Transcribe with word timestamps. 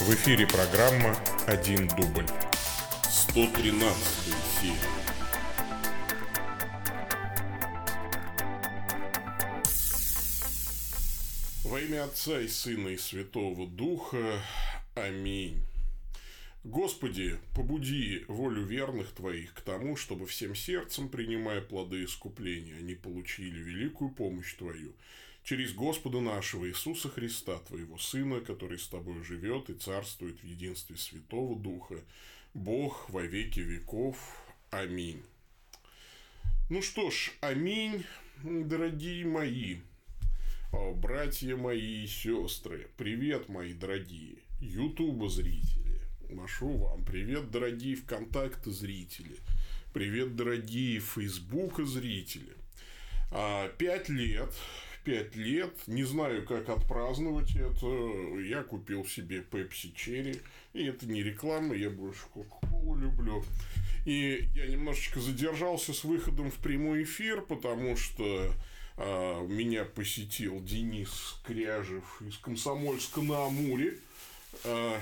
В 0.00 0.14
эфире 0.14 0.46
программа 0.46 1.14
«Один 1.46 1.86
дубль». 1.86 2.26
113 3.08 3.94
серия. 4.60 4.76
Во 11.62 11.78
имя 11.78 12.04
Отца 12.04 12.40
и 12.40 12.48
Сына 12.48 12.88
и 12.88 12.96
Святого 12.96 13.68
Духа. 13.68 14.42
Аминь. 14.94 15.62
Господи, 16.64 17.38
побуди 17.54 18.24
волю 18.28 18.64
верных 18.64 19.12
Твоих 19.12 19.52
к 19.54 19.60
тому, 19.60 19.96
чтобы 19.96 20.26
всем 20.26 20.54
сердцем, 20.54 21.10
принимая 21.10 21.60
плоды 21.60 22.04
искупления, 22.04 22.78
они 22.78 22.94
получили 22.94 23.58
великую 23.58 24.10
помощь 24.10 24.54
Твою 24.54 24.94
через 25.42 25.72
Господа 25.74 26.20
нашего 26.20 26.68
Иисуса 26.68 27.08
Христа, 27.08 27.58
Твоего 27.58 27.98
Сына, 27.98 28.40
который 28.40 28.78
с 28.78 28.86
Тобой 28.86 29.22
живет 29.24 29.70
и 29.70 29.74
царствует 29.74 30.40
в 30.40 30.44
единстве 30.44 30.96
Святого 30.96 31.58
Духа, 31.58 32.00
Бог 32.54 33.08
во 33.10 33.22
веки 33.22 33.60
веков. 33.60 34.16
Аминь. 34.70 35.22
Ну 36.70 36.80
что 36.80 37.10
ж, 37.10 37.32
аминь, 37.40 38.04
дорогие 38.42 39.26
мои, 39.26 39.78
братья 40.94 41.56
мои 41.56 42.04
и 42.04 42.06
сестры, 42.06 42.88
привет, 42.96 43.48
мои 43.48 43.74
дорогие, 43.74 44.36
ютуба 44.60 45.28
зрители, 45.28 46.00
машу 46.30 46.78
вам, 46.78 47.04
привет, 47.04 47.50
дорогие 47.50 47.96
ВКонтакте 47.96 48.70
зрители, 48.70 49.36
привет, 49.92 50.34
дорогие 50.34 51.00
Фейсбука 51.00 51.84
зрители. 51.84 52.54
А, 53.32 53.68
пять 53.76 54.08
лет 54.08 54.54
пять 55.04 55.36
лет. 55.36 55.74
Не 55.86 56.04
знаю, 56.04 56.46
как 56.46 56.68
отпраздновать 56.68 57.54
это. 57.56 57.86
Я 58.40 58.62
купил 58.62 59.04
себе 59.04 59.44
Pepsi 59.50 59.94
Cherry. 59.94 60.40
И 60.72 60.84
это 60.84 61.06
не 61.06 61.22
реклама, 61.22 61.74
я 61.74 61.90
больше 61.90 62.22
Кока-Колу 62.32 62.96
люблю. 62.96 63.44
И 64.04 64.48
я 64.54 64.66
немножечко 64.66 65.20
задержался 65.20 65.92
с 65.92 66.04
выходом 66.04 66.50
в 66.50 66.56
прямой 66.56 67.04
эфир, 67.04 67.42
потому 67.42 67.96
что 67.96 68.52
а, 68.96 69.46
меня 69.46 69.84
посетил 69.84 70.62
Денис 70.62 71.36
Кряжев 71.44 72.22
из 72.22 72.36
Комсомольска 72.38 73.20
на 73.20 73.46
Амуре. 73.46 73.98
А, 74.64 74.98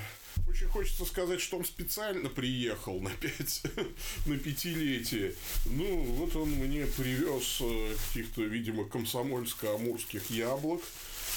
очень 0.49 0.69
хочется 0.69 1.05
сказать, 1.05 1.41
что 1.41 1.59
он 1.59 1.65
специально 1.65 2.29
приехал 2.29 3.01
на, 3.01 3.11
пять, 3.11 3.63
на 4.27 4.39
пятилетие. 4.39 5.35
Ну, 5.67 6.03
вот 6.03 6.37
он 6.37 6.51
мне 6.51 6.87
привез 6.87 7.59
э, 7.61 7.97
каких-то, 8.09 8.43
видимо, 8.43 8.85
комсомольско-амурских 8.85 10.31
яблок. 10.31 10.83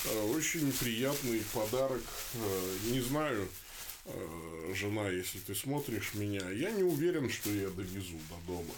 Э, 0.05 0.23
очень 0.35 0.71
приятный 0.73 1.41
подарок. 1.53 2.03
Э, 2.35 2.77
не 2.91 3.01
знаю, 3.01 3.47
жена, 4.73 5.07
если 5.09 5.39
ты 5.39 5.55
смотришь 5.55 6.13
меня, 6.13 6.49
я 6.51 6.71
не 6.71 6.83
уверен, 6.83 7.29
что 7.29 7.49
я 7.49 7.69
довезу 7.69 8.19
до 8.29 8.53
дома. 8.53 8.73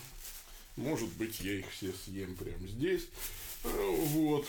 Может 0.76 1.10
быть, 1.14 1.40
я 1.40 1.54
их 1.54 1.66
все 1.72 1.92
съем 2.06 2.36
прямо 2.36 2.68
здесь. 2.68 3.08
Вот 3.64 4.46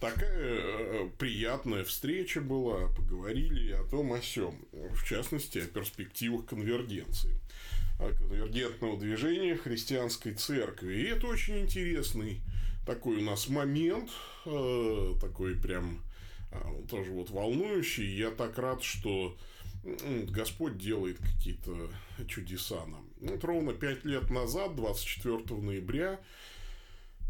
такая 0.00 0.60
э, 0.60 1.10
приятная 1.18 1.84
встреча 1.84 2.40
была, 2.40 2.88
поговорили 2.88 3.72
о 3.72 3.84
том 3.84 4.12
о 4.12 4.20
сем, 4.20 4.54
в 4.72 5.04
частности, 5.04 5.58
о 5.58 5.66
перспективах 5.66 6.46
конвергенции 6.46 7.38
конвергентного 7.98 8.98
движения 8.98 9.56
христианской 9.56 10.34
церкви. 10.34 10.96
И 10.96 11.04
это 11.04 11.26
очень 11.28 11.60
интересный 11.60 12.42
такой 12.86 13.16
у 13.16 13.22
нас 13.22 13.48
момент, 13.48 14.10
э, 14.44 15.14
такой 15.20 15.56
прям 15.56 16.02
э, 16.52 16.58
тоже 16.88 17.10
вот 17.10 17.30
волнующий. 17.30 18.06
Я 18.06 18.30
так 18.30 18.58
рад, 18.58 18.82
что 18.82 19.36
Господь 20.28 20.78
делает 20.78 21.18
какие-то 21.18 21.90
чудеса 22.26 22.84
нам. 22.86 23.06
Вот 23.20 23.42
ровно 23.44 23.72
пять 23.72 24.04
лет 24.04 24.30
назад, 24.30 24.74
24 24.76 25.60
ноября, 25.60 26.12
а, 26.14 26.18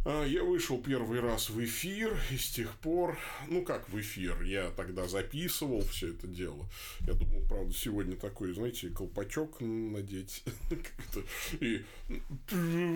я 0.07 0.45
вышел 0.45 0.81
первый 0.81 1.21
раз 1.21 1.51
в 1.51 1.65
эфир, 1.65 2.17
и 2.31 2.37
с 2.37 2.51
тех 2.51 2.73
пор, 2.79 3.19
ну 3.49 3.63
как 3.63 3.89
в 3.89 4.01
эфир, 4.01 4.41
я 4.43 4.71
тогда 4.71 5.09
записывал 5.09 5.81
все 5.83 6.11
это 6.11 6.29
дело. 6.29 6.69
Я 7.01 7.15
думал, 7.15 7.43
правда, 7.49 7.73
сегодня 7.75 8.17
такой, 8.17 8.53
знаете, 8.55 8.91
колпачок 8.91 9.61
надеть, 9.61 10.45
и 11.61 11.83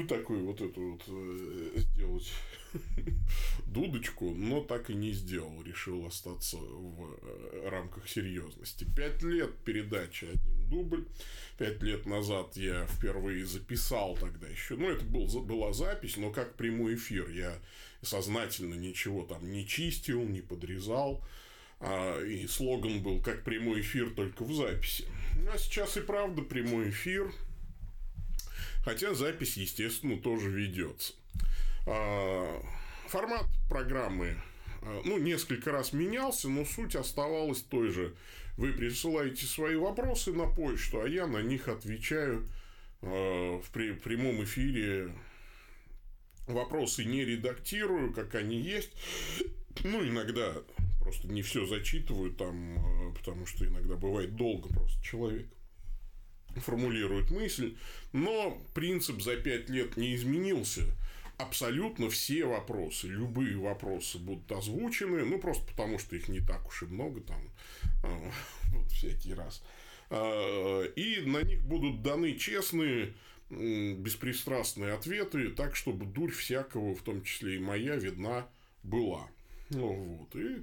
такой 0.08 0.38
вот 0.42 0.60
эту 0.60 0.92
вот 0.92 1.02
э, 1.08 1.80
сделать 1.94 2.30
дудочку, 3.66 4.32
но 4.32 4.60
так 4.60 4.90
и 4.90 4.94
не 4.94 5.12
сделал. 5.12 5.62
Решил 5.62 6.06
остаться 6.06 6.56
в 6.56 7.18
э, 7.22 7.68
рамках 7.68 8.08
серьезности. 8.08 8.86
Пять 8.96 9.22
лет 9.22 9.56
передачи 9.64 10.24
один 10.26 10.68
дубль. 10.68 11.06
Пять 11.58 11.82
лет 11.82 12.06
назад 12.06 12.56
я 12.56 12.86
впервые 12.86 13.46
записал 13.46 14.16
тогда 14.16 14.48
еще. 14.48 14.76
Ну, 14.76 14.90
это 14.90 15.04
был, 15.04 15.26
была 15.42 15.72
запись, 15.72 16.16
но 16.16 16.30
как 16.30 16.56
прямой 16.56 16.94
эфир. 16.94 17.28
Я 17.30 17.58
сознательно 18.02 18.74
ничего 18.74 19.24
там 19.24 19.50
не 19.50 19.66
чистил, 19.66 20.24
не 20.24 20.40
подрезал. 20.40 21.24
А, 21.80 22.22
и 22.22 22.46
слоган 22.46 23.02
был 23.02 23.22
как 23.22 23.42
прямой 23.42 23.80
эфир, 23.80 24.10
только 24.10 24.44
в 24.44 24.54
записи. 24.54 25.04
А 25.52 25.58
сейчас 25.58 25.96
и 25.96 26.00
правда 26.00 26.42
прямой 26.42 26.90
эфир. 26.90 27.32
Хотя 28.84 29.14
запись, 29.14 29.56
естественно, 29.56 30.18
тоже 30.18 30.50
ведется. 30.50 31.14
А, 31.92 32.62
формат 33.08 33.46
программы 33.68 34.36
а, 34.82 35.02
ну, 35.04 35.18
несколько 35.18 35.72
раз 35.72 35.92
менялся, 35.92 36.48
но 36.48 36.64
суть 36.64 36.94
оставалась 36.94 37.62
той 37.62 37.90
же. 37.90 38.14
Вы 38.56 38.72
присылаете 38.72 39.46
свои 39.46 39.74
вопросы 39.74 40.32
на 40.32 40.46
почту, 40.46 41.00
а 41.00 41.08
я 41.08 41.26
на 41.26 41.42
них 41.42 41.66
отвечаю 41.66 42.46
а, 43.02 43.60
в 43.60 43.70
прямом 43.70 44.44
эфире. 44.44 45.12
Вопросы 46.46 47.04
не 47.04 47.24
редактирую, 47.24 48.12
как 48.12 48.36
они 48.36 48.60
есть. 48.60 48.92
Ну, 49.82 50.06
иногда 50.06 50.54
просто 51.00 51.26
не 51.26 51.42
все 51.42 51.66
зачитываю 51.66 52.32
там, 52.32 53.14
потому 53.16 53.46
что 53.46 53.66
иногда 53.66 53.96
бывает 53.96 54.36
долго 54.36 54.68
просто 54.68 55.02
человек 55.02 55.48
формулирует 56.56 57.30
мысль, 57.30 57.76
но 58.12 58.60
принцип 58.74 59.22
за 59.22 59.36
пять 59.36 59.68
лет 59.70 59.96
не 59.96 60.14
изменился 60.14 60.84
абсолютно 61.42 62.10
все 62.10 62.44
вопросы, 62.44 63.08
любые 63.08 63.56
вопросы 63.56 64.18
будут 64.18 64.50
озвучены, 64.50 65.24
ну, 65.24 65.38
просто 65.38 65.66
потому, 65.66 65.98
что 65.98 66.16
их 66.16 66.28
не 66.28 66.40
так 66.40 66.66
уж 66.66 66.82
и 66.82 66.86
много 66.86 67.20
там, 67.20 67.50
а, 68.02 68.32
вот 68.72 68.90
всякий 68.90 69.34
раз. 69.34 69.62
А, 70.10 70.82
и 70.82 71.20
на 71.22 71.42
них 71.42 71.62
будут 71.62 72.02
даны 72.02 72.36
честные, 72.36 73.14
беспристрастные 73.50 74.92
ответы, 74.92 75.50
так, 75.50 75.74
чтобы 75.74 76.06
дурь 76.06 76.32
всякого, 76.32 76.94
в 76.94 77.02
том 77.02 77.22
числе 77.22 77.56
и 77.56 77.60
моя, 77.60 77.96
видна 77.96 78.48
была. 78.82 79.28
Ну, 79.70 79.92
вот. 79.92 80.36
И 80.36 80.62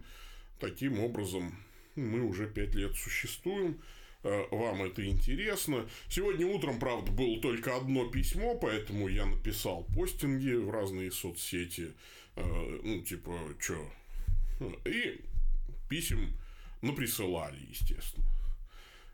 таким 0.60 1.00
образом 1.00 1.56
мы 1.96 2.22
уже 2.22 2.48
пять 2.48 2.76
лет 2.76 2.96
существуем. 2.96 3.82
Э, 4.28 4.46
вам 4.52 4.84
это 4.84 5.08
интересно. 5.08 5.88
Сегодня 6.10 6.46
утром, 6.46 6.80
правда, 6.80 7.12
было 7.12 7.40
только 7.40 7.78
одно 7.78 8.10
письмо, 8.10 8.56
поэтому 8.56 9.08
я 9.08 9.26
написал 9.26 9.86
постинги 9.96 10.52
в 10.52 10.70
разные 10.70 11.12
соцсети. 11.12 11.94
Э, 12.36 12.80
ну, 12.84 13.02
типа, 13.04 13.40
что? 13.58 13.90
И 14.86 15.22
писем 15.90 16.38
наприсылали, 16.82 17.58
естественно. 17.70 18.26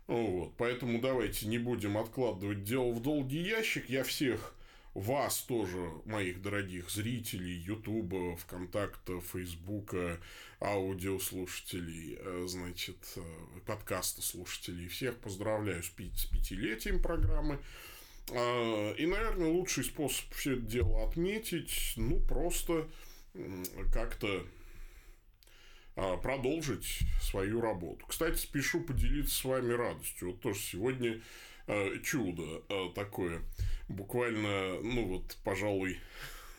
Вот, 0.08 0.54
поэтому 0.58 1.00
давайте 1.00 1.48
не 1.48 1.60
будем 1.60 1.98
откладывать 1.98 2.64
дело 2.64 2.92
в 2.92 3.02
долгий 3.02 3.44
ящик. 3.44 3.90
Я 3.90 4.04
всех 4.04 4.56
вас 4.94 5.40
тоже, 5.42 5.78
моих 6.06 6.42
дорогих 6.42 6.90
зрителей 6.90 7.58
Ютуба, 7.58 8.38
ВКонтакта, 8.38 9.20
Фейсбука, 9.22 10.20
аудиослушателей, 10.62 12.18
э, 12.20 12.46
значит, 12.48 12.98
э, 13.16 13.22
подкаста 13.66 14.22
слушателей, 14.22 14.88
всех 14.88 15.18
поздравляю 15.18 15.82
с, 15.82 15.90
пятилетием 15.90 17.02
программы. 17.02 17.60
А, 18.32 18.94
и, 18.94 19.06
наверное, 19.06 19.50
лучший 19.50 19.84
способ 19.84 20.32
все 20.34 20.54
это 20.54 20.62
дело 20.62 21.08
отметить, 21.08 21.94
ну, 21.98 22.20
просто 22.20 22.88
как-то 23.92 24.46
а, 25.96 26.18
продолжить 26.18 27.00
свою 27.22 27.62
работу. 27.62 28.06
Кстати, 28.06 28.38
спешу 28.38 28.82
поделиться 28.82 29.36
с 29.36 29.44
вами 29.44 29.74
радостью. 29.74 30.32
Вот 30.32 30.42
тоже 30.42 30.60
сегодня 30.60 31.20
Э, 31.66 31.98
чудо 32.04 32.62
такое. 32.94 33.42
Буквально, 33.88 34.82
ну 34.82 35.06
вот, 35.06 35.38
пожалуй, 35.44 36.00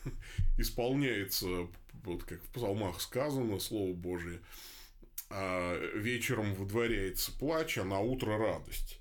исполняется, 0.59 1.69
вот 2.05 2.25
как 2.25 2.43
в 2.43 2.49
псалмах 2.49 3.01
сказано, 3.01 3.59
Слово 3.59 3.93
Божие, 3.93 4.41
а 5.31 5.77
вечером 5.95 6.55
выдворяется 6.55 7.33
плач, 7.33 7.79
а 7.79 7.85
на 7.85 8.01
утро 8.01 8.37
радость. 8.39 9.01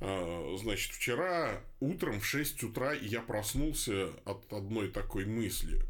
А, 0.00 0.56
значит, 0.58 0.92
вчера 0.92 1.60
утром 1.80 2.20
в 2.20 2.26
6 2.26 2.62
утра 2.62 2.92
я 2.92 3.20
проснулся 3.20 4.10
от 4.24 4.52
одной 4.52 4.88
такой 4.88 5.26
мысли. 5.26 5.80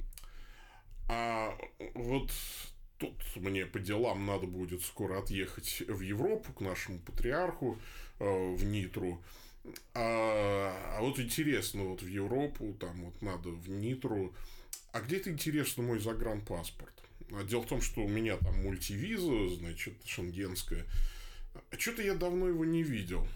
А 1.09 1.57
вот 1.95 2.33
тут 2.99 3.15
мне 3.37 3.67
по 3.67 3.79
делам 3.79 4.27
надо 4.27 4.47
будет 4.47 4.83
скоро 4.83 5.19
отъехать 5.19 5.83
в 5.87 6.01
Европу 6.01 6.53
к 6.53 6.61
нашему 6.61 6.99
патриарху 6.99 7.79
э, 8.19 8.55
в 8.55 8.65
Нитру. 8.65 9.23
А, 9.95 10.97
а 10.97 11.01
вот 11.01 11.19
интересно, 11.19 11.85
вот 11.85 12.03
в 12.03 12.09
Европу, 12.09 12.75
там 12.79 13.05
вот 13.05 13.23
надо 13.23 13.51
в 13.51 13.69
Нитру. 13.69 14.35
А 14.93 15.01
где-то 15.01 15.31
интересно 15.31 15.83
мой 15.83 15.99
загранпаспорт? 15.99 16.93
А 17.33 17.45
дело 17.45 17.63
в 17.63 17.67
том, 17.67 17.81
что 17.81 18.03
у 18.03 18.09
меня 18.09 18.37
там 18.37 18.63
мультивиза, 18.63 19.49
значит, 19.57 19.95
шенгенская. 20.05 20.85
А 21.71 21.79
что-то 21.79 22.03
я 22.03 22.15
давно 22.15 22.49
его 22.49 22.65
не 22.65 22.83
видел. 22.83 23.27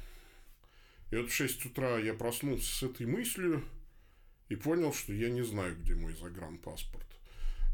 И 1.10 1.16
вот 1.16 1.30
в 1.30 1.34
6 1.34 1.66
утра 1.66 1.98
я 1.98 2.14
проснулся 2.14 2.74
с 2.74 2.82
этой 2.82 3.06
мыслью 3.06 3.62
и 4.48 4.56
понял, 4.56 4.94
что 4.94 5.12
я 5.12 5.28
не 5.28 5.42
знаю, 5.42 5.76
где 5.76 5.94
мой 5.94 6.14
загранпаспорт. 6.14 7.06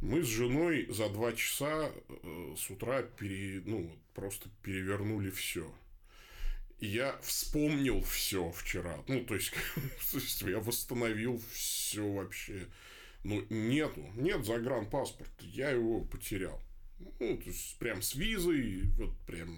Мы 0.01 0.23
с 0.23 0.27
женой 0.27 0.87
за 0.91 1.09
два 1.09 1.33
часа 1.33 1.91
э, 2.09 2.55
с 2.57 2.71
утра 2.71 3.03
пере, 3.03 3.63
ну, 3.65 3.91
просто 4.15 4.49
перевернули 4.63 5.31
все. 5.31 5.73
Я 6.81 7.19
вспомнил 7.23 8.03
все 8.03 8.51
вчера. 8.53 9.03
Ну, 9.09 9.25
то 9.25 9.35
есть, 9.35 9.53
то 10.41 10.51
я 10.51 10.61
восстановил 10.61 11.43
все 11.53 12.07
вообще. 12.07 12.67
Ну, 13.25 13.45
нету, 13.51 14.07
нет 14.15 14.45
загранпаспорта, 14.45 15.45
я 15.45 15.71
его 15.71 16.03
потерял. 16.03 16.63
Ну, 17.21 17.37
то 17.37 17.45
есть, 17.45 17.77
прям 17.79 18.01
с 18.01 18.15
визой, 18.15 18.83
вот 18.97 19.17
прям 19.27 19.57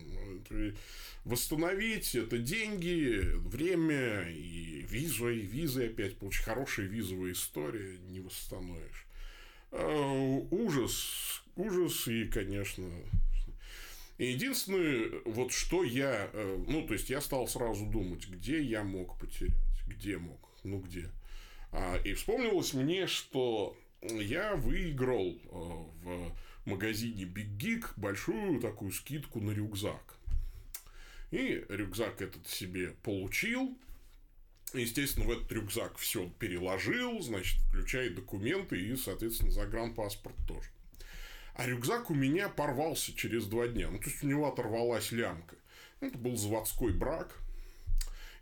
восстановить 1.25 2.15
это 2.15 2.39
деньги, 2.39 3.21
время 3.37 4.29
и 4.31 4.83
визу, 4.83 5.29
и 5.31 5.41
визы 5.41 5.87
опять 5.87 6.17
получить 6.17 6.45
хорошая 6.45 6.87
визовая 6.87 7.33
история 7.33 7.99
не 8.09 8.21
восстановишь. 8.21 9.07
А, 9.73 10.47
ужас, 10.51 11.43
ужас 11.57 12.09
и, 12.09 12.25
конечно, 12.25 12.91
единственное, 14.25 15.23
вот 15.25 15.53
что 15.53 15.83
я, 15.83 16.29
э, 16.33 16.65
ну, 16.69 16.87
то 16.87 16.95
есть, 16.95 17.11
я 17.11 17.21
стал 17.21 17.49
сразу 17.49 17.87
думать, 17.87 18.29
где 18.29 18.63
я 18.63 18.85
мог 18.85 19.19
потерять, 19.19 19.55
где 19.87 20.19
мог, 20.19 20.49
ну, 20.63 20.81
где. 20.81 21.11
А, 21.73 21.97
и 22.05 22.13
вспомнилось 22.15 22.75
мне, 22.75 23.07
что 23.07 23.77
я 24.03 24.57
выиграл 24.57 25.29
э, 25.29 25.49
в 26.03 26.33
магазине 26.67 27.25
Big 27.25 27.57
Geek 27.57 27.87
большую 27.97 28.61
такую 28.61 28.93
скидку 28.93 29.41
на 29.41 29.51
рюкзак. 29.53 30.19
И 31.31 31.65
рюкзак 31.69 32.21
этот 32.23 32.49
себе 32.49 32.95
получил. 33.03 33.79
Естественно, 34.75 35.27
в 35.27 35.31
этот 35.31 35.51
рюкзак 35.51 35.97
все 35.99 36.29
переложил, 36.39 37.21
значит, 37.21 37.61
включая 37.69 38.11
документы 38.11 38.81
и, 38.81 38.97
соответственно, 38.97 39.51
загранпаспорт 39.51 40.37
тоже. 40.47 40.69
А 41.55 41.67
рюкзак 41.67 42.11
у 42.11 42.15
меня 42.15 42.49
порвался 42.49 43.15
через 43.15 43.47
два 43.47 43.69
дня. 43.69 43.89
Ну, 43.91 43.99
то 43.99 44.09
есть, 44.09 44.23
у 44.23 44.27
него 44.27 44.49
оторвалась 44.49 45.13
лямка. 45.13 45.57
Это 46.01 46.17
был 46.17 46.37
заводской 46.37 46.93
брак. 46.93 47.37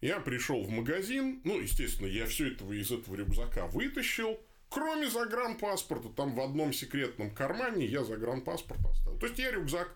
Я 0.00 0.20
пришел 0.20 0.62
в 0.62 0.70
магазин. 0.70 1.40
Ну, 1.44 1.60
естественно, 1.60 2.06
я 2.06 2.26
все 2.26 2.52
этого 2.52 2.72
из 2.72 2.90
этого 2.90 3.16
рюкзака 3.16 3.66
вытащил. 3.66 4.38
Кроме 4.68 5.08
загранпаспорта, 5.08 6.10
там 6.10 6.34
в 6.34 6.40
одном 6.40 6.72
секретном 6.72 7.30
кармане 7.30 7.86
я 7.86 8.04
загранпаспорт 8.04 8.80
оставил. 8.84 9.18
То 9.18 9.26
есть, 9.26 9.38
я 9.38 9.50
рюкзак 9.50 9.94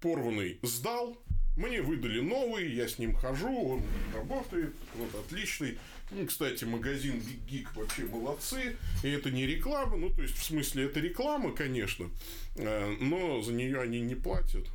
порванный 0.00 0.58
сдал, 0.62 1.22
мне 1.56 1.82
выдали 1.82 2.20
новый, 2.20 2.72
я 2.72 2.88
с 2.88 2.98
ним 2.98 3.14
хожу, 3.14 3.48
он 3.48 3.82
работает, 4.14 4.74
вот 4.94 5.14
отличный. 5.14 5.78
Ну, 6.10 6.26
кстати, 6.26 6.64
магазин 6.64 7.22
Geek 7.48 7.68
вообще 7.74 8.04
молодцы. 8.04 8.76
И 9.04 9.08
это 9.08 9.30
не 9.30 9.46
реклама, 9.46 9.96
ну, 9.96 10.10
то 10.10 10.22
есть, 10.22 10.36
в 10.36 10.44
смысле, 10.44 10.86
это 10.86 10.98
реклама, 10.98 11.52
конечно, 11.52 12.10
э, 12.56 12.96
но 13.00 13.40
за 13.42 13.52
нее 13.52 13.80
они 13.80 14.00
не 14.00 14.16
платят. 14.16 14.66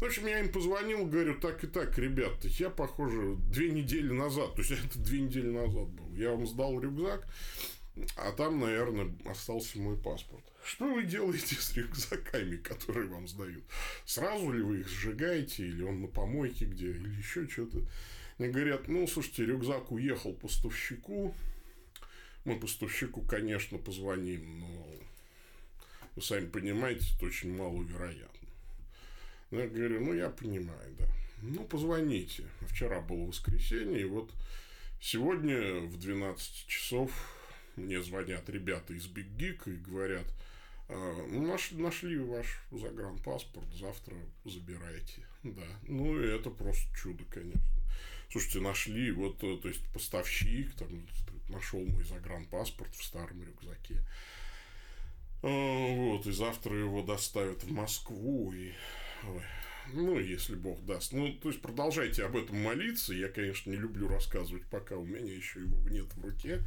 В 0.00 0.04
общем, 0.04 0.26
я 0.26 0.38
им 0.38 0.50
позвонил, 0.50 1.04
говорю, 1.04 1.38
так 1.38 1.62
и 1.64 1.66
так, 1.66 1.98
ребята, 1.98 2.48
я, 2.48 2.70
похоже, 2.70 3.36
две 3.50 3.70
недели 3.70 4.10
назад, 4.10 4.54
то 4.54 4.62
есть, 4.62 4.70
это 4.84 4.98
две 4.98 5.20
недели 5.20 5.48
назад 5.48 5.88
был, 5.88 6.14
я 6.14 6.30
вам 6.30 6.46
сдал 6.46 6.80
рюкзак, 6.80 7.26
а 8.16 8.30
там, 8.32 8.60
наверное, 8.60 9.12
остался 9.26 9.78
мой 9.78 9.96
паспорт. 9.96 10.44
Что 10.64 10.92
вы 10.92 11.02
делаете 11.02 11.56
с 11.56 11.76
рюкзаками, 11.76 12.56
которые 12.56 13.08
вам 13.08 13.26
сдают? 13.26 13.64
Сразу 14.04 14.52
ли 14.52 14.62
вы 14.62 14.80
их 14.80 14.88
сжигаете, 14.88 15.66
или 15.66 15.82
он 15.82 16.02
на 16.02 16.06
помойке 16.06 16.66
где, 16.66 16.90
или 16.90 17.08
еще 17.08 17.48
что-то? 17.48 17.80
Мне 18.40 18.48
говорят, 18.48 18.88
ну, 18.88 19.06
слушайте, 19.06 19.44
рюкзак 19.44 19.92
уехал 19.92 20.32
поставщику. 20.32 21.34
Мы 22.46 22.58
поставщику, 22.58 23.20
конечно, 23.20 23.76
позвоним, 23.76 24.60
но 24.60 24.86
вы 26.16 26.22
сами 26.22 26.46
понимаете, 26.46 27.04
это 27.14 27.26
очень 27.26 27.54
маловероятно. 27.54 28.48
Я 29.50 29.66
говорю, 29.68 30.02
ну, 30.02 30.14
я 30.14 30.30
понимаю, 30.30 30.96
да. 30.98 31.04
Ну, 31.42 31.64
позвоните. 31.64 32.46
Вчера 32.62 33.02
было 33.02 33.26
воскресенье, 33.26 34.00
и 34.00 34.04
вот 34.04 34.32
сегодня 35.02 35.80
в 35.80 35.98
12 35.98 36.66
часов 36.66 37.12
мне 37.76 38.02
звонят 38.02 38.48
ребята 38.48 38.94
из 38.94 39.06
Big 39.06 39.36
Geek 39.36 39.70
и 39.70 39.76
говорят, 39.76 40.24
«А, 40.88 41.26
ну, 41.28 41.46
нашли, 41.72 42.18
ваш 42.18 42.62
загранпаспорт, 42.70 43.70
завтра 43.74 44.16
забирайте. 44.46 45.26
Да, 45.42 45.66
ну, 45.86 46.18
это 46.18 46.48
просто 46.48 46.90
чудо, 46.96 47.22
конечно. 47.30 47.60
Слушайте, 48.30 48.60
нашли, 48.60 49.10
вот, 49.10 49.42
э, 49.42 49.58
то 49.60 49.68
есть, 49.68 49.84
поставщик 49.92 50.74
там 50.74 51.06
нашел 51.48 51.84
мой 51.84 52.04
загранпаспорт 52.04 52.94
в 52.94 53.04
старом 53.04 53.42
рюкзаке. 53.42 54.02
А, 55.42 55.48
вот, 55.48 56.26
и 56.26 56.32
завтра 56.32 56.76
его 56.76 57.02
доставят 57.02 57.64
в 57.64 57.72
Москву, 57.72 58.52
и... 58.52 58.72
Ой, 59.24 59.42
ну, 59.92 60.18
если 60.18 60.54
Бог 60.54 60.84
даст. 60.84 61.12
Ну, 61.12 61.32
то 61.34 61.48
есть, 61.48 61.60
продолжайте 61.60 62.24
об 62.24 62.36
этом 62.36 62.62
молиться. 62.62 63.12
Я, 63.12 63.28
конечно, 63.28 63.70
не 63.70 63.76
люблю 63.76 64.08
рассказывать, 64.08 64.64
пока 64.66 64.96
у 64.96 65.04
меня 65.04 65.34
еще 65.34 65.60
его 65.60 65.88
нет 65.88 66.06
в 66.14 66.24
руке. 66.24 66.62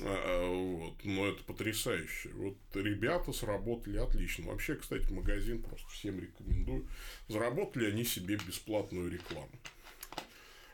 А, 0.00 0.04
а, 0.04 0.48
вот. 0.48 1.04
Но 1.04 1.26
это 1.26 1.42
потрясающе. 1.44 2.30
Вот 2.34 2.56
ребята 2.74 3.32
сработали 3.32 3.98
отлично. 3.98 4.46
Вообще, 4.46 4.76
кстати, 4.76 5.10
магазин 5.12 5.62
просто 5.62 5.88
всем 5.90 6.20
рекомендую. 6.20 6.86
Заработали 7.28 7.90
они 7.90 8.04
себе 8.04 8.36
бесплатную 8.36 9.10
рекламу. 9.10 9.50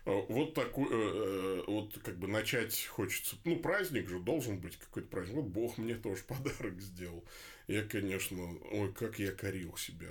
А, 0.09 0.25
вот 0.31 0.55
такой, 0.55 0.87
э, 0.87 0.89
э, 0.91 1.65
вот 1.67 1.99
как 2.03 2.19
бы 2.19 2.29
начать 2.29 2.87
хочется. 2.87 3.37
Ну, 3.45 3.57
праздник 3.59 4.09
же 4.09 4.19
должен 4.19 4.59
быть 4.59 4.79
какой-то 4.79 5.09
праздник. 5.09 5.35
Вот 5.35 5.45
Бог 5.45 5.77
мне 5.77 5.97
тоже 5.97 6.23
подарок 6.29 6.81
сделал. 6.81 7.23
Я, 7.67 7.83
конечно, 7.83 8.59
ой, 8.71 8.91
как 8.95 9.19
я 9.19 9.33
корил 9.33 9.77
себя 9.77 10.09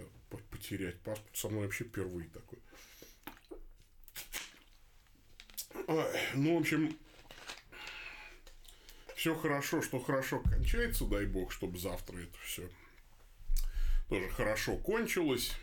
потерять 0.51 0.99
паспорт. 0.99 1.35
Со 1.35 1.49
мной 1.49 1.63
вообще 1.63 1.85
впервые 1.85 2.29
такой. 2.29 2.59
Ну, 6.35 6.57
в 6.57 6.59
общем, 6.59 6.95
все 9.15 9.33
хорошо, 9.33 9.81
что 9.81 9.99
хорошо 9.99 10.41
кончается, 10.41 11.05
дай 11.05 11.25
бог, 11.25 11.51
чтобы 11.51 11.79
завтра 11.79 12.17
это 12.19 12.37
все 12.43 12.69
тоже 14.09 14.29
хорошо 14.29 14.77
кончилось. 14.77 15.53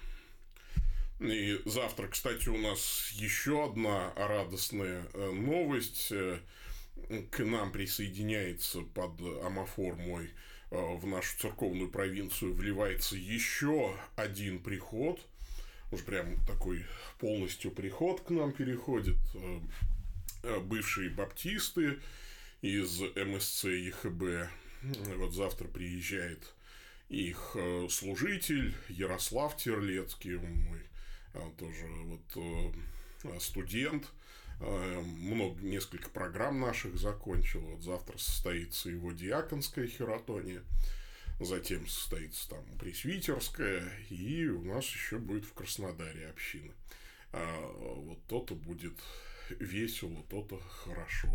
И 1.30 1.60
завтра, 1.64 2.08
кстати, 2.08 2.48
у 2.48 2.58
нас 2.58 3.10
еще 3.12 3.64
одна 3.64 4.12
радостная 4.14 5.06
э, 5.14 5.30
новость. 5.30 6.08
Э, 6.12 6.38
к 7.30 7.44
нам 7.44 7.72
присоединяется 7.72 8.82
под 8.82 9.20
амофор 9.42 9.96
мой 9.96 10.30
э, 10.70 10.76
в 10.76 11.06
нашу 11.06 11.38
церковную 11.38 11.90
провинцию 11.90 12.54
вливается 12.54 13.16
еще 13.16 13.96
один 14.16 14.58
приход. 14.58 15.20
Уж 15.92 16.02
прям 16.02 16.36
такой 16.46 16.84
полностью 17.18 17.70
приход 17.70 18.20
к 18.20 18.30
нам 18.30 18.52
переходит. 18.52 19.16
Бывшие 20.62 21.08
баптисты, 21.08 22.00
из 22.60 23.00
МСЦ 23.00 23.66
и 23.66 23.90
ХБ. 23.90 24.50
Вот 25.16 25.32
завтра 25.32 25.68
приезжает 25.68 26.54
их 27.08 27.56
служитель 27.90 28.74
Ярослав 28.88 29.56
Терлецкий, 29.56 30.36
мой 30.36 30.80
тоже 31.58 31.86
вот 32.04 32.72
э, 33.24 33.38
студент, 33.40 34.10
э, 34.60 35.00
много, 35.00 35.60
несколько 35.60 36.10
программ 36.10 36.60
наших 36.60 36.96
закончил. 36.96 37.60
Вот 37.60 37.82
завтра 37.82 38.18
состоится 38.18 38.90
его 38.90 39.12
диаконская 39.12 39.86
хератония, 39.86 40.62
затем 41.40 41.86
состоится 41.86 42.48
там 42.50 42.64
пресвитерская, 42.78 43.88
и 44.10 44.46
у 44.46 44.62
нас 44.62 44.84
еще 44.86 45.18
будет 45.18 45.44
в 45.44 45.52
Краснодаре 45.54 46.28
община. 46.28 46.72
А, 47.32 47.72
вот 47.96 48.18
то-то 48.28 48.54
будет 48.54 48.94
весело, 49.50 50.22
то-то 50.30 50.60
хорошо. 50.84 51.28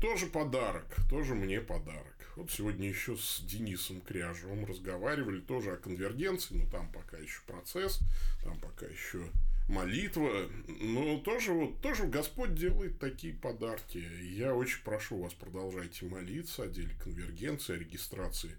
Тоже 0.00 0.26
подарок, 0.26 0.96
тоже 1.08 1.34
мне 1.34 1.60
подарок. 1.60 2.19
Вот 2.36 2.50
сегодня 2.50 2.88
еще 2.88 3.16
с 3.16 3.40
Денисом 3.40 4.00
Кряжевым 4.00 4.64
разговаривали 4.64 5.40
тоже 5.40 5.72
о 5.72 5.76
конвергенции, 5.76 6.54
но 6.54 6.66
там 6.70 6.90
пока 6.92 7.18
еще 7.18 7.40
процесс, 7.46 8.00
там 8.44 8.58
пока 8.60 8.86
еще 8.86 9.24
молитва, 9.68 10.48
но 10.66 11.18
тоже 11.18 11.52
вот 11.52 11.80
тоже 11.80 12.06
Господь 12.06 12.54
делает 12.54 12.98
такие 12.98 13.34
подарки. 13.34 14.04
Я 14.32 14.54
очень 14.54 14.82
прошу 14.82 15.18
вас 15.18 15.32
продолжайте 15.34 16.06
молиться 16.06 16.64
о 16.64 16.68
деле 16.68 16.94
конвергенции, 17.02 17.74
о 17.74 17.78
регистрации 17.78 18.56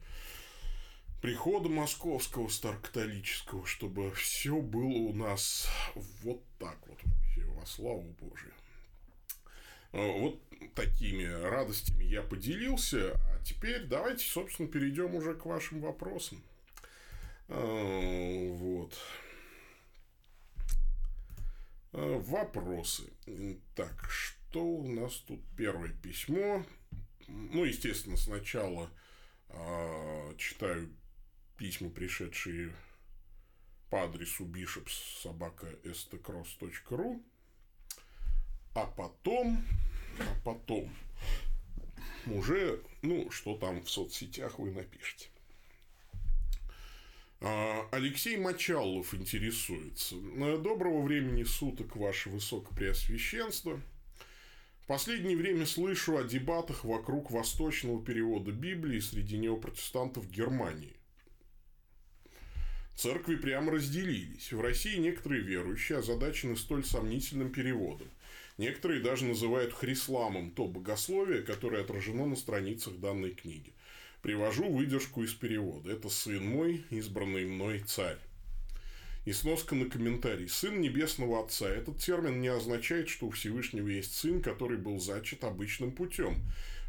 прихода 1.21 1.69
московского 1.69 2.47
старокатолического, 2.49 3.65
чтобы 3.65 4.11
все 4.11 4.59
было 4.59 4.87
у 4.87 5.13
нас 5.13 5.67
вот 6.23 6.43
так 6.57 6.77
вот 6.87 6.97
вообще, 7.03 7.45
во 7.51 7.65
славу 7.65 8.15
Божию. 8.19 8.53
А, 9.93 10.19
вот 10.19 10.41
такими 10.75 11.25
радостями 11.25 12.03
я 12.03 12.22
поделился, 12.22 13.13
а 13.13 13.39
теперь 13.44 13.86
давайте, 13.86 14.25
собственно, 14.25 14.68
перейдем 14.68 15.15
уже 15.15 15.34
к 15.36 15.46
вашим 15.46 15.80
вопросам. 15.82 16.44
А, 17.48 18.53
вот. 18.53 18.98
А, 21.94 22.20
вопросы. 22.20 23.10
Так, 23.75 24.06
что 24.10 24.63
у 24.63 24.88
нас 24.88 25.15
тут? 25.27 25.39
Первое 25.58 25.89
письмо. 25.89 26.63
Ну, 27.27 27.63
естественно, 27.63 28.18
сначала 28.18 28.91
читаю 30.38 30.89
письма, 31.58 31.89
пришедшие 31.89 32.74
по 33.89 34.03
адресу 34.03 34.46
bishopsobaka.stcross.ru 34.46 37.22
а 38.74 38.86
потом, 38.86 39.65
а 40.21 40.41
потом 40.43 40.89
уже, 42.27 42.81
ну, 43.01 43.29
что 43.31 43.55
там 43.55 43.83
в 43.83 43.89
соцсетях 43.89 44.59
вы 44.59 44.71
напишите. 44.71 45.27
А, 47.41 47.87
Алексей 47.91 48.37
Мочалов 48.37 49.13
интересуется. 49.15 50.15
Доброго 50.15 51.01
времени 51.01 51.43
суток, 51.43 51.95
Ваше 51.95 52.29
Высокопреосвященство. 52.29 53.81
В 54.81 54.87
последнее 54.87 55.37
время 55.37 55.65
слышу 55.65 56.17
о 56.17 56.23
дебатах 56.23 56.83
вокруг 56.83 57.31
восточного 57.31 58.03
перевода 58.03 58.51
Библии 58.51 58.99
среди 58.99 59.37
неопротестантов 59.37 60.29
Германии. 60.29 60.95
Церкви 62.95 63.35
прямо 63.35 63.71
разделились. 63.71 64.51
В 64.51 64.61
России 64.61 64.97
некоторые 64.97 65.41
верующие 65.41 65.97
озадачены 65.99 66.55
столь 66.55 66.83
сомнительным 66.83 67.51
переводом. 67.51 68.07
Некоторые 68.62 69.01
даже 69.01 69.25
называют 69.25 69.74
хрисламом 69.74 70.51
то 70.51 70.68
богословие, 70.68 71.41
которое 71.41 71.82
отражено 71.82 72.27
на 72.27 72.36
страницах 72.36 72.96
данной 73.00 73.32
книги. 73.32 73.74
Привожу 74.22 74.72
выдержку 74.72 75.24
из 75.24 75.34
перевода. 75.34 75.91
Это 75.91 76.10
«Сын 76.10 76.46
мой, 76.46 76.86
избранный 76.91 77.44
мной 77.48 77.80
царь». 77.80 78.20
И 79.25 79.34
сноска 79.34 79.74
на 79.74 79.89
комментарий. 79.89 80.48
«Сын 80.48 80.80
Небесного 80.80 81.44
Отца». 81.44 81.68
Этот 81.68 81.98
термин 81.98 82.39
не 82.39 82.50
означает, 82.50 83.10
что 83.10 83.25
у 83.25 83.32
Всевышнего 83.32 83.88
есть 83.88 84.13
сын, 84.13 84.44
который 84.44 84.77
был 84.77 85.00
зачат 85.00 85.44
обычным 85.44 85.91
путем. 85.91 86.36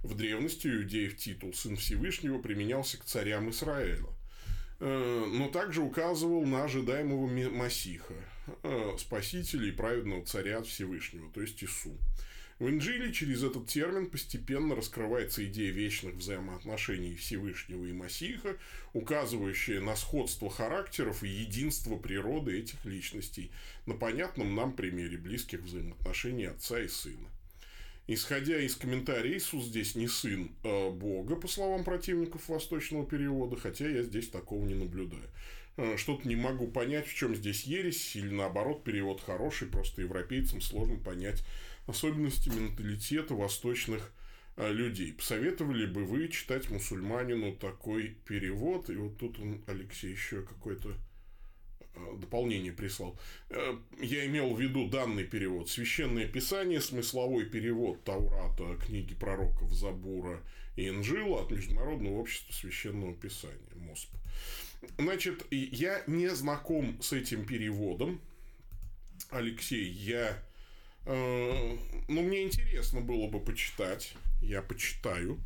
В 0.03 0.15
древности 0.15 0.67
у 0.67 0.83
иудеев 0.83 1.17
титул 1.17 1.55
«Сын 1.55 1.77
Всевышнего» 1.77 2.39
применялся 2.39 2.99
к 2.99 3.05
царям 3.05 3.49
Израиля. 3.49 4.09
Э, 4.79 5.25
но 5.27 5.49
также 5.49 5.81
указывал 5.81 6.45
на 6.45 6.65
ожидаемого 6.65 7.27
Масиха, 7.51 8.13
спасителя 8.99 9.69
и 9.69 9.73
праведного 9.73 10.25
царя 10.25 10.59
от 10.59 10.67
Всевышнего, 10.67 11.31
то 11.33 11.41
есть 11.41 11.63
Ису. 11.63 11.99
В 12.59 12.69
Инжиле 12.69 13.13
через 13.13 13.43
этот 13.43 13.67
термин 13.67 14.09
постепенно 14.09 14.77
раскрывается 14.77 15.45
идея 15.47 15.73
вечных 15.73 16.15
взаимоотношений 16.15 17.17
Всевышнего 17.17 17.87
и 17.87 17.93
Масиха, 17.93 18.57
указывающая 18.93 19.81
на 19.81 19.97
сходство 19.97 20.49
характеров 20.49 21.25
и 21.25 21.29
единство 21.29 21.97
природы 21.97 22.61
этих 22.61 22.85
личностей 22.85 23.51
на 23.85 23.95
понятном 23.95 24.55
нам 24.55 24.75
примере 24.75 25.19
близких 25.19 25.61
взаимоотношений 25.63 26.45
отца 26.45 26.81
и 26.81 26.87
сына. 26.87 27.29
Исходя 28.07 28.61
из 28.61 28.77
комментариев, 28.77 29.39
Иисус 29.39 29.65
здесь 29.65 29.95
не 29.95 30.07
сын 30.07 30.51
а 30.63 30.91
Бога, 30.91 31.37
по 31.37 31.49
словам 31.49 31.83
противников 31.83 32.49
восточного 32.49 33.07
перевода, 33.07 33.57
хотя 33.57 33.89
я 33.89 34.03
здесь 34.03 34.29
такого 34.29 34.65
не 34.65 34.75
наблюдаю. 34.75 35.29
Э, 35.77 35.97
что-то 35.97 36.29
не 36.29 36.37
могу 36.37 36.69
понять, 36.69 37.07
в 37.07 37.15
чем 37.15 37.35
здесь 37.35 37.65
ересь, 37.65 38.17
или 38.17 38.31
наоборот, 38.31 38.85
перевод 38.85 39.21
хороший, 39.21 39.69
просто 39.69 40.03
европейцам 40.03 40.61
сложно 40.61 40.99
понять 40.99 41.45
особенности 41.87 42.49
менталитета 42.49 43.35
восточных 43.35 44.13
э, 44.57 44.73
людей. 44.73 45.13
Посоветовали 45.13 45.87
бы 45.87 46.05
вы 46.05 46.29
читать 46.29 46.71
мусульманину 46.71 47.57
такой 47.57 48.17
перевод? 48.27 48.91
И 48.91 48.97
вот 48.97 49.19
тут 49.19 49.39
он, 49.39 49.63
Алексей, 49.67 50.13
еще 50.13 50.43
какой-то 50.43 50.95
Э, 51.95 52.17
дополнение 52.17 52.73
прислал. 52.73 53.19
Я 54.01 54.27
имел 54.27 54.55
в 54.55 54.61
виду 54.61 54.89
данный 54.89 55.25
перевод. 55.25 55.69
Священное 55.69 56.27
Писание, 56.27 56.81
смысловой 56.81 57.45
перевод 57.45 58.03
Таурата, 58.05 58.77
книги 58.87 59.15
пророков 59.15 59.71
Забура 59.73 60.41
и 60.77 60.89
Инжила 60.89 61.43
от 61.43 61.51
Международного 61.51 62.21
общества 62.21 62.53
священного 62.53 63.15
Писания, 63.15 63.59
МОСП. 63.77 64.09
Значит, 64.99 65.47
я 65.51 66.03
не 66.07 66.29
знаком 66.35 67.01
с 67.01 67.13
этим 67.13 67.45
переводом. 67.45 68.21
Алексей, 69.31 69.89
я... 69.89 70.43
Э, 71.07 71.77
ну, 72.09 72.23
мне 72.23 72.43
интересно 72.45 73.01
было 73.01 73.29
бы 73.29 73.41
почитать. 73.41 74.15
Я 74.41 74.63
почитаю. 74.63 75.39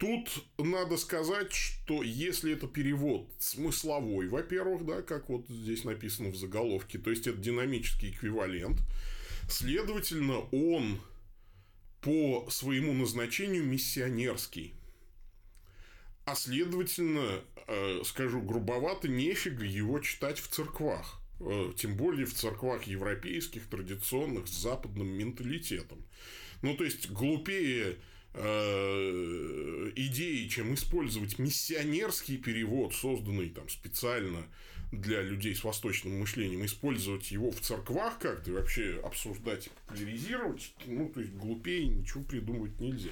Тут 0.00 0.44
надо 0.58 0.96
сказать, 0.96 1.52
что 1.52 2.02
если 2.02 2.54
это 2.54 2.66
перевод 2.66 3.28
смысловой, 3.38 4.28
во-первых, 4.28 4.86
да, 4.86 5.02
как 5.02 5.28
вот 5.28 5.46
здесь 5.48 5.84
написано 5.84 6.30
в 6.30 6.36
заголовке, 6.36 6.98
то 6.98 7.10
есть 7.10 7.26
это 7.26 7.36
динамический 7.36 8.10
эквивалент, 8.10 8.78
следовательно, 9.48 10.40
он 10.52 11.00
по 12.00 12.48
своему 12.50 12.94
назначению 12.94 13.64
миссионерский. 13.64 14.72
А 16.30 16.36
следовательно, 16.36 17.40
э, 17.66 18.02
скажу 18.04 18.40
грубовато, 18.40 19.08
нефига 19.08 19.64
его 19.64 19.98
читать 19.98 20.38
в 20.38 20.46
церквах. 20.46 21.20
Э, 21.40 21.72
тем 21.76 21.96
более 21.96 22.24
в 22.24 22.34
церквах 22.34 22.84
европейских, 22.84 23.66
традиционных, 23.66 24.46
с 24.46 24.52
западным 24.52 25.08
менталитетом. 25.08 25.98
Ну, 26.62 26.76
то 26.76 26.84
есть, 26.84 27.10
глупее 27.10 27.96
Э, 28.32 29.90
идеи, 29.96 30.46
чем 30.46 30.74
использовать 30.74 31.40
миссионерский 31.40 32.36
перевод, 32.36 32.94
созданный 32.94 33.48
там 33.48 33.68
специально 33.68 34.46
для 34.92 35.20
людей 35.22 35.54
с 35.54 35.64
восточным 35.64 36.20
мышлением, 36.20 36.64
использовать 36.64 37.32
его 37.32 37.50
в 37.50 37.60
церквах 37.60 38.20
как-то, 38.20 38.52
вообще 38.52 39.00
обсуждать 39.04 39.68
и 39.96 40.86
ну, 40.86 41.08
то 41.08 41.20
есть, 41.20 41.32
глупее 41.32 41.88
ничего 41.88 42.22
придумывать 42.22 42.78
нельзя 42.80 43.10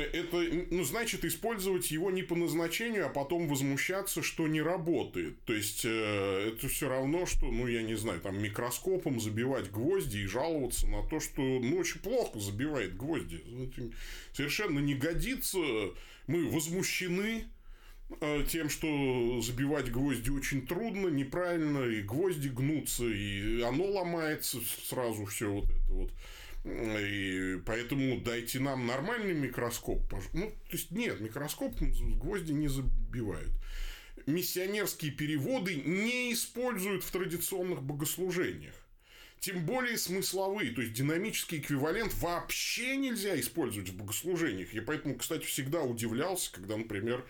это, 0.00 0.36
ну, 0.70 0.84
значит, 0.84 1.24
использовать 1.24 1.90
его 1.90 2.10
не 2.10 2.22
по 2.22 2.34
назначению, 2.34 3.06
а 3.06 3.08
потом 3.08 3.48
возмущаться, 3.48 4.22
что 4.22 4.48
не 4.48 4.60
работает. 4.60 5.40
То 5.44 5.52
есть, 5.52 5.84
э, 5.84 6.52
это 6.52 6.68
все 6.68 6.88
равно, 6.88 7.26
что, 7.26 7.46
ну, 7.46 7.66
я 7.66 7.82
не 7.82 7.94
знаю, 7.94 8.20
там, 8.20 8.42
микроскопом 8.42 9.20
забивать 9.20 9.70
гвозди 9.70 10.18
и 10.18 10.26
жаловаться 10.26 10.86
на 10.86 11.02
то, 11.06 11.20
что, 11.20 11.42
ну, 11.42 11.78
очень 11.78 12.00
плохо 12.00 12.38
забивает 12.38 12.96
гвозди. 12.96 13.42
Совершенно 14.32 14.78
не 14.78 14.94
годится. 14.94 15.58
Мы 16.26 16.48
возмущены 16.48 17.44
э, 18.20 18.44
тем, 18.48 18.68
что 18.68 19.40
забивать 19.40 19.90
гвозди 19.90 20.30
очень 20.30 20.66
трудно, 20.66 21.08
неправильно, 21.08 21.84
и 21.84 22.02
гвозди 22.02 22.48
гнутся, 22.48 23.04
и 23.04 23.60
оно 23.62 23.84
ломается 23.84 24.58
сразу 24.88 25.26
все 25.26 25.50
вот 25.50 25.64
это 25.64 25.92
вот. 25.92 26.10
И 26.64 27.58
поэтому 27.66 28.20
дайте 28.20 28.58
нам 28.58 28.86
нормальный 28.86 29.34
микроскоп. 29.34 30.00
Ну, 30.32 30.50
то 30.50 30.76
есть, 30.76 30.90
нет, 30.90 31.20
микроскоп 31.20 31.74
гвозди 31.80 32.52
не 32.52 32.68
забивают. 32.68 33.52
Миссионерские 34.26 35.12
переводы 35.12 35.76
не 35.76 36.32
используют 36.32 37.04
в 37.04 37.10
традиционных 37.10 37.82
богослужениях. 37.82 38.74
Тем 39.40 39.66
более 39.66 39.98
смысловые, 39.98 40.70
то 40.70 40.80
есть 40.80 40.94
динамический 40.94 41.58
эквивалент 41.58 42.14
вообще 42.14 42.96
нельзя 42.96 43.38
использовать 43.38 43.90
в 43.90 43.96
богослужениях. 43.96 44.72
Я 44.72 44.80
поэтому, 44.80 45.16
кстати, 45.16 45.44
всегда 45.44 45.82
удивлялся, 45.82 46.50
когда, 46.50 46.78
например, 46.78 47.26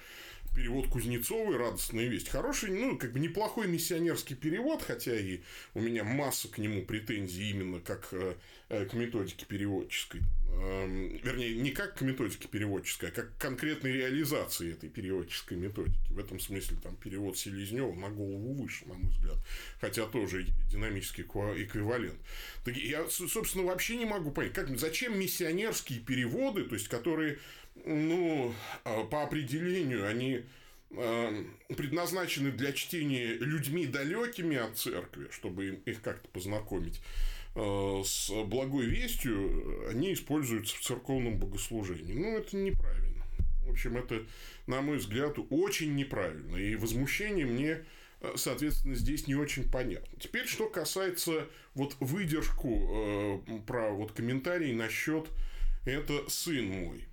перевод 0.54 0.88
Кузнецовой 0.88 1.56
«Радостная 1.56 2.06
весть». 2.06 2.28
Хороший, 2.28 2.70
ну, 2.70 2.96
как 2.96 3.12
бы 3.12 3.18
неплохой 3.18 3.66
миссионерский 3.66 4.36
перевод, 4.36 4.82
хотя 4.82 5.14
и 5.14 5.40
у 5.74 5.80
меня 5.80 6.04
масса 6.04 6.48
к 6.48 6.58
нему 6.58 6.82
претензий 6.82 7.50
именно 7.50 7.80
как 7.80 8.08
э, 8.12 8.34
э, 8.68 8.86
к 8.86 8.94
методике 8.94 9.46
переводческой. 9.46 10.22
Эм, 10.50 11.18
вернее, 11.22 11.54
не 11.56 11.72
как 11.72 11.96
к 11.96 12.00
методике 12.02 12.46
переводческой, 12.48 13.08
а 13.08 13.12
как 13.12 13.36
к 13.36 13.40
конкретной 13.40 13.92
реализации 13.92 14.72
этой 14.72 14.88
переводческой 14.88 15.58
методики. 15.58 15.98
В 16.10 16.18
этом 16.18 16.38
смысле 16.38 16.76
там 16.82 16.96
перевод 16.96 17.36
Селезнева 17.36 17.92
на 17.92 18.08
голову 18.08 18.54
выше, 18.54 18.86
на 18.86 18.94
мой 18.94 19.10
взгляд. 19.10 19.38
Хотя 19.80 20.06
тоже 20.06 20.46
динамический 20.70 21.24
эквивалент. 21.24 22.18
Так 22.64 22.76
я, 22.76 23.08
собственно, 23.08 23.64
вообще 23.64 23.96
не 23.96 24.04
могу 24.04 24.30
понять, 24.30 24.52
как, 24.52 24.78
зачем 24.78 25.18
миссионерские 25.18 25.98
переводы, 25.98 26.64
то 26.64 26.74
есть, 26.74 26.88
которые 26.88 27.38
ну, 27.84 28.54
а, 28.84 29.04
по 29.04 29.22
определению 29.22 30.08
они 30.08 30.42
а, 30.92 31.44
предназначены 31.68 32.50
для 32.50 32.72
чтения 32.72 33.34
людьми 33.34 33.86
далекими 33.86 34.56
от 34.56 34.76
церкви, 34.78 35.28
чтобы 35.30 35.80
их 35.84 36.02
как-то 36.02 36.28
познакомить 36.28 37.00
а, 37.54 38.02
с 38.04 38.30
благой 38.44 38.86
вестью, 38.86 39.88
они 39.90 40.14
используются 40.14 40.76
в 40.76 40.80
церковном 40.80 41.38
богослужении. 41.38 42.14
Ну, 42.14 42.38
это 42.38 42.56
неправильно. 42.56 43.24
В 43.66 43.70
общем, 43.70 43.96
это, 43.96 44.24
на 44.66 44.82
мой 44.82 44.98
взгляд, 44.98 45.36
очень 45.50 45.94
неправильно. 45.94 46.56
И 46.56 46.76
возмущение 46.76 47.46
мне 47.46 47.84
соответственно, 48.36 48.94
здесь 48.94 49.26
не 49.26 49.34
очень 49.34 49.70
понятно. 49.70 50.18
Теперь, 50.18 50.46
что 50.46 50.70
касается 50.70 51.46
вот 51.74 51.94
выдержку 52.00 53.42
про 53.66 53.90
вот 53.90 54.12
комментарий 54.12 54.72
насчет 54.72 55.28
это 55.84 56.24
сын 56.30 56.66
мой. 56.66 57.04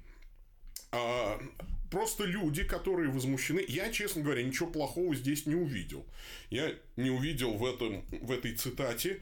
А, 0.92 1.42
просто 1.90 2.26
люди, 2.26 2.64
которые 2.64 3.10
возмущены. 3.10 3.64
Я, 3.68 3.92
честно 3.92 4.24
говоря, 4.24 4.44
ничего 4.44 4.70
плохого 4.70 5.16
здесь 5.16 5.46
не 5.46 5.56
увидел. 5.56 6.06
Я 6.50 6.74
не 6.98 7.10
увидел 7.10 7.54
в, 7.54 7.66
этом, 7.66 8.06
в 8.10 8.32
этой 8.32 8.56
цитате 8.56 9.22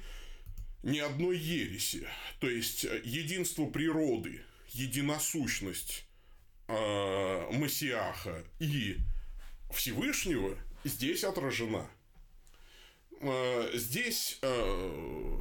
ни 0.84 1.00
одной 1.00 1.38
ереси. 1.38 2.08
То 2.40 2.50
есть, 2.50 2.84
единство 3.04 3.66
природы, 3.66 4.42
единосущность 4.70 6.06
э, 6.68 7.52
Масиаха 7.52 8.44
и 8.60 8.98
Всевышнего 9.72 10.58
здесь 10.84 11.24
отражена. 11.24 11.90
Э, 13.22 13.72
здесь 13.74 14.40
э, 14.42 15.40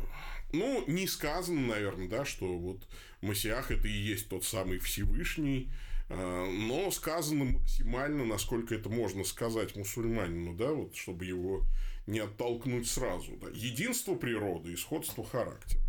ну, 0.52 0.84
не 0.86 1.06
сказано, 1.06 1.60
наверное, 1.60 2.08
да, 2.08 2.24
что 2.24 2.46
вот 2.56 2.86
Масиах 3.20 3.70
это 3.70 3.86
и 3.86 3.92
есть 3.92 4.28
тот 4.28 4.44
самый 4.44 4.78
Всевышний, 4.78 5.70
но 6.08 6.90
сказано 6.90 7.44
максимально, 7.44 8.24
насколько 8.24 8.74
это 8.74 8.88
можно 8.88 9.24
сказать 9.24 9.76
мусульманину, 9.76 10.54
да, 10.54 10.72
вот, 10.72 10.96
чтобы 10.96 11.26
его 11.26 11.64
не 12.06 12.20
оттолкнуть 12.20 12.88
сразу. 12.88 13.36
Да. 13.36 13.48
Единство 13.52 14.14
природы 14.14 14.72
и 14.72 14.76
сходство 14.76 15.24
характеров. 15.24 15.84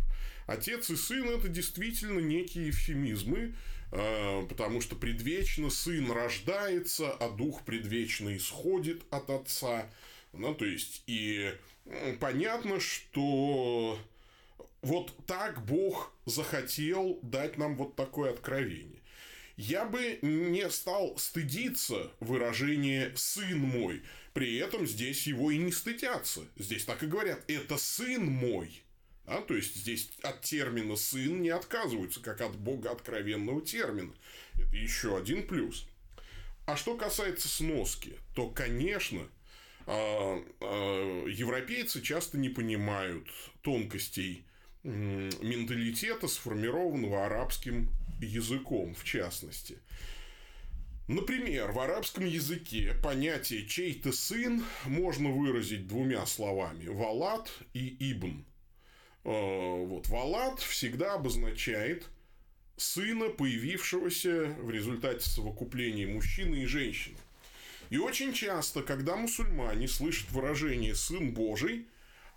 Отец 0.46 0.90
и 0.90 0.96
сын– 0.96 1.28
это 1.30 1.48
действительно 1.48 2.20
некие 2.20 2.70
эвфемизмы, 2.70 3.54
а, 3.92 4.44
потому 4.46 4.80
что 4.80 4.96
предвечно 4.96 5.70
сын 5.70 6.10
рождается, 6.10 7.10
а 7.12 7.30
дух 7.30 7.64
предвечно 7.64 8.36
исходит 8.36 9.02
от 9.10 9.30
отца. 9.30 9.88
Ну, 10.32 10.54
то 10.54 10.64
есть, 10.64 11.02
и 11.06 11.52
понятно, 12.20 12.78
что 12.80 13.98
вот 14.82 15.14
так 15.26 15.64
Бог 15.64 16.12
захотел 16.26 17.18
дать 17.22 17.58
нам 17.58 17.76
вот 17.76 17.96
такое 17.96 18.30
откровение. 18.32 18.99
Я 19.60 19.84
бы 19.84 20.18
не 20.22 20.70
стал 20.70 21.18
стыдиться 21.18 22.10
выражения 22.18 23.12
«сын 23.14 23.58
мой». 23.58 24.02
При 24.32 24.56
этом 24.56 24.86
здесь 24.86 25.26
его 25.26 25.50
и 25.50 25.58
не 25.58 25.70
стыдятся. 25.70 26.46
Здесь 26.56 26.86
так 26.86 27.02
и 27.02 27.06
говорят 27.06 27.44
«это 27.46 27.76
сын 27.76 28.24
мой». 28.24 28.82
А, 29.26 29.42
то 29.42 29.54
есть 29.54 29.76
здесь 29.76 30.12
от 30.22 30.40
термина 30.40 30.96
сын 30.96 31.42
не 31.42 31.50
отказываются, 31.50 32.20
как 32.20 32.40
от 32.40 32.56
Бога 32.56 32.90
откровенного 32.90 33.60
термина. 33.60 34.14
Это 34.54 34.74
еще 34.74 35.14
один 35.14 35.46
плюс. 35.46 35.86
А 36.64 36.74
что 36.74 36.96
касается 36.96 37.46
сноски, 37.46 38.14
то, 38.34 38.48
конечно, 38.48 39.28
а, 39.86 40.42
а, 40.62 41.26
европейцы 41.26 42.00
часто 42.00 42.38
не 42.38 42.48
понимают 42.48 43.28
тонкостей 43.60 44.42
менталитета, 44.82 46.28
сформированного 46.28 47.26
арабским 47.26 47.90
языком, 48.20 48.94
в 48.94 49.04
частности. 49.04 49.78
Например, 51.08 51.72
в 51.72 51.80
арабском 51.80 52.24
языке 52.24 52.94
понятие 53.02 53.66
«чей-то 53.66 54.12
сын» 54.12 54.62
можно 54.84 55.30
выразить 55.30 55.88
двумя 55.88 56.24
словами– 56.24 56.86
«валат» 56.88 57.50
и 57.74 57.96
«ибн». 58.12 58.44
А, 59.24 59.84
вот 59.84 60.08
«валат» 60.08 60.60
всегда 60.60 61.14
обозначает 61.14 62.06
сына, 62.76 63.28
появившегося 63.28 64.54
в 64.60 64.70
результате 64.70 65.28
совокупления 65.28 66.06
мужчины 66.06 66.62
и 66.62 66.66
женщины. 66.66 67.16
И 67.90 67.98
очень 67.98 68.32
часто, 68.32 68.82
когда 68.82 69.16
мусульмане 69.16 69.88
слышат 69.88 70.30
выражение 70.30 70.94
«сын 70.94 71.34
Божий», 71.34 71.86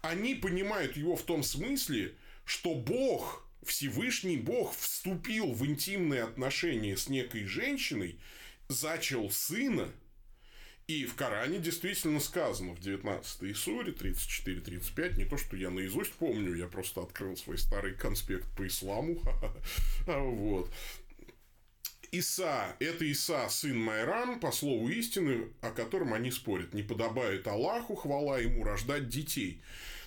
они 0.01 0.35
понимают 0.35 0.97
его 0.97 1.15
в 1.15 1.21
том 1.21 1.43
смысле, 1.43 2.15
что 2.43 2.73
Бог, 2.73 3.42
Всевышний 3.65 4.37
Бог 4.37 4.75
вступил 4.75 5.51
в 5.53 5.65
интимные 5.65 6.23
отношения 6.23 6.97
с 6.97 7.09
некой 7.09 7.45
женщиной, 7.45 8.19
зачал 8.67 9.29
сына, 9.29 9.91
и 10.87 11.05
в 11.05 11.15
Коране 11.15 11.59
действительно 11.59 12.19
сказано 12.19 12.73
в 12.73 12.81
19 12.81 13.55
суре 13.55 13.93
34-35, 13.93 15.17
не 15.17 15.25
то, 15.25 15.37
что 15.37 15.55
я 15.55 15.69
наизусть 15.69 16.13
помню, 16.13 16.55
я 16.55 16.67
просто 16.67 17.01
открыл 17.01 17.37
свой 17.37 17.57
старый 17.57 17.93
конспект 17.93 18.47
по 18.55 18.67
исламу. 18.67 19.21
Вот. 20.07 20.69
Иса– 22.11 22.75
это 22.79 23.05
Иса, 23.05 23.47
сын 23.49 23.75
Майрам, 23.75 24.39
по 24.39 24.51
слову 24.51 24.89
истины, 24.89 25.47
о 25.61 25.71
котором 25.71 26.13
они 26.13 26.29
спорят. 26.29 26.73
Не 26.73 26.83
подобает 26.83 27.47
Аллаху, 27.47 27.95
хвала 27.95 28.37
ему, 28.37 28.63
рождать 28.63 29.09
детей. 29.09 29.63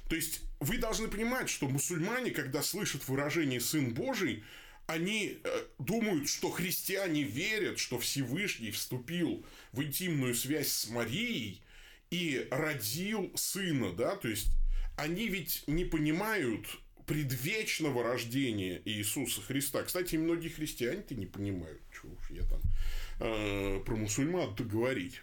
То 0.08 0.16
есть, 0.16 0.40
вы 0.60 0.78
должны 0.78 1.08
понимать, 1.08 1.48
что 1.48 1.68
мусульмане, 1.68 2.30
когда 2.30 2.62
слышат 2.62 3.06
выражение 3.08 3.60
«сын 3.60 3.92
Божий», 3.92 4.44
они 4.86 5.38
э, 5.42 5.64
думают, 5.78 6.28
что 6.28 6.50
христиане 6.50 7.24
верят, 7.24 7.78
что 7.78 7.98
Всевышний 7.98 8.70
вступил 8.70 9.44
в 9.72 9.82
интимную 9.82 10.34
связь 10.34 10.68
с 10.68 10.88
Марией 10.88 11.60
и 12.10 12.46
родил 12.52 13.32
сына, 13.34 13.92
да, 13.92 14.14
то 14.14 14.28
есть 14.28 14.48
они 14.96 15.26
ведь 15.28 15.64
не 15.66 15.84
понимают 15.84 16.66
предвечного 17.06 18.02
рождения 18.02 18.80
Иисуса 18.84 19.40
Христа. 19.40 19.82
Кстати, 19.82 20.16
многие 20.16 20.48
христиане-то 20.48 21.14
не 21.14 21.26
понимают, 21.26 21.80
что 21.92 22.08
уж 22.08 22.30
я 22.30 22.42
там 22.44 22.60
э, 23.20 23.80
про 23.84 23.96
мусульман-то 23.96 24.64
говорить. 24.64 25.20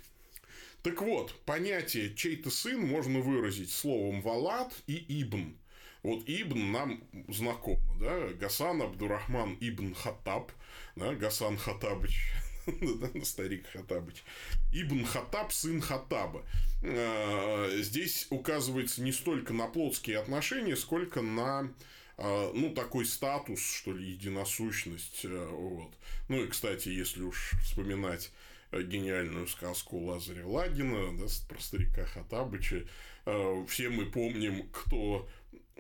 Так 0.84 1.02
вот, 1.02 1.34
понятие 1.46 2.14
«чей-то 2.14 2.50
сын» 2.50 2.82
можно 2.82 3.20
выразить 3.20 3.72
словом 3.72 4.22
«валат» 4.22 4.74
и 4.86 5.22
«ибн». 5.22 5.58
Вот 6.04 6.24
Ибн 6.28 6.74
нам 6.74 7.04
знакомо, 7.30 7.80
да, 7.98 8.28
Гасан 8.34 8.82
Абдурахман 8.82 9.58
Ибн 9.62 9.94
Хаттаб, 9.94 10.52
да, 10.98 11.14
Гасан 11.14 11.58
Хаттабыч, 11.58 12.34
старик 13.24 13.68
Хаттабыч, 13.68 14.26
Ибн 14.74 15.06
Хаттаб, 15.06 15.54
сын 15.54 15.80
Хаттаба. 15.80 16.46
А, 16.84 17.70
здесь 17.80 18.28
указывается 18.30 19.02
не 19.02 19.14
столько 19.14 19.54
на 19.54 19.68
плотские 19.68 20.20
отношения, 20.20 20.76
сколько 20.76 21.22
на 21.22 21.74
а, 22.18 22.52
ну, 22.54 22.74
такой 22.74 23.06
статус, 23.06 23.62
что 23.62 23.94
ли, 23.94 24.12
единосущность. 24.12 25.22
Э, 25.24 25.48
вот. 25.50 25.94
Ну, 26.28 26.44
и, 26.44 26.48
кстати, 26.48 26.90
если 26.90 27.22
уж 27.22 27.54
вспоминать 27.64 28.32
гениальную 28.82 29.48
сказку 29.48 29.98
Лазаря 30.00 30.48
Лагина, 30.48 31.18
да, 31.18 31.26
про 31.48 31.60
старика 31.62 32.06
Хатабыча. 32.06 32.86
Э, 33.26 33.66
все 33.68 33.90
мы 33.90 34.06
помним, 34.06 34.70
кто 34.72 35.28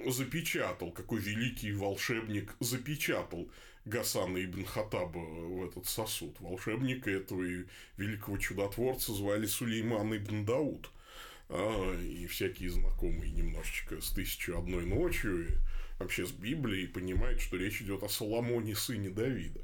запечатал, 0.05 0.91
какой 0.91 1.19
великий 1.19 1.71
волшебник 1.71 2.55
запечатал 2.59 3.49
Гасана 3.85 4.43
ибн 4.43 4.65
Хатаба 4.65 5.19
в 5.19 5.65
этот 5.65 5.85
сосуд. 5.85 6.39
Волшебника 6.39 7.11
этого 7.11 7.43
и 7.43 7.65
великого 7.97 8.37
чудотворца 8.37 9.13
звали 9.13 9.45
Сулейман 9.45 10.15
ибн 10.15 10.45
Дауд. 10.45 10.89
А, 11.49 11.99
и 12.01 12.25
всякие 12.27 12.69
знакомые 12.69 13.31
немножечко 13.31 13.99
с 14.01 14.11
«Тысячу 14.11 14.57
одной 14.57 14.85
ночью» 14.85 15.47
и 15.47 15.51
вообще 15.99 16.25
с 16.25 16.31
Библией 16.31 16.87
понимают, 16.87 17.41
что 17.41 17.57
речь 17.57 17.81
идет 17.81 18.03
о 18.03 18.09
Соломоне, 18.09 18.75
сыне 18.75 19.09
Давида. 19.09 19.61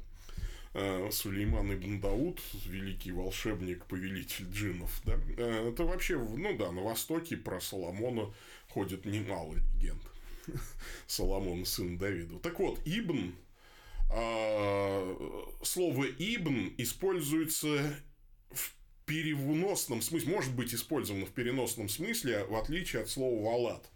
Э, 0.72 1.08
Сулейман 1.10 1.74
ибн 1.74 2.00
Дауд, 2.00 2.40
великий 2.64 3.10
волшебник, 3.10 3.86
повелитель 3.86 4.46
джинов, 4.52 5.00
да, 5.04 5.18
э, 5.36 5.70
это 5.72 5.84
вообще, 5.84 6.16
ну 6.16 6.56
да, 6.56 6.70
на 6.70 6.82
Востоке 6.82 7.36
про 7.36 7.60
Соломона 7.60 8.32
ходит 8.68 9.04
немало 9.04 9.54
легенд. 9.54 10.00
Соломон, 11.08 11.64
сын 11.64 11.98
Давида. 11.98 12.38
Так 12.38 12.60
вот, 12.60 12.78
Ибн, 12.84 13.34
э, 14.12 15.16
слово 15.62 16.04
Ибн 16.04 16.72
используется 16.78 17.96
в 18.52 18.72
переносном 19.06 20.00
смысле, 20.02 20.32
может 20.32 20.54
быть 20.54 20.72
использовано 20.72 21.26
в 21.26 21.30
переносном 21.30 21.88
смысле, 21.88 22.44
в 22.44 22.54
отличие 22.54 23.02
от 23.02 23.08
слова 23.08 23.42
«валат». 23.42 23.90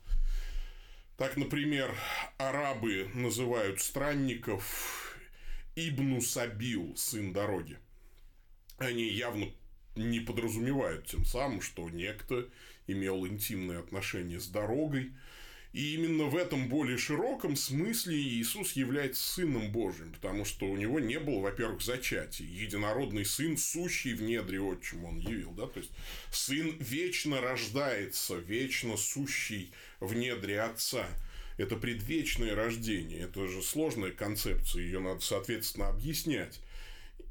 Так, 1.16 1.36
например, 1.36 1.94
арабы 2.36 3.08
называют 3.14 3.80
странников 3.80 5.03
Ибну 5.76 6.20
Сабил, 6.20 6.94
сын 6.96 7.32
дороги. 7.32 7.78
Они 8.78 9.08
явно 9.08 9.52
не 9.96 10.20
подразумевают 10.20 11.06
тем 11.06 11.24
самым, 11.24 11.60
что 11.60 11.88
некто 11.90 12.48
имел 12.86 13.26
интимные 13.26 13.78
отношения 13.80 14.38
с 14.38 14.46
дорогой. 14.46 15.12
И 15.72 15.94
именно 15.94 16.26
в 16.26 16.36
этом 16.36 16.68
более 16.68 16.96
широком 16.96 17.56
смысле 17.56 18.16
Иисус 18.16 18.74
является 18.74 19.20
Сыном 19.22 19.72
Божьим, 19.72 20.12
потому 20.12 20.44
что 20.44 20.66
у 20.66 20.76
него 20.76 21.00
не 21.00 21.18
было, 21.18 21.40
во-первых, 21.40 21.82
зачатия. 21.82 22.46
Единородный 22.46 23.24
Сын, 23.24 23.56
сущий 23.56 24.14
в 24.14 24.22
недре 24.22 24.60
отчим, 24.60 25.04
он 25.04 25.18
явил. 25.18 25.50
Да? 25.50 25.66
То 25.66 25.80
есть, 25.80 25.90
Сын 26.30 26.76
вечно 26.78 27.40
рождается, 27.40 28.36
вечно 28.36 28.96
сущий 28.96 29.72
в 29.98 30.14
недре 30.14 30.60
Отца– 30.60 31.08
это 31.56 31.76
предвечное 31.76 32.54
рождение. 32.54 33.20
Это 33.20 33.46
же 33.46 33.62
сложная 33.62 34.10
концепция, 34.10 34.82
ее 34.82 35.00
надо, 35.00 35.20
соответственно, 35.20 35.88
объяснять. 35.88 36.60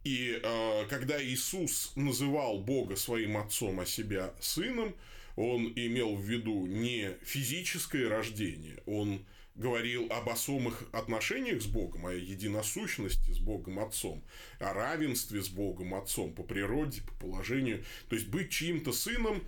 И 0.04 0.40
э, 0.42 0.86
когда 0.90 1.24
Иисус 1.24 1.94
называл 1.96 2.60
Бога 2.60 2.96
своим 2.96 3.38
отцом, 3.38 3.80
а 3.80 3.86
себя 3.86 4.34
сыном, 4.40 4.96
он 5.36 5.72
имел 5.76 6.16
в 6.16 6.24
виду 6.24 6.66
не 6.66 7.18
физическое 7.24 8.08
рождение, 8.08 8.84
он 8.86 9.26
говорил 9.56 10.08
об 10.12 10.30
особых 10.30 10.84
отношениях 10.92 11.62
с 11.62 11.68
Богом, 11.68 12.08
о 12.08 12.14
единосущности 12.14 13.32
с 13.32 13.40
Богом 13.40 13.80
Отцом, 13.80 14.24
о 14.60 14.74
равенстве 14.74 15.42
с 15.42 15.50
Богом 15.50 15.94
Отцом 15.94 16.34
по 16.34 16.44
природе, 16.44 17.02
по 17.02 17.14
положению. 17.28 17.84
То 18.10 18.16
есть 18.16 18.28
быть 18.28 18.50
чьим-то 18.50 18.92
сыном 18.92 19.44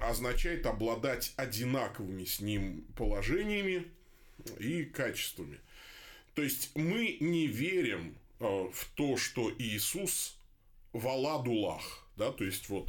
означает 0.00 0.66
обладать 0.66 1.32
одинаковыми 1.36 2.24
с 2.24 2.40
ним 2.40 2.84
положениями 2.96 3.84
и 4.58 4.84
качествами. 4.84 5.60
То 6.34 6.42
есть 6.42 6.70
мы 6.74 7.16
не 7.20 7.46
верим 7.46 8.16
э, 8.40 8.44
в 8.44 8.88
то, 8.94 9.16
что 9.16 9.52
Иисус 9.58 10.36
Валадулах, 10.92 12.06
да, 12.16 12.32
то 12.32 12.44
есть 12.44 12.68
вот 12.68 12.88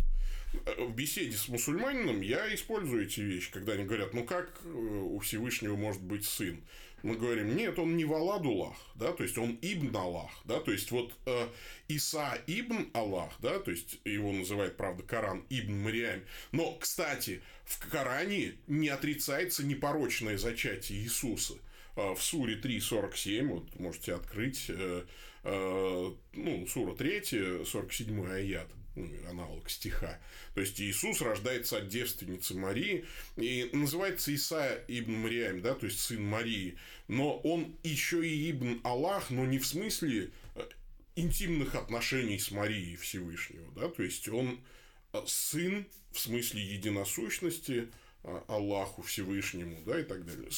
в 0.78 0.94
беседе 0.94 1.36
с 1.36 1.48
мусульманином 1.48 2.22
я 2.22 2.54
использую 2.54 3.06
эти 3.06 3.20
вещи, 3.20 3.52
когда 3.52 3.74
они 3.74 3.84
говорят, 3.84 4.14
ну 4.14 4.26
как 4.26 4.62
э, 4.64 4.70
у 4.70 5.20
Всевышнего 5.20 5.76
может 5.76 6.02
быть 6.02 6.26
сын? 6.26 6.62
Мы 7.04 7.16
говорим, 7.16 7.56
нет, 7.56 7.78
он 7.78 7.96
не 7.96 8.06
Валадулах, 8.06 8.76
да, 8.96 9.12
то 9.12 9.24
есть 9.24 9.38
он 9.38 9.58
Ибн 9.62 9.96
Аллах, 9.96 10.32
да, 10.46 10.60
то 10.60 10.72
есть 10.72 10.90
вот 10.92 11.14
э, 11.26 11.48
Иса 11.88 12.42
Ибн 12.48 12.90
Аллах, 12.94 13.34
да, 13.40 13.60
то 13.60 13.70
есть 13.70 14.00
его 14.04 14.32
называет, 14.32 14.78
правда, 14.78 15.04
Коран 15.04 15.46
Ибн 15.50 15.84
Мариам. 15.84 16.24
Но, 16.52 16.74
кстати, 16.74 17.42
в 17.66 17.80
Коране 17.90 18.56
не 18.66 18.90
отрицается 18.90 19.64
непорочное 19.64 20.38
зачатие 20.38 21.00
Иисуса 21.00 21.54
э, 21.96 22.14
в 22.16 22.22
суре 22.22 22.56
3.47, 22.56 23.48
вот 23.48 23.80
можете 23.80 24.16
открыть, 24.16 24.66
э, 24.70 25.04
э, 25.44 26.12
ну, 26.34 26.68
сура 26.68 26.96
3, 26.96 27.64
47 27.64 28.28
аят 28.28 28.68
аналог 29.30 29.70
стиха. 29.70 30.20
То 30.54 30.62
есть 30.62 30.80
Иисус 30.82 31.22
рождается 31.22 31.78
от 31.78 31.88
девственницы 31.88 32.56
Марии 32.56 33.06
и 33.36 33.70
называется 33.74 34.32
Иса 34.32 34.84
ибн 34.88 35.14
Мариам, 35.14 35.62
да, 35.62 35.74
то 35.74 35.86
есть 35.86 36.00
сын 36.00 36.24
Марии. 36.24 36.78
Но 37.08 37.38
он 37.40 37.76
еще 37.84 38.28
и 38.28 38.52
ибн 38.52 38.82
Аллах, 38.84 39.30
но 39.30 39.46
не 39.46 39.60
в 39.60 39.68
смысле 39.68 40.32
э, 40.56 40.62
интимных 41.16 41.76
отношений 41.76 42.40
с 42.40 42.52
Марией 42.52 42.96
Всевышнего, 42.96 43.72
да, 43.76 43.90
то 43.90 44.04
есть 44.04 44.28
он 44.30 44.60
э, 45.14 45.22
сын 45.26 45.88
в 46.12 46.20
смысле 46.20 46.62
единосущности, 46.62 47.90
э, 48.24 48.42
Аллаху 48.48 49.04
Всевышнему, 49.04 49.82
да, 49.86 50.00
и 50.00 50.04
так 50.04 50.26
далее. 50.26 50.50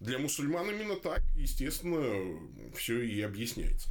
Для 0.00 0.18
мусульман 0.18 0.70
именно 0.70 0.96
так, 0.96 1.22
естественно, 1.34 2.38
все 2.74 3.00
и 3.00 3.20
объясняется. 3.22 3.88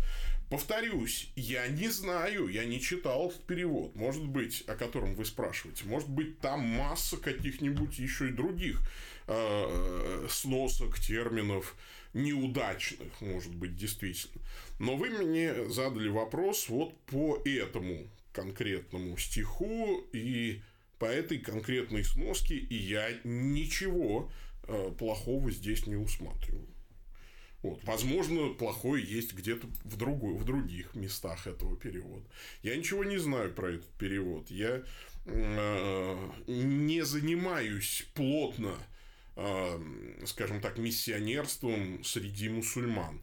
Повторюсь, 0.49 1.31
я 1.35 1.67
не 1.67 1.89
знаю, 1.89 2.47
я 2.47 2.65
не 2.65 2.79
читал 2.79 3.29
этот 3.29 3.43
перевод, 3.45 3.95
может 3.95 4.27
быть, 4.27 4.63
о 4.67 4.75
котором 4.75 5.15
вы 5.15 5.25
спрашиваете, 5.25 5.85
может 5.85 6.09
быть, 6.09 6.39
там 6.39 6.61
масса 6.61 7.17
каких-нибудь 7.17 7.97
еще 7.97 8.29
и 8.29 8.31
других 8.31 8.79
э, 9.27 10.27
сносок, 10.29 10.99
терминов, 10.99 11.75
неудачных, 12.13 13.21
может 13.21 13.55
быть, 13.55 13.75
действительно. 13.75 14.41
Но 14.77 14.95
вы 14.95 15.09
мне 15.09 15.67
задали 15.69 16.09
вопрос 16.09 16.69
вот 16.69 16.95
по 17.07 17.41
этому 17.43 18.07
конкретному 18.31 19.17
стиху 19.17 20.03
и 20.13 20.61
по 20.99 21.05
этой 21.05 21.39
конкретной 21.39 22.03
сноске, 22.03 22.55
и 22.55 22.75
я 22.75 23.09
ничего 23.23 24.31
э, 24.67 24.91
плохого 24.97 25.49
здесь 25.49 25.87
не 25.87 25.95
усматриваю. 25.95 26.74
Вот. 27.65 27.83
Возможно, 27.83 28.53
плохой 28.53 29.01
есть 29.01 29.33
где-то 29.33 29.65
в, 29.83 29.97
другой, 29.97 30.35
в 30.35 30.45
других 30.45 30.93
местах 30.93 31.47
этого 31.47 31.75
перевода. 31.75 32.23
Я 32.61 32.75
ничего 32.75 33.03
не 33.03 33.17
знаю 33.17 33.51
про 33.53 33.71
этот 33.71 33.89
перевод. 33.97 34.51
Я 34.51 34.83
э, 35.25 36.29
не 36.45 37.01
занимаюсь 37.03 38.05
плотно, 38.13 38.77
э, 39.35 39.79
скажем 40.25 40.61
так, 40.61 40.77
миссионерством 40.77 42.03
среди 42.03 42.49
мусульман. 42.49 43.19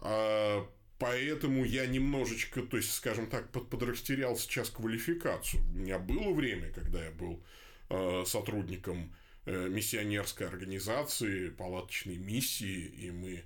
Э, 0.00 0.62
поэтому 1.00 1.64
я 1.64 1.86
немножечко, 1.86 2.62
то 2.62 2.76
есть, 2.76 2.92
скажем 2.92 3.26
так, 3.26 3.50
под, 3.50 3.68
подрастерял 3.68 4.36
сейчас 4.36 4.70
квалификацию. 4.70 5.60
У 5.74 5.78
меня 5.78 5.98
было 5.98 6.32
время, 6.32 6.70
когда 6.70 7.04
я 7.04 7.10
был 7.10 7.42
э, 7.90 8.22
сотрудником 8.28 9.12
э, 9.46 9.68
миссионерской 9.68 10.46
организации, 10.46 11.48
палаточной 11.48 12.18
миссии, 12.18 12.86
и 12.86 13.10
мы 13.10 13.42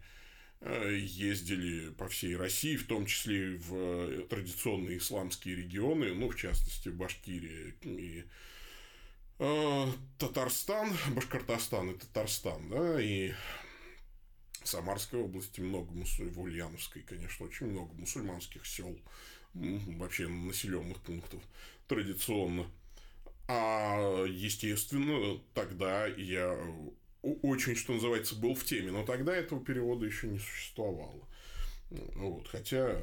ездили 0.69 1.91
по 1.91 2.09
всей 2.09 2.37
России, 2.37 2.77
в 2.77 2.87
том 2.87 3.07
числе 3.07 3.57
в 3.57 3.75
э, 3.75 4.27
традиционные 4.29 4.99
исламские 4.99 5.57
регионы, 5.57 6.15
ну, 6.15 6.29
в 6.29 6.37
частности, 6.37 6.89
Башкирия 6.89 7.75
и 7.83 8.25
э, 9.39 9.87
Татарстан, 10.19 10.97
Башкортостан 11.15 11.91
и 11.91 11.99
Татарстан, 11.99 12.69
да, 12.71 13.01
и 13.01 13.33
Самарской 14.65 15.21
области 15.21 15.61
много, 15.61 15.93
в 15.93 16.41
Ульяновской, 16.41 17.03
конечно, 17.03 17.47
очень 17.47 17.67
много 17.67 17.95
мусульманских 17.95 18.67
сел, 18.67 18.99
вообще 19.55 20.27
населенных 20.27 21.01
пунктов 21.01 21.43
традиционно. 21.87 22.67
А, 23.49 24.25
естественно, 24.25 25.41
тогда 25.55 26.07
я 26.07 26.59
очень, 27.23 27.75
что 27.77 27.93
называется, 27.93 28.37
был 28.37 28.55
в 28.55 28.65
теме, 28.65 28.91
но 28.91 29.05
тогда 29.05 29.35
этого 29.35 29.65
перевода 29.65 30.07
еще 30.07 30.29
не 30.29 30.39
существовало. 30.39 31.27
Вот, 31.91 32.49
хотя, 32.49 33.01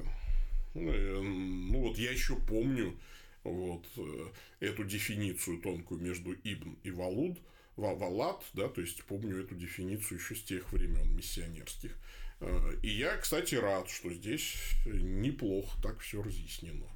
ну, 0.73 0.91
э, 0.91 1.21
ну 1.21 1.80
вот 1.80 1.97
я 1.97 2.12
еще 2.12 2.36
помню 2.36 2.97
вот 3.43 3.86
э, 3.97 4.28
эту 4.60 4.84
дефиницию 4.84 5.62
тонкую 5.62 6.02
между 6.02 6.34
Ибн 6.34 6.78
и 6.84 6.91
Валуд, 6.91 7.38
Валат, 7.76 8.43
да, 8.54 8.67
то 8.67 8.82
есть 8.82 9.04
помню 9.06 9.43
эту 9.43 9.56
дефиницию 9.56 10.19
еще 10.19 10.36
с 10.36 10.43
тех 10.43 10.71
времен 10.71 11.15
миссионерских. 11.15 11.97
Э, 12.39 12.76
и 12.82 12.89
я, 12.89 13.17
кстати, 13.17 13.56
рад, 13.56 13.89
что 13.89 14.12
здесь 14.12 14.56
неплохо 14.86 15.78
так 15.82 15.99
все 15.99 16.21
разъяснено. 16.21 16.88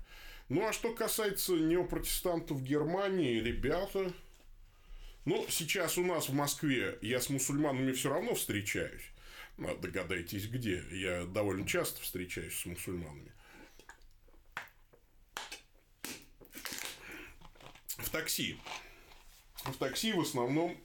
Ну, 0.49 0.65
а 0.65 0.71
что 0.71 0.93
касается 0.93 1.53
неопротестантов 1.53 2.63
Германии, 2.63 3.39
ребята, 3.39 4.13
ну, 5.27 5.45
сейчас 5.49 5.97
у 5.97 6.05
нас 6.05 6.29
в 6.29 6.33
Москве 6.33 6.97
я 7.01 7.19
с 7.19 7.29
мусульманами 7.29 7.91
все 7.91 8.09
равно 8.09 8.33
встречаюсь. 8.33 9.03
Ну, 9.57 9.77
догадайтесь, 9.77 10.47
где. 10.47 10.85
Я 10.89 11.25
довольно 11.25 11.67
часто 11.67 12.01
встречаюсь 12.01 12.57
с 12.57 12.65
мусульманами. 12.65 13.33
В 17.97 18.09
такси. 18.09 18.57
В 19.65 19.73
такси 19.73 20.13
в 20.13 20.21
основном 20.21 20.77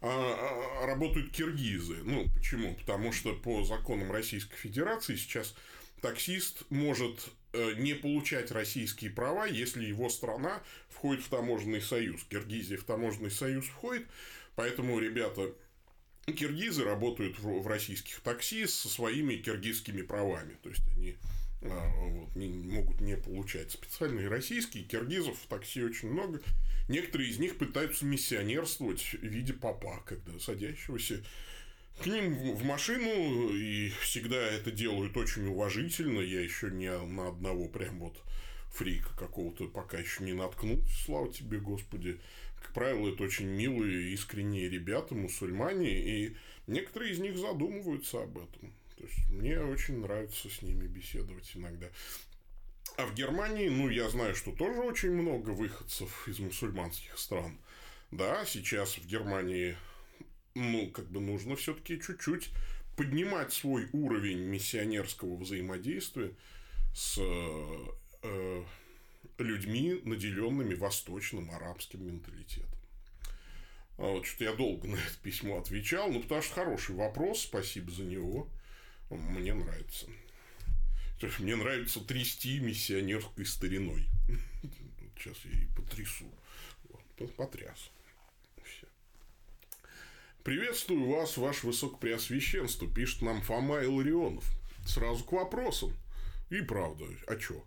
а, 0.00 0.82
а, 0.82 0.86
работают 0.86 1.32
киргизы. 1.32 2.04
Ну, 2.04 2.28
почему? 2.36 2.76
Потому 2.76 3.10
что 3.10 3.34
по 3.34 3.64
законам 3.64 4.12
Российской 4.12 4.58
Федерации 4.58 5.16
сейчас 5.16 5.56
таксист 6.00 6.62
может 6.70 7.30
э, 7.52 7.74
не 7.78 7.94
получать 7.94 8.50
российские 8.50 9.10
права, 9.10 9.46
если 9.46 9.84
его 9.84 10.08
страна 10.08 10.62
входит 10.88 11.24
в 11.24 11.28
таможенный 11.28 11.80
союз. 11.80 12.24
Киргизия 12.24 12.76
в 12.76 12.84
таможенный 12.84 13.30
союз 13.30 13.66
входит, 13.66 14.06
поэтому 14.54 14.98
ребята 14.98 15.52
киргизы 16.26 16.84
работают 16.84 17.38
в 17.38 17.66
российских 17.66 18.20
такси 18.20 18.66
со 18.66 18.88
своими 18.88 19.36
киргизскими 19.36 20.02
правами. 20.02 20.56
То 20.62 20.70
есть 20.70 20.82
они 20.96 21.16
а, 21.62 21.92
вот, 22.08 22.34
не, 22.36 22.48
могут 22.48 23.00
не 23.00 23.16
получать 23.16 23.70
специальные 23.70 24.28
российские. 24.28 24.84
Киргизов 24.84 25.38
в 25.38 25.46
такси 25.46 25.82
очень 25.82 26.10
много. 26.10 26.40
Некоторые 26.88 27.30
из 27.30 27.38
них 27.38 27.58
пытаются 27.58 28.04
миссионерствовать 28.04 29.00
в 29.00 29.24
виде 29.24 29.52
папа, 29.52 30.02
когда 30.06 30.38
садящегося 30.38 31.24
к 32.02 32.06
ним 32.06 32.54
в 32.54 32.64
машину, 32.64 33.50
и 33.54 33.90
всегда 34.00 34.36
это 34.36 34.70
делают 34.70 35.16
очень 35.16 35.46
уважительно. 35.46 36.20
Я 36.20 36.40
еще 36.40 36.70
не 36.70 36.96
на 36.98 37.28
одного 37.28 37.68
прям 37.68 38.00
вот 38.00 38.22
фрика 38.70 39.16
какого-то 39.16 39.68
пока 39.68 39.98
еще 39.98 40.24
не 40.24 40.34
наткнулся, 40.34 41.04
слава 41.04 41.32
тебе, 41.32 41.58
Господи. 41.58 42.20
Как 42.60 42.72
правило, 42.74 43.12
это 43.12 43.22
очень 43.22 43.46
милые, 43.46 44.12
искренние 44.12 44.68
ребята, 44.68 45.14
мусульмане, 45.14 45.90
и 45.90 46.36
некоторые 46.66 47.12
из 47.12 47.18
них 47.18 47.36
задумываются 47.36 48.22
об 48.22 48.38
этом. 48.38 48.74
То 48.96 49.04
есть, 49.04 49.28
мне 49.30 49.60
очень 49.60 50.00
нравится 50.00 50.48
с 50.48 50.62
ними 50.62 50.86
беседовать 50.86 51.50
иногда. 51.54 51.88
А 52.96 53.06
в 53.06 53.14
Германии, 53.14 53.68
ну, 53.68 53.88
я 53.88 54.08
знаю, 54.08 54.34
что 54.34 54.52
тоже 54.52 54.80
очень 54.80 55.12
много 55.12 55.50
выходцев 55.50 56.26
из 56.28 56.38
мусульманских 56.38 57.18
стран. 57.18 57.58
Да, 58.10 58.44
сейчас 58.46 58.96
в 58.96 59.06
Германии 59.06 59.76
ну, 60.56 60.90
как 60.90 61.06
бы 61.10 61.20
нужно 61.20 61.54
все-таки 61.54 62.00
чуть-чуть 62.00 62.50
поднимать 62.96 63.52
свой 63.52 63.88
уровень 63.92 64.38
миссионерского 64.38 65.36
взаимодействия 65.36 66.32
с 66.94 67.18
э, 67.18 68.64
людьми, 69.38 70.00
наделенными 70.04 70.74
восточным 70.74 71.50
арабским 71.50 72.06
менталитетом. 72.06 72.70
А 73.98 74.12
вот 74.12 74.24
что-то 74.24 74.44
я 74.44 74.52
долго 74.54 74.88
на 74.88 74.96
это 74.96 75.18
письмо 75.22 75.58
отвечал, 75.58 76.10
ну, 76.10 76.22
потому 76.22 76.40
что 76.40 76.54
хороший 76.54 76.94
вопрос, 76.94 77.42
спасибо 77.42 77.90
за 77.90 78.04
него, 78.04 78.48
мне 79.10 79.52
нравится. 79.52 80.06
То 81.20 81.26
есть, 81.26 81.38
мне 81.38 81.54
нравится 81.54 82.00
трясти 82.00 82.60
миссионерской 82.60 83.44
стариной. 83.44 84.06
Сейчас 85.18 85.36
я 85.44 85.50
и 85.50 85.66
потрясу. 85.74 86.26
Потряс. 87.36 87.90
Приветствую 90.46 91.08
вас, 91.08 91.36
ваше 91.38 91.66
высокопреосвященство, 91.66 92.86
пишет 92.86 93.22
нам 93.22 93.42
Фома 93.42 93.82
Илларионов. 93.82 94.48
Сразу 94.86 95.24
к 95.24 95.32
вопросам. 95.32 95.92
И 96.50 96.60
правда, 96.60 97.04
а 97.26 97.34
чё? 97.34 97.64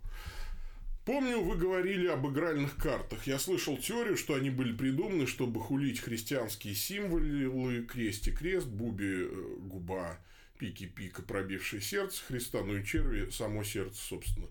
Помню, 1.04 1.42
вы 1.42 1.58
говорили 1.58 2.06
об 2.06 2.26
игральных 2.26 2.76
картах. 2.76 3.26
Я 3.26 3.38
слышал 3.38 3.76
теорию, 3.76 4.16
что 4.16 4.32
они 4.32 4.48
были 4.48 4.74
придуманы, 4.74 5.26
чтобы 5.26 5.60
хулить 5.60 6.00
христианские 6.00 6.74
символы, 6.74 7.84
кресте-крест, 7.84 8.68
буби, 8.68 9.28
э, 9.28 9.56
губа, 9.58 10.18
пики-пика, 10.58 11.20
пробившее 11.20 11.82
сердце 11.82 12.22
Христа, 12.24 12.64
ну 12.64 12.78
и 12.78 12.82
черви, 12.86 13.28
само 13.28 13.62
сердце, 13.62 14.00
собственно. 14.00 14.46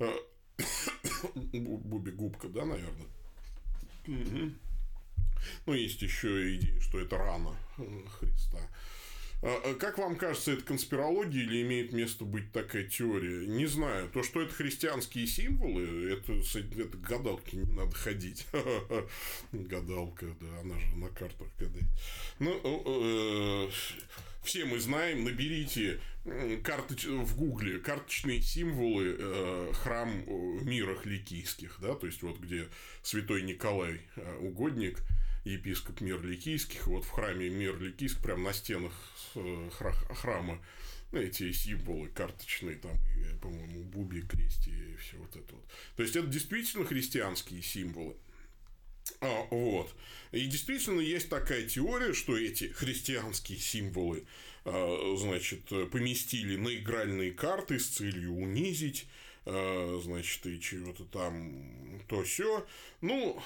Э, 0.00 0.12
буби 1.32 2.10
губка, 2.10 2.48
да, 2.48 2.66
наверное? 2.66 3.06
Ну, 5.66 5.74
есть 5.74 6.02
еще 6.02 6.56
идея, 6.56 6.80
что 6.80 7.00
это 7.00 7.18
рана 7.18 7.56
э, 7.78 7.82
Христа. 8.18 8.58
А, 9.42 9.60
а 9.62 9.74
как 9.74 9.98
вам 9.98 10.16
кажется, 10.16 10.52
это 10.52 10.62
конспирология 10.62 11.42
или 11.42 11.62
имеет 11.62 11.92
место 11.92 12.24
быть 12.24 12.50
такая 12.52 12.84
теория? 12.84 13.46
Не 13.46 13.66
знаю. 13.66 14.08
То, 14.08 14.22
что 14.22 14.40
это 14.40 14.54
христианские 14.54 15.26
символы, 15.26 16.12
это, 16.12 16.32
это 16.32 16.96
гадалки 16.96 17.56
не 17.56 17.70
надо 17.72 17.94
ходить. 17.94 18.46
Гадалка, 19.52 20.34
да, 20.40 20.60
она 20.60 20.78
же 20.78 20.96
на 20.96 21.08
картах 21.10 21.48
гадает. 21.58 21.86
Ну, 22.38 22.58
э, 22.64 23.70
все 24.42 24.64
мы 24.64 24.78
знаем, 24.78 25.24
наберите 25.24 26.00
карточ... 26.62 27.04
в 27.04 27.36
гугле 27.36 27.78
карточные 27.78 28.40
символы 28.40 29.16
э, 29.18 29.72
храм 29.74 30.10
мирах 30.64 31.04
ликийских, 31.04 31.78
да, 31.80 31.94
то 31.94 32.06
есть 32.06 32.22
вот 32.22 32.38
где 32.38 32.68
святой 33.02 33.42
Николай 33.42 34.00
э, 34.16 34.38
угодник, 34.38 35.02
епископ 35.44 36.00
мир 36.00 36.22
ликийских, 36.22 36.86
вот 36.86 37.04
в 37.04 37.10
храме 37.10 37.48
мир 37.48 37.78
ликийских, 37.80 38.22
прям 38.22 38.42
на 38.42 38.52
стенах 38.52 38.92
Э, 39.34 39.70
храма 40.14 40.60
эти 41.12 41.52
символы 41.52 42.08
карточные, 42.08 42.76
там, 42.76 42.92
и, 43.16 43.36
по-моему, 43.40 43.84
буби, 43.84 44.20
крести 44.20 44.70
и 44.70 44.96
все 44.96 45.16
вот 45.16 45.36
это 45.36 45.54
вот. 45.54 45.64
То 45.96 46.02
есть, 46.02 46.16
это 46.16 46.26
действительно 46.26 46.84
христианские 46.84 47.62
символы. 47.62 48.16
А, 49.20 49.46
вот. 49.50 49.94
И 50.32 50.44
действительно 50.46 51.00
есть 51.00 51.28
такая 51.28 51.68
теория, 51.68 52.14
что 52.14 52.36
эти 52.36 52.64
христианские 52.64 53.58
символы, 53.58 54.24
а, 54.64 55.14
значит, 55.16 55.66
поместили 55.92 56.56
на 56.56 56.74
игральные 56.74 57.30
карты 57.30 57.78
с 57.78 57.86
целью 57.86 58.32
унизить, 58.32 59.06
значит, 59.44 60.46
и 60.46 60.58
чего-то 60.58 61.04
там 61.04 62.00
то 62.08 62.24
все. 62.24 62.66
Ну, 63.02 63.40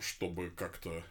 чтобы 0.00 0.50
как-то 0.50 1.04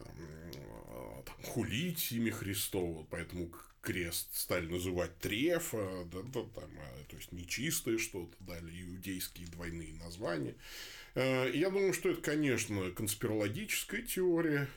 Э, 0.00 1.22
там, 1.24 1.36
хулить 1.50 2.12
имя 2.12 2.32
Христово, 2.32 3.06
поэтому 3.10 3.50
крест 3.80 4.34
стали 4.34 4.66
называть 4.66 5.16
трефа, 5.18 6.04
да, 6.12 6.20
да, 6.22 6.42
там, 6.54 6.70
а, 6.78 7.04
то 7.08 7.16
есть 7.16 7.32
нечистое 7.32 7.98
что-то, 7.98 8.34
дали 8.40 8.82
иудейские 8.82 9.48
двойные 9.48 9.94
названия. 9.94 10.54
Э, 11.14 11.50
я 11.52 11.70
думаю, 11.70 11.92
что 11.92 12.10
это, 12.10 12.20
конечно, 12.20 12.90
конспирологическая 12.92 14.02
теория. 14.02 14.68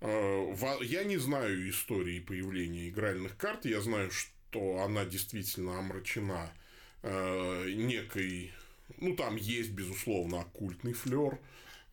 Э, 0.00 0.54
я 0.82 1.04
не 1.04 1.18
знаю 1.18 1.68
истории 1.68 2.20
появления 2.20 2.88
игральных 2.88 3.36
карт, 3.36 3.66
я 3.66 3.80
знаю, 3.80 4.10
что 4.10 4.82
она 4.82 5.04
действительно 5.04 5.78
омрачена 5.78 6.52
некой, 7.02 8.50
ну, 8.98 9.16
там 9.16 9.36
есть, 9.36 9.70
безусловно, 9.70 10.40
оккультный 10.40 10.92
флер, 10.92 11.38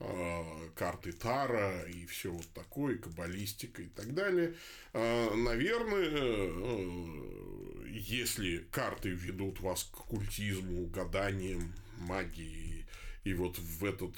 Э, 0.03 0.69
карты 0.73 1.11
Тара 1.11 1.83
и 1.83 2.07
все 2.07 2.31
вот 2.31 2.47
такое, 2.55 2.97
каббалистика 2.97 3.83
и 3.83 3.87
так 3.87 4.15
далее. 4.15 4.55
Э, 4.93 5.31
наверное, 5.35 6.09
э, 6.11 7.87
если 7.87 8.65
карты 8.71 9.09
ведут 9.09 9.59
вас 9.59 9.83
к 9.83 9.97
культизму, 9.97 10.87
гаданиям, 10.87 11.71
магии 11.97 12.87
и 13.23 13.33
вот 13.35 13.59
в 13.59 13.85
этот 13.85 14.15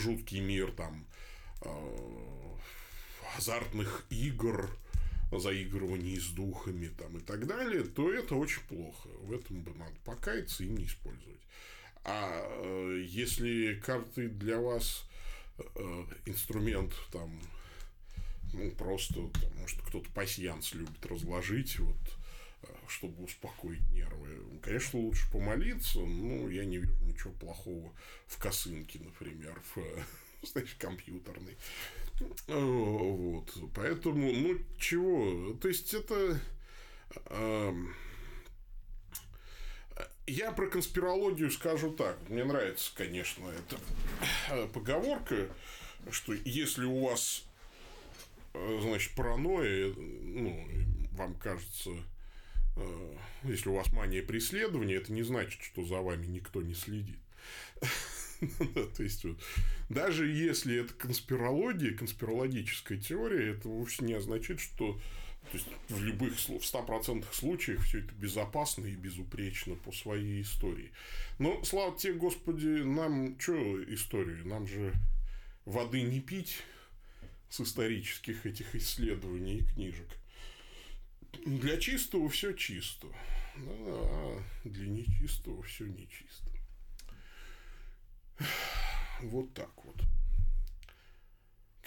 жуткий 0.00 0.40
мир 0.40 0.72
там 0.72 1.04
азартных 3.36 4.06
игр, 4.08 4.70
заигрываний 5.30 6.18
с 6.18 6.28
духами 6.28 6.88
там, 6.88 7.18
и 7.18 7.20
так 7.20 7.46
далее, 7.46 7.82
то 7.82 8.10
это 8.10 8.34
очень 8.34 8.62
плохо. 8.62 9.08
В 9.20 9.32
этом 9.34 9.60
бы 9.60 9.74
надо 9.74 9.94
покаяться 10.06 10.64
и 10.64 10.68
не 10.68 10.86
использовать. 10.86 11.40
А 12.10 12.94
если 13.02 13.74
карты 13.84 14.28
для 14.28 14.58
вас 14.58 15.08
Э, 15.74 16.04
инструмент 16.26 16.94
там 17.10 17.40
ну, 18.52 18.70
просто, 18.72 19.14
там, 19.14 19.52
может, 19.58 19.80
кто-то 19.82 20.08
пассианс 20.12 20.72
любит 20.74 21.04
разложить, 21.04 21.78
вот, 21.80 21.96
э, 22.62 22.66
чтобы 22.86 23.24
успокоить 23.24 23.90
нервы. 23.90 24.38
Конечно, 24.62 25.00
лучше 25.00 25.30
помолиться, 25.30 25.98
но 26.00 26.48
я 26.48 26.64
не 26.64 26.78
вижу 26.78 26.94
ничего 27.04 27.32
плохого 27.34 27.92
в 28.26 28.38
косынке, 28.38 29.00
например, 29.00 29.60
в 29.74 29.82
знаешь, 30.46 30.74
компьютерной. 30.78 31.56
Вот. 32.46 33.54
Поэтому, 33.74 34.32
ну, 34.32 34.58
чего? 34.78 35.54
То 35.54 35.68
есть, 35.68 35.92
это... 35.92 36.40
Э, 37.26 37.74
я 40.28 40.52
про 40.52 40.66
конспирологию 40.66 41.50
скажу 41.50 41.90
так. 41.90 42.16
Мне 42.28 42.44
нравится, 42.44 42.92
конечно, 42.94 43.44
эта 43.48 43.80
э, 44.50 44.68
поговорка, 44.72 45.48
что 46.10 46.34
если 46.44 46.84
у 46.84 47.06
вас, 47.06 47.44
э, 48.54 48.78
значит, 48.82 49.14
паранойя, 49.14 49.92
ну, 49.96 50.68
вам 51.12 51.34
кажется, 51.34 51.90
э, 52.76 53.14
если 53.44 53.70
у 53.70 53.74
вас 53.74 53.92
мания 53.92 54.22
преследования, 54.22 54.96
это 54.96 55.12
не 55.12 55.22
значит, 55.22 55.62
что 55.62 55.84
за 55.84 56.00
вами 56.00 56.26
никто 56.26 56.62
не 56.62 56.74
следит. 56.74 57.18
То 58.96 59.02
есть, 59.02 59.24
вот, 59.24 59.38
даже 59.88 60.28
если 60.28 60.84
это 60.84 60.94
конспирология, 60.94 61.96
конспирологическая 61.96 62.98
теория, 62.98 63.52
это 63.52 63.68
вовсе 63.68 64.04
не 64.04 64.14
означает, 64.14 64.60
что 64.60 65.00
то 65.50 65.56
есть 65.56 65.68
в 65.88 66.02
любых, 66.02 66.34
в 66.34 66.48
100% 66.48 67.24
случаях 67.32 67.82
все 67.84 68.00
это 68.00 68.12
безопасно 68.14 68.86
и 68.86 68.94
безупречно 68.94 69.74
по 69.76 69.92
своей 69.92 70.42
истории. 70.42 70.92
Но, 71.38 71.62
слава 71.64 71.96
тебе, 71.96 72.14
Господи, 72.14 72.66
нам 72.66 73.38
что 73.40 73.82
историю? 73.94 74.46
Нам 74.46 74.66
же 74.66 74.94
воды 75.64 76.02
не 76.02 76.20
пить 76.20 76.62
с 77.48 77.60
исторических 77.60 78.44
этих 78.46 78.74
исследований 78.74 79.58
и 79.58 79.64
книжек. 79.64 80.08
Для 81.46 81.78
чистого 81.78 82.28
все 82.28 82.52
чисто, 82.52 83.06
а 83.56 84.42
для 84.64 84.86
нечистого 84.86 85.62
все 85.62 85.86
нечисто. 85.86 86.50
Вот 89.22 89.52
так 89.54 89.70
вот. 89.84 89.96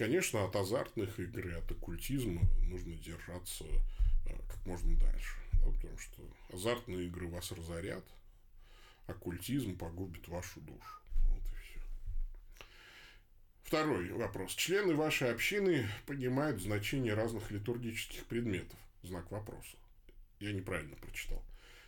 Конечно, 0.01 0.45
от 0.45 0.55
азартных 0.55 1.19
игр 1.19 1.47
и 1.47 1.51
от 1.51 1.69
оккультизма 1.69 2.41
нужно 2.63 2.95
держаться 2.95 3.65
э, 4.25 4.35
как 4.47 4.65
можно 4.65 4.97
дальше. 4.97 5.35
Да, 5.63 5.71
потому 5.71 5.95
что 5.99 6.23
азартные 6.51 7.05
игры 7.05 7.27
вас 7.27 7.51
разорят, 7.51 8.03
оккультизм 9.05 9.77
погубит 9.77 10.27
вашу 10.27 10.59
душу. 10.61 11.01
Вот 11.29 11.43
и 11.43 11.55
все. 11.61 11.79
Второй 13.61 14.11
вопрос. 14.13 14.53
Члены 14.55 14.95
вашей 14.95 15.31
общины 15.31 15.87
понимают 16.07 16.63
значение 16.63 17.13
разных 17.13 17.51
литургических 17.51 18.25
предметов? 18.25 18.79
Знак 19.03 19.29
вопроса. 19.29 19.77
Я 20.39 20.51
неправильно 20.51 20.95
прочитал 20.95 21.43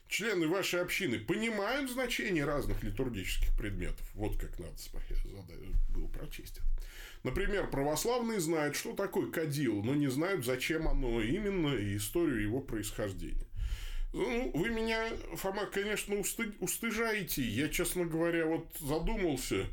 члены 0.07 0.47
вашей 0.47 0.81
общины 0.81 1.19
понимают 1.19 1.89
значение 1.89 2.45
разных 2.45 2.83
литургических 2.83 3.55
предметов? 3.57 4.05
Вот 4.13 4.37
как 4.37 4.57
надо 4.59 5.53
было 5.89 6.07
прочесть. 6.07 6.59
Например, 7.23 7.69
православные 7.69 8.39
знают, 8.39 8.75
что 8.75 8.93
такое 8.93 9.31
кадил, 9.31 9.81
но 9.81 9.95
не 9.95 10.07
знают, 10.07 10.45
зачем 10.45 10.87
оно 10.87 11.21
именно 11.21 11.73
и 11.75 11.95
историю 11.95 12.41
его 12.41 12.59
происхождения. 12.59 13.47
Ну, 14.13 14.51
вы 14.53 14.69
меня, 14.69 15.09
Фома, 15.37 15.65
конечно, 15.65 16.15
усты... 16.15 16.53
устыжаете. 16.59 17.41
Я, 17.41 17.69
честно 17.69 18.05
говоря, 18.05 18.45
вот 18.45 18.67
задумался. 18.79 19.65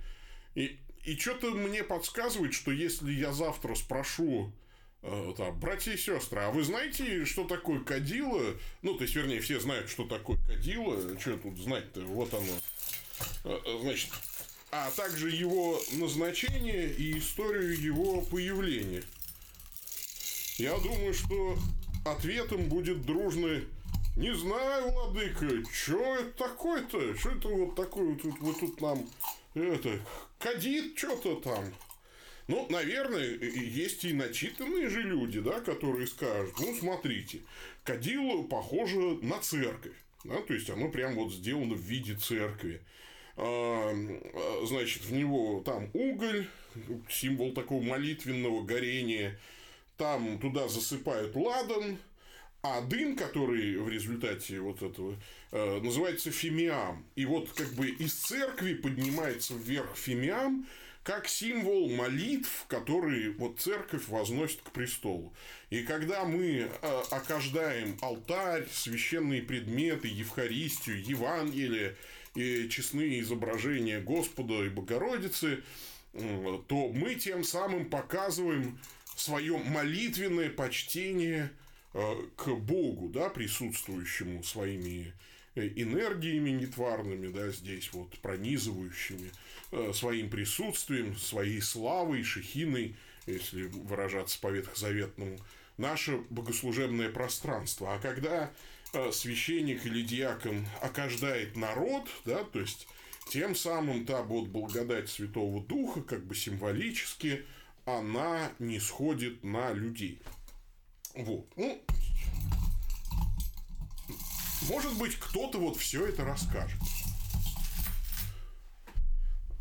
И, 0.55 0.79
и 1.05 1.17
что-то 1.17 1.51
мне 1.51 1.85
подсказывает, 1.85 2.55
что 2.55 2.71
если 2.71 3.13
я 3.13 3.33
завтра 3.33 3.75
спрошу 3.75 4.53
там, 5.03 5.59
братья 5.59 5.93
и 5.93 5.97
сестры, 5.97 6.41
а 6.41 6.51
вы 6.51 6.63
знаете, 6.63 7.25
что 7.25 7.45
такое 7.45 7.81
кадило? 7.81 8.55
Ну, 8.83 8.95
то 8.95 9.05
есть, 9.05 9.15
вернее, 9.15 9.41
все 9.41 9.59
знают, 9.59 9.89
что 9.89 10.05
такое 10.05 10.39
кадило. 10.47 11.19
Что 11.19 11.37
тут 11.39 11.57
знать-то? 11.59 12.03
Вот 12.03 12.33
оно. 12.35 12.53
Э, 13.45 13.59
э, 13.65 13.79
значит, 13.81 14.11
а 14.71 14.91
также 14.91 15.31
его 15.31 15.81
назначение 15.93 16.93
и 16.93 17.19
историю 17.19 17.81
его 17.81 18.21
появления. 18.21 19.03
Я 20.59 20.79
думаю, 20.79 21.15
что 21.15 21.57
ответом 22.05 22.69
будет 22.69 23.03
дружный 23.03 23.67
Не 24.17 24.35
знаю, 24.35 24.91
владыка, 24.91 25.49
что 25.73 26.17
это 26.17 26.49
такое-то? 26.49 27.17
Что 27.17 27.31
это 27.31 27.49
вот 27.49 27.75
такое 27.75 28.17
тут, 28.17 28.39
вы 28.41 28.55
тут 28.55 28.81
нам, 28.81 29.09
это, 29.55 29.99
кадит 30.39 30.99
что-то 30.99 31.37
там? 31.37 31.65
Ну, 32.51 32.67
наверное, 32.69 33.29
есть 33.29 34.05
и 34.05 34.13
начитанные 34.13 34.89
же 34.89 35.03
люди, 35.03 35.39
да, 35.39 35.61
которые 35.61 36.09
скажут, 36.09 36.53
ну, 36.59 36.77
смотрите, 36.77 37.43
кадило 37.85 38.43
похоже 38.43 39.19
на 39.23 39.39
церковь. 39.39 39.95
Да, 40.25 40.35
то 40.43 40.53
есть 40.53 40.69
оно 40.69 40.89
прям 40.89 41.15
вот 41.15 41.33
сделано 41.33 41.75
в 41.75 41.81
виде 41.81 42.17
церкви. 42.17 42.81
А, 43.37 43.95
значит, 44.67 45.05
в 45.05 45.13
него 45.13 45.63
там 45.65 45.91
уголь, 45.95 46.49
символ 47.09 47.53
такого 47.53 47.83
молитвенного 47.83 48.65
горения. 48.65 49.39
Там 49.97 50.41
туда 50.41 50.67
засыпают 50.67 51.37
ладан, 51.37 51.99
а 52.63 52.81
дым, 52.81 53.15
который 53.15 53.77
в 53.77 53.89
результате 53.89 54.59
вот 54.59 54.83
этого 54.83 55.15
э, 55.53 55.81
называется 55.81 56.33
фимиам. 56.33 57.05
И 57.15 57.27
вот 57.27 57.53
как 57.53 57.73
бы 57.75 57.91
из 57.91 58.13
церкви 58.13 58.75
поднимается 58.75 59.55
вверх 59.55 59.97
фимиам, 59.97 60.67
как 61.03 61.29
символ 61.29 61.89
молитв, 61.89 62.67
которые 62.69 63.31
вот 63.33 63.59
церковь 63.59 64.09
возносит 64.09 64.61
к 64.63 64.71
престолу. 64.71 65.33
И 65.71 65.83
когда 65.83 66.25
мы 66.25 66.69
э, 66.71 67.03
окаждаем 67.11 67.97
алтарь, 68.03 68.67
священные 68.71 69.43
предметы, 69.43 70.09
Евхаристию, 70.09 71.03
Евангелие, 71.03 71.97
и 72.35 72.69
честные 72.69 73.21
изображения 73.21 74.01
Господа 74.01 74.65
и 74.65 74.69
Богородицы, 74.69 75.63
э, 76.13 76.59
то 76.69 76.89
мы 76.93 77.15
тем 77.15 77.45
самым 77.45 77.89
показываем 77.89 78.79
свое 79.17 79.57
молитвенное 79.57 80.51
почтение 80.51 81.51
э, 81.95 82.15
к 82.37 82.49
Богу, 82.49 83.09
да, 83.09 83.31
присутствующему 83.31 84.43
своими 84.43 85.15
Э, 85.57 85.67
энергиями 85.75 86.51
нетварными, 86.51 87.27
да, 87.33 87.51
здесь 87.51 87.93
вот 87.93 88.17
пронизывающими 88.21 89.33
своим 89.93 90.31
присутствием, 90.31 91.17
своей 91.17 91.61
славой, 91.61 92.23
шехиной, 92.23 92.97
если 93.27 93.65
выражаться 93.65 94.41
по 94.41 94.49
ветхозаветному, 94.49 95.39
наше 95.77 96.19
богослужебное 96.31 97.11
пространство. 97.11 97.95
А 97.95 97.99
когда 97.99 98.51
э, 98.93 99.13
священник 99.13 99.87
или 99.87 100.03
диакон 100.03 100.67
окаждает 100.81 101.57
народ, 101.57 102.09
да, 102.25 102.45
то 102.45 102.61
есть 102.61 102.87
тем 103.29 103.55
самым 103.55 104.07
та 104.07 104.23
вот 104.23 104.49
благодать 104.49 105.09
Святого 105.09 105.63
Духа, 105.63 106.03
как 106.03 106.25
бы 106.25 106.35
символически, 106.35 107.45
она 107.85 108.51
не 108.59 108.81
сходит 108.81 109.43
на 109.45 109.73
людей. 109.73 110.21
Вот. 111.15 111.47
Ну, 111.57 111.81
может 114.69 114.97
быть, 114.99 115.17
кто-то 115.17 115.59
вот 115.59 115.77
все 115.77 116.07
это 116.07 116.25
расскажет. 116.25 116.81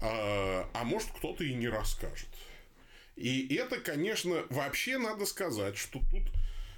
А, 0.01 0.69
а 0.73 0.83
может, 0.83 1.09
кто-то 1.11 1.43
и 1.43 1.53
не 1.53 1.67
расскажет. 1.67 2.29
И 3.15 3.53
это, 3.55 3.81
конечно, 3.81 4.45
вообще 4.49 4.97
надо 4.97 5.25
сказать, 5.25 5.77
что 5.77 5.99
тут 6.09 6.23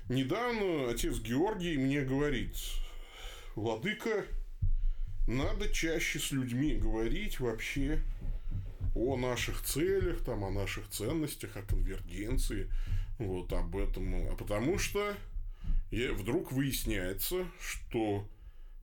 недавно 0.09 0.89
отец 0.89 1.19
Георгий 1.19 1.77
мне 1.77 2.01
говорит, 2.01 2.55
Владыка, 3.55 4.25
надо 5.27 5.69
чаще 5.69 6.19
с 6.19 6.31
людьми 6.31 6.75
говорить 6.75 7.39
вообще 7.39 8.01
о 8.95 9.17
наших 9.17 9.61
целях, 9.61 10.23
там, 10.23 10.43
о 10.43 10.49
наших 10.49 10.89
ценностях, 10.89 11.55
о 11.57 11.61
конвергенции, 11.61 12.69
вот 13.19 13.53
об 13.53 13.77
этом. 13.77 14.31
А 14.31 14.35
потому 14.35 14.79
что 14.79 15.15
вдруг 15.91 16.51
выясняется, 16.51 17.45
что 17.59 18.27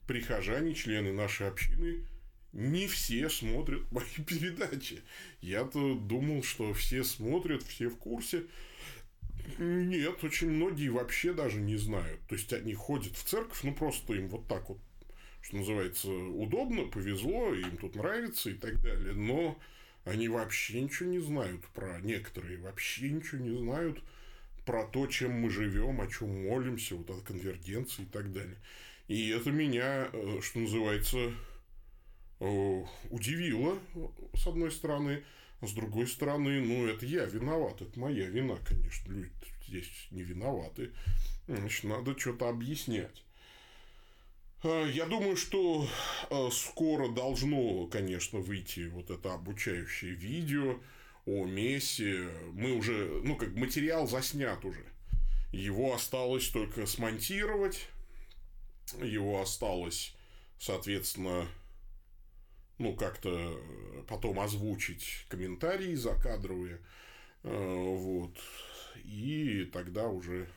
прихожане, 0.07 0.75
члены 0.75 1.13
нашей 1.13 1.49
общины, 1.49 2.05
не 2.53 2.87
все 2.87 3.29
смотрят 3.29 3.83
мои 3.93 4.25
передачи. 4.27 5.03
Я-то 5.41 5.95
думал, 5.95 6.43
что 6.43 6.73
все 6.75 7.05
смотрят, 7.05 7.63
все 7.63 7.89
в 7.89 7.97
курсе. 7.97 8.45
Нет, 9.59 10.23
очень 10.25 10.51
многие 10.51 10.89
вообще 10.89 11.33
даже 11.33 11.59
не 11.59 11.77
знают. 11.77 12.21
То 12.29 12.35
есть 12.35 12.53
они 12.53 12.75
ходят 12.75 13.17
в 13.17 13.25
церковь, 13.25 13.61
ну 13.63 13.75
просто 13.75 14.15
им 14.15 14.29
вот 14.29 14.47
так 14.47 14.69
вот, 14.69 14.79
что 15.41 15.57
называется, 15.57 16.11
удобно, 16.11 16.85
повезло, 16.85 17.55
им 17.55 17.77
тут 17.79 17.97
нравится 17.97 18.51
и 18.51 18.55
так 18.55 18.81
далее. 18.83 19.15
Но 19.15 19.59
они 20.05 20.29
вообще 20.29 20.81
ничего 20.81 21.09
не 21.09 21.21
знают 21.21 21.65
про 21.69 21.99
некоторые, 22.01 22.59
вообще 22.59 23.11
ничего 23.11 23.41
не 23.41 23.57
знают 23.57 24.03
про 24.67 24.85
то, 24.85 25.07
чем 25.07 25.33
мы 25.33 25.49
живем, 25.49 26.01
о 26.01 26.07
чем 26.09 26.45
молимся, 26.45 26.95
вот 26.95 27.09
о 27.09 27.21
конвергенции 27.23 28.03
и 28.03 28.07
так 28.07 28.33
далее. 28.33 28.57
И 29.07 29.31
это 29.31 29.51
меня, 29.51 30.11
э, 30.13 30.41
что 30.43 30.59
называется, 30.59 31.33
удивило, 32.41 33.79
с 34.35 34.47
одной 34.47 34.71
стороны, 34.71 35.25
с 35.61 35.73
другой 35.73 36.07
стороны, 36.07 36.61
ну, 36.61 36.87
это 36.87 37.05
я 37.05 37.25
виноват, 37.25 37.83
это 37.83 37.99
моя 37.99 38.27
вина, 38.27 38.57
конечно, 38.65 39.13
люди 39.13 39.33
здесь 39.67 40.09
не 40.11 40.23
виноваты, 40.23 40.93
значит, 41.47 41.85
надо 41.85 42.19
что-то 42.19 42.49
объяснять. 42.49 43.25
Э, 44.63 44.89
я 44.93 45.07
думаю, 45.07 45.37
что 45.37 45.87
скоро 46.53 47.09
должно, 47.09 47.87
конечно, 47.87 48.39
выйти 48.39 48.89
вот 48.89 49.11
это 49.11 49.35
обучающее 49.35 50.13
видео, 50.13 50.79
о 51.29 51.45
Месси, 51.45 52.25
мы 52.55 52.73
уже, 52.73 53.21
ну, 53.23 53.37
как 53.37 53.55
материал 53.55 54.09
заснят 54.09 54.65
уже. 54.65 54.83
Его 55.53 55.95
осталось 55.95 56.49
только 56.49 56.87
смонтировать, 56.87 57.89
его 59.03 59.43
осталось, 59.43 60.15
соответственно, 60.59 61.47
ну, 62.79 62.95
как-то 62.95 63.61
потом 64.09 64.41
озвучить 64.41 65.27
комментарии 65.29 65.95
закадровые, 65.95 66.81
э, 67.43 67.95
вот, 67.97 68.39
и 69.05 69.69
тогда 69.73 70.09
уже, 70.09 70.49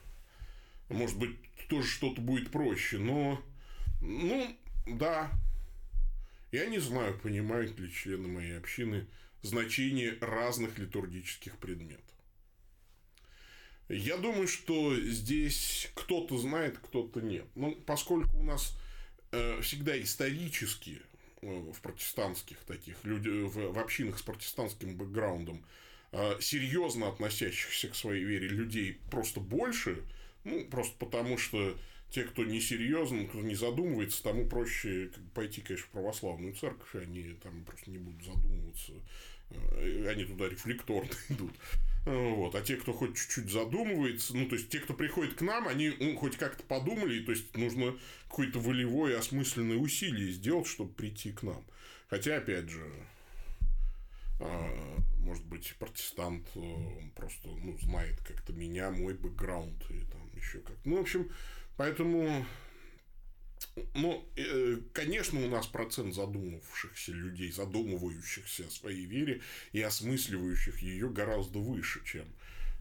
может 0.89 1.17
быть, 1.17 1.37
тоже 1.67 1.87
что-то 1.87 2.21
будет 2.21 2.51
проще, 2.51 2.97
но, 2.97 3.41
ну, 4.01 4.55
да, 4.85 5.31
я 6.51 6.65
не 6.65 6.79
знаю, 6.79 7.17
понимают 7.19 7.79
ли 7.79 7.91
члены 7.91 8.27
моей 8.27 8.57
общины 8.57 9.07
значение 9.41 10.17
разных 10.21 10.77
литургических 10.77 11.57
предметов. 11.57 12.05
Я 13.89 14.17
думаю, 14.17 14.47
что 14.47 14.95
здесь 14.95 15.91
кто-то 15.95 16.37
знает, 16.37 16.77
кто-то 16.77 17.19
нет. 17.19 17.45
Ну, 17.55 17.75
поскольку 17.85 18.37
у 18.37 18.43
нас 18.43 18.77
э, 19.31 19.59
всегда 19.61 19.99
исторически 20.01 21.01
в 21.41 21.81
протестантских 21.81 22.57
таких 22.59 23.03
люди, 23.03 23.29
в, 23.29 23.73
в 23.73 23.79
общинах 23.79 24.19
с 24.19 24.21
протестантским 24.21 24.95
бэкграундом 24.95 25.63
э, 26.11 26.37
серьезно 26.39 27.07
относящихся 27.07 27.89
к 27.89 27.95
своей 27.95 28.23
вере 28.23 28.47
людей 28.47 28.99
просто 29.09 29.39
больше, 29.39 30.03
ну, 30.43 30.65
просто 30.65 30.95
потому 30.99 31.37
что 31.37 31.75
те, 32.11 32.23
кто 32.23 32.43
не 32.43 32.59
серьезно, 32.59 33.25
кто 33.25 33.39
не 33.39 33.55
задумывается, 33.55 34.21
тому 34.21 34.45
проще 34.45 35.09
пойти, 35.33 35.61
конечно, 35.61 35.87
в 35.87 35.91
православную 35.91 36.53
церковь, 36.53 36.95
они 36.95 37.35
там 37.41 37.63
просто 37.63 37.89
не 37.89 37.97
будут 37.97 38.23
задумываться, 38.23 38.91
они 40.07 40.25
туда 40.25 40.49
рефлекторно 40.49 41.09
идут. 41.29 41.53
Вот. 42.05 42.55
А 42.55 42.61
те, 42.61 42.77
кто 42.77 42.93
хоть 42.93 43.15
чуть-чуть 43.15 43.51
задумывается, 43.51 44.35
ну, 44.35 44.47
то 44.47 44.55
есть, 44.55 44.69
те, 44.69 44.79
кто 44.79 44.93
приходит 44.93 45.35
к 45.35 45.41
нам, 45.41 45.67
они 45.67 45.93
ну, 45.99 46.15
хоть 46.17 46.35
как-то 46.35 46.63
подумали, 46.63 47.23
то 47.23 47.31
есть, 47.31 47.55
нужно 47.55 47.95
какое-то 48.27 48.59
волевое, 48.59 49.19
осмысленное 49.19 49.77
усилие 49.77 50.31
сделать, 50.31 50.67
чтобы 50.67 50.93
прийти 50.93 51.31
к 51.31 51.43
нам. 51.43 51.63
Хотя, 52.09 52.37
опять 52.37 52.69
же, 52.69 52.91
а, 54.39 54.97
может 55.19 55.45
быть, 55.45 55.75
протестант, 55.77 56.47
э, 56.55 56.59
он 56.59 57.11
просто 57.11 57.49
ну, 57.49 57.77
знает 57.77 58.19
как-то 58.27 58.51
меня, 58.51 58.89
мой 58.89 59.13
бэкграунд 59.13 59.83
и 59.91 59.99
там 60.11 60.27
еще 60.35 60.57
как. 60.59 60.75
Ну, 60.83 60.97
в 60.97 61.01
общем, 61.01 61.29
Поэтому, 61.81 62.45
ну, 63.93 64.25
э, 64.35 64.77
конечно, 64.93 65.39
у 65.39 65.49
нас 65.49 65.65
процент 65.65 66.13
задумавшихся 66.13 67.11
людей, 67.13 67.51
задумывающихся 67.51 68.65
о 68.67 68.71
своей 68.71 69.05
вере 69.05 69.41
и 69.71 69.81
осмысливающих 69.81 70.79
ее 70.79 71.09
гораздо 71.09 71.59
выше, 71.59 72.03
чем 72.03 72.25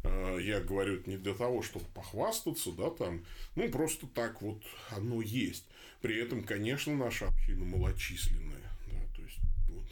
э, 0.02 0.38
я 0.42 0.60
говорю 0.60 0.96
это 0.96 1.08
не 1.08 1.16
для 1.16 1.34
того, 1.34 1.62
чтобы 1.62 1.84
похвастаться, 1.94 2.72
да, 2.72 2.90
там, 2.90 3.24
ну, 3.54 3.70
просто 3.70 4.06
так 4.08 4.42
вот 4.42 4.62
оно 4.90 5.22
есть. 5.22 5.64
При 6.00 6.18
этом, 6.18 6.42
конечно, 6.42 6.94
наша 6.96 7.28
община 7.28 7.64
малочисленная, 7.64 8.72
да, 8.86 9.14
то 9.14 9.22
есть, 9.22 9.38
вот, 9.68 9.86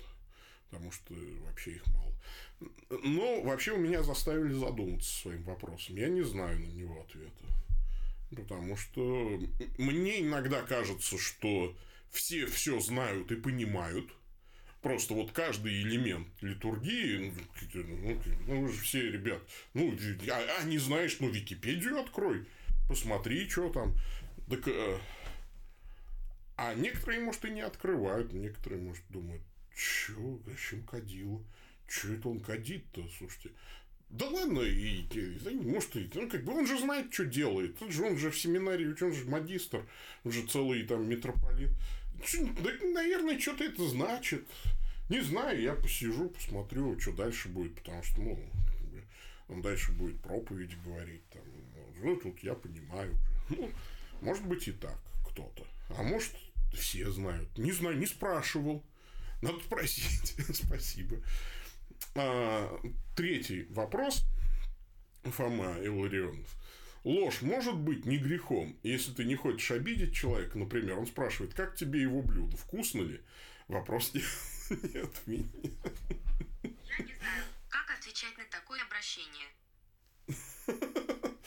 потому 0.69 0.91
что 0.91 1.15
вообще 1.47 1.73
их 1.73 1.87
мало. 1.89 2.13
Но 3.05 3.43
вообще 3.43 3.73
у 3.73 3.79
меня 3.79 4.03
заставили 4.03 4.53
задуматься 4.53 5.13
своим 5.13 5.43
вопросом. 5.45 5.97
Я 5.97 6.09
не 6.09 6.23
знаю 6.23 6.59
на 6.59 6.73
него 6.73 7.01
ответа. 7.03 7.45
Потому 8.35 8.77
что 8.77 9.41
мне 9.79 10.21
иногда 10.21 10.63
кажется, 10.63 11.19
что 11.19 11.77
все 12.11 12.47
все 12.47 12.79
знают 12.81 13.31
и 13.33 13.37
понимают. 13.37 14.11
Просто 14.83 15.15
вот 15.15 15.33
каждый 15.33 15.83
элемент 15.83 16.29
литургии, 16.41 17.33
ну, 17.75 18.21
ну, 18.47 18.61
ну 18.61 18.69
все, 18.69 19.11
ребят, 19.11 19.43
ну, 19.75 19.97
а, 20.31 20.61
а 20.61 20.65
не 20.65 20.79
знаешь, 20.79 21.17
ну, 21.19 21.29
Википедию 21.29 21.99
открой, 21.99 22.47
посмотри, 22.89 23.49
что 23.49 23.71
там. 23.71 23.97
Так, 24.49 24.69
э, 24.69 24.99
А 26.57 26.75
некоторые, 26.75 27.21
может, 27.21 27.45
и 27.45 27.51
не 27.51 27.61
открывают, 27.61 28.33
некоторые, 28.33 28.81
может, 28.81 29.03
думают, 29.09 29.43
чё, 29.75 30.41
зачем 30.47 30.83
кадило? 30.85 31.45
Чё 31.89 32.15
это 32.15 32.29
он 32.29 32.41
кадит-то, 32.41 33.07
слушайте? 33.19 33.51
Да 34.11 34.27
ладно, 34.27 34.61
и, 34.61 35.03
и, 35.03 35.51
может, 35.55 35.95
и, 35.97 36.11
ну, 36.15 36.29
как 36.31 36.43
бы 36.43 36.55
он 36.55 36.67
же 36.67 36.79
знает, 36.79 37.13
что 37.13 37.27
делает. 37.27 37.81
Он 37.83 37.93
же, 37.93 38.05
он 38.05 38.17
же 38.17 38.31
в 38.31 38.39
семинарии, 38.39 38.95
он 39.01 39.13
же 39.13 39.25
магистр, 39.27 39.87
он 40.25 40.33
же 40.33 40.47
целый 40.47 40.83
там 40.85 41.07
митрополит. 41.09 41.71
Да, 42.63 42.71
наверное, 42.83 43.39
что-то 43.39 43.65
это 43.65 43.87
значит. 43.87 44.47
Не 45.11 45.21
знаю, 45.21 45.61
я 45.61 45.75
посижу, 45.75 46.31
посмотрю, 46.31 46.99
что 46.99 47.13
дальше 47.13 47.49
будет, 47.49 47.75
потому 47.77 48.03
что, 48.03 48.21
ну, 48.21 48.39
он 49.49 49.63
дальше 49.63 49.93
будет 49.93 50.21
проповедь 50.21 50.77
говорить. 50.85 51.23
Там, 51.31 51.43
ну, 52.03 52.17
тут 52.17 52.39
я 52.43 52.55
понимаю 52.55 53.13
уже. 53.51 53.61
Ну, 53.61 53.71
может 54.21 54.45
быть 54.45 54.69
и 54.69 54.73
так 54.73 54.99
кто-то. 55.27 55.67
А 55.91 56.03
может, 56.03 56.33
все 56.73 57.11
знают. 57.11 57.57
Не 57.57 57.73
знаю, 57.73 57.99
не 57.99 58.07
спрашивал. 58.07 58.83
Надо 59.41 59.61
спросить. 59.61 60.35
Спасибо. 60.55 61.17
А, 62.15 62.81
третий 63.15 63.67
вопрос. 63.71 64.25
Фома 65.25 65.77
Илларионов. 65.83 66.57
Ложь 67.05 67.43
может 67.43 67.77
быть 67.77 68.07
не 68.07 68.19
грехом, 68.19 68.79
если 68.83 69.13
ты 69.13 69.25
не 69.25 69.35
хочешь 69.37 69.71
обидеть 69.71 70.15
человека, 70.15 70.59
например, 70.59 70.99
он 70.99 71.07
спрашивает, 71.07 71.55
как 71.55 71.77
тебе 71.77 72.03
его 72.03 72.23
блюдо, 72.23 72.57
вкусно 72.57 73.03
ли? 73.03 73.21
Вопрос 73.69 74.13
не, 74.15 74.21
не 74.71 75.01
от 75.01 75.27
меня. 75.27 75.49
Я 76.63 77.05
не 77.05 77.15
знаю, 77.15 77.45
как 77.69 77.99
отвечать 77.99 78.37
на 78.37 78.45
такое 78.51 78.81
обращение. 78.83 79.49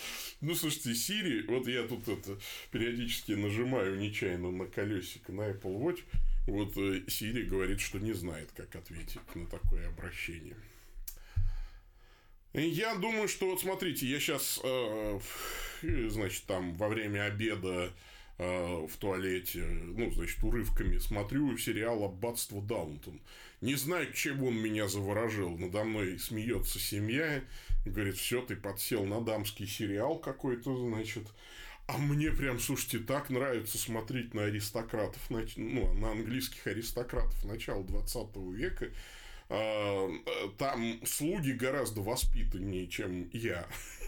Ну, 0.43 0.55
слушайте, 0.55 0.93
Siri, 0.93 1.45
вот 1.45 1.67
я 1.67 1.87
тут 1.87 2.07
это 2.07 2.39
периодически 2.71 3.33
нажимаю 3.33 3.99
нечаянно 3.99 4.49
на 4.49 4.65
колесико 4.65 5.31
на 5.31 5.51
Apple 5.51 5.77
Watch, 5.77 6.03
вот 6.47 6.75
Siri 6.75 7.43
говорит, 7.43 7.79
что 7.79 7.99
не 7.99 8.13
знает, 8.13 8.51
как 8.55 8.75
ответить 8.75 9.19
на 9.35 9.45
такое 9.47 9.87
обращение. 9.87 10.57
Я 12.53 12.95
думаю, 12.95 13.29
что 13.29 13.49
вот 13.49 13.61
смотрите, 13.61 14.05
я 14.07 14.19
сейчас, 14.19 14.59
э, 14.61 15.19
значит, 15.81 16.43
там 16.45 16.75
во 16.75 16.89
время 16.89 17.23
обеда 17.23 17.93
э, 18.37 18.87
в 18.87 18.97
туалете, 18.97 19.63
ну, 19.63 20.11
значит, 20.11 20.43
урывками 20.43 20.97
смотрю 20.97 21.57
сериал 21.57 22.03
«Аббатство 22.03 22.61
Даунтон». 22.61 23.21
Не 23.61 23.75
знаю, 23.75 24.11
чем 24.11 24.43
он 24.43 24.55
меня 24.55 24.87
заворожил. 24.89 25.57
Надо 25.57 25.85
мной 25.85 26.19
смеется 26.19 26.77
семья. 26.77 27.41
Говорит, 27.85 28.17
все, 28.17 28.41
ты 28.41 28.55
подсел 28.55 29.05
на 29.05 29.21
дамский 29.21 29.67
сериал 29.67 30.17
какой-то, 30.17 30.75
значит. 30.75 31.27
А 31.93 31.97
мне 31.97 32.31
прям, 32.31 32.57
слушайте, 32.57 32.99
так 32.99 33.29
нравится 33.29 33.77
смотреть 33.77 34.33
на 34.33 34.45
аристократов, 34.45 35.21
ну, 35.29 35.93
на 35.93 36.11
английских 36.11 36.65
аристократов 36.65 37.43
начала 37.43 37.83
20 37.83 38.35
века. 38.53 38.87
А, 39.49 40.09
там 40.57 41.05
слуги 41.05 41.51
гораздо 41.51 41.99
воспитаннее, 41.99 42.87
чем 42.87 43.29
я. 43.33 43.67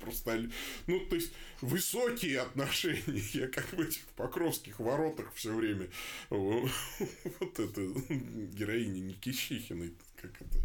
просто, 0.00 0.48
ну, 0.86 1.00
то 1.00 1.16
есть, 1.16 1.34
высокие 1.60 2.40
отношения. 2.40 3.22
Я 3.34 3.48
как 3.48 3.70
в 3.70 3.80
этих 3.80 4.02
покровских 4.16 4.80
воротах 4.80 5.34
все 5.34 5.52
время 5.52 5.88
вот 6.30 7.58
это 7.58 7.82
героиня 8.54 9.00
Никищихиной, 9.00 9.92
как 10.16 10.40
это 10.40 10.58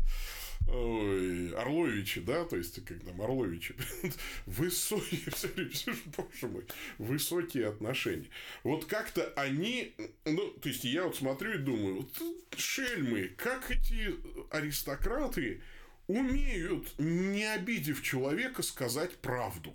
Ой, 0.69 1.53
Орловичи, 1.55 2.19
да, 2.19 2.43
то 2.43 2.57
есть, 2.57 2.83
как 2.83 2.99
там, 2.99 3.21
Орловичи, 3.21 3.73
высокие, 4.45 5.21
все 5.31 5.47
время, 5.47 5.71
боже 6.17 6.47
мой, 6.47 6.65
высокие 6.97 7.67
отношения. 7.67 8.27
Вот 8.63 8.85
как-то 8.85 9.31
они, 9.37 9.93
ну, 10.25 10.49
то 10.51 10.67
есть, 10.67 10.83
я 10.83 11.05
вот 11.05 11.15
смотрю 11.15 11.53
и 11.53 11.57
думаю, 11.57 11.95
вот 12.01 12.21
шельмы, 12.57 13.29
как 13.37 13.71
эти 13.71 14.15
аристократы 14.51 15.61
умеют, 16.07 16.93
не 16.97 17.45
обидев 17.45 18.01
человека, 18.01 18.61
сказать 18.61 19.15
правду. 19.17 19.73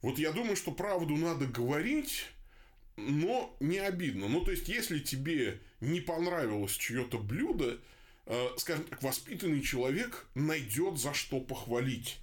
Вот 0.00 0.18
я 0.18 0.32
думаю, 0.32 0.56
что 0.56 0.72
правду 0.72 1.16
надо 1.16 1.46
говорить, 1.46 2.26
но 2.96 3.54
не 3.60 3.78
обидно. 3.78 4.28
Ну, 4.28 4.42
то 4.42 4.52
есть, 4.52 4.68
если 4.68 5.00
тебе 5.00 5.60
не 5.80 6.00
понравилось 6.00 6.72
чье-то 6.72 7.18
блюдо, 7.18 7.78
скажем 8.56 8.84
так, 8.84 9.02
воспитанный 9.02 9.62
человек 9.62 10.26
найдет 10.34 10.98
за 10.98 11.14
что 11.14 11.40
похвалить. 11.40 12.18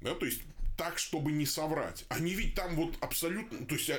Да, 0.00 0.14
то 0.14 0.26
есть 0.26 0.42
так, 0.76 0.98
чтобы 0.98 1.30
не 1.30 1.44
соврать. 1.44 2.06
Они 2.08 2.32
ведь 2.32 2.54
там 2.54 2.74
вот 2.74 2.96
абсолютно, 3.02 3.66
то 3.66 3.74
есть, 3.74 3.90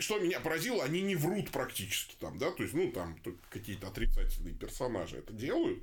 что 0.00 0.18
меня 0.18 0.40
поразило, 0.40 0.82
они 0.82 1.02
не 1.02 1.14
врут 1.14 1.50
практически 1.50 2.14
там, 2.18 2.38
да, 2.38 2.50
то 2.50 2.62
есть, 2.62 2.72
ну, 2.72 2.90
там 2.90 3.18
какие-то 3.50 3.88
отрицательные 3.88 4.54
персонажи 4.54 5.18
это 5.18 5.34
делают, 5.34 5.82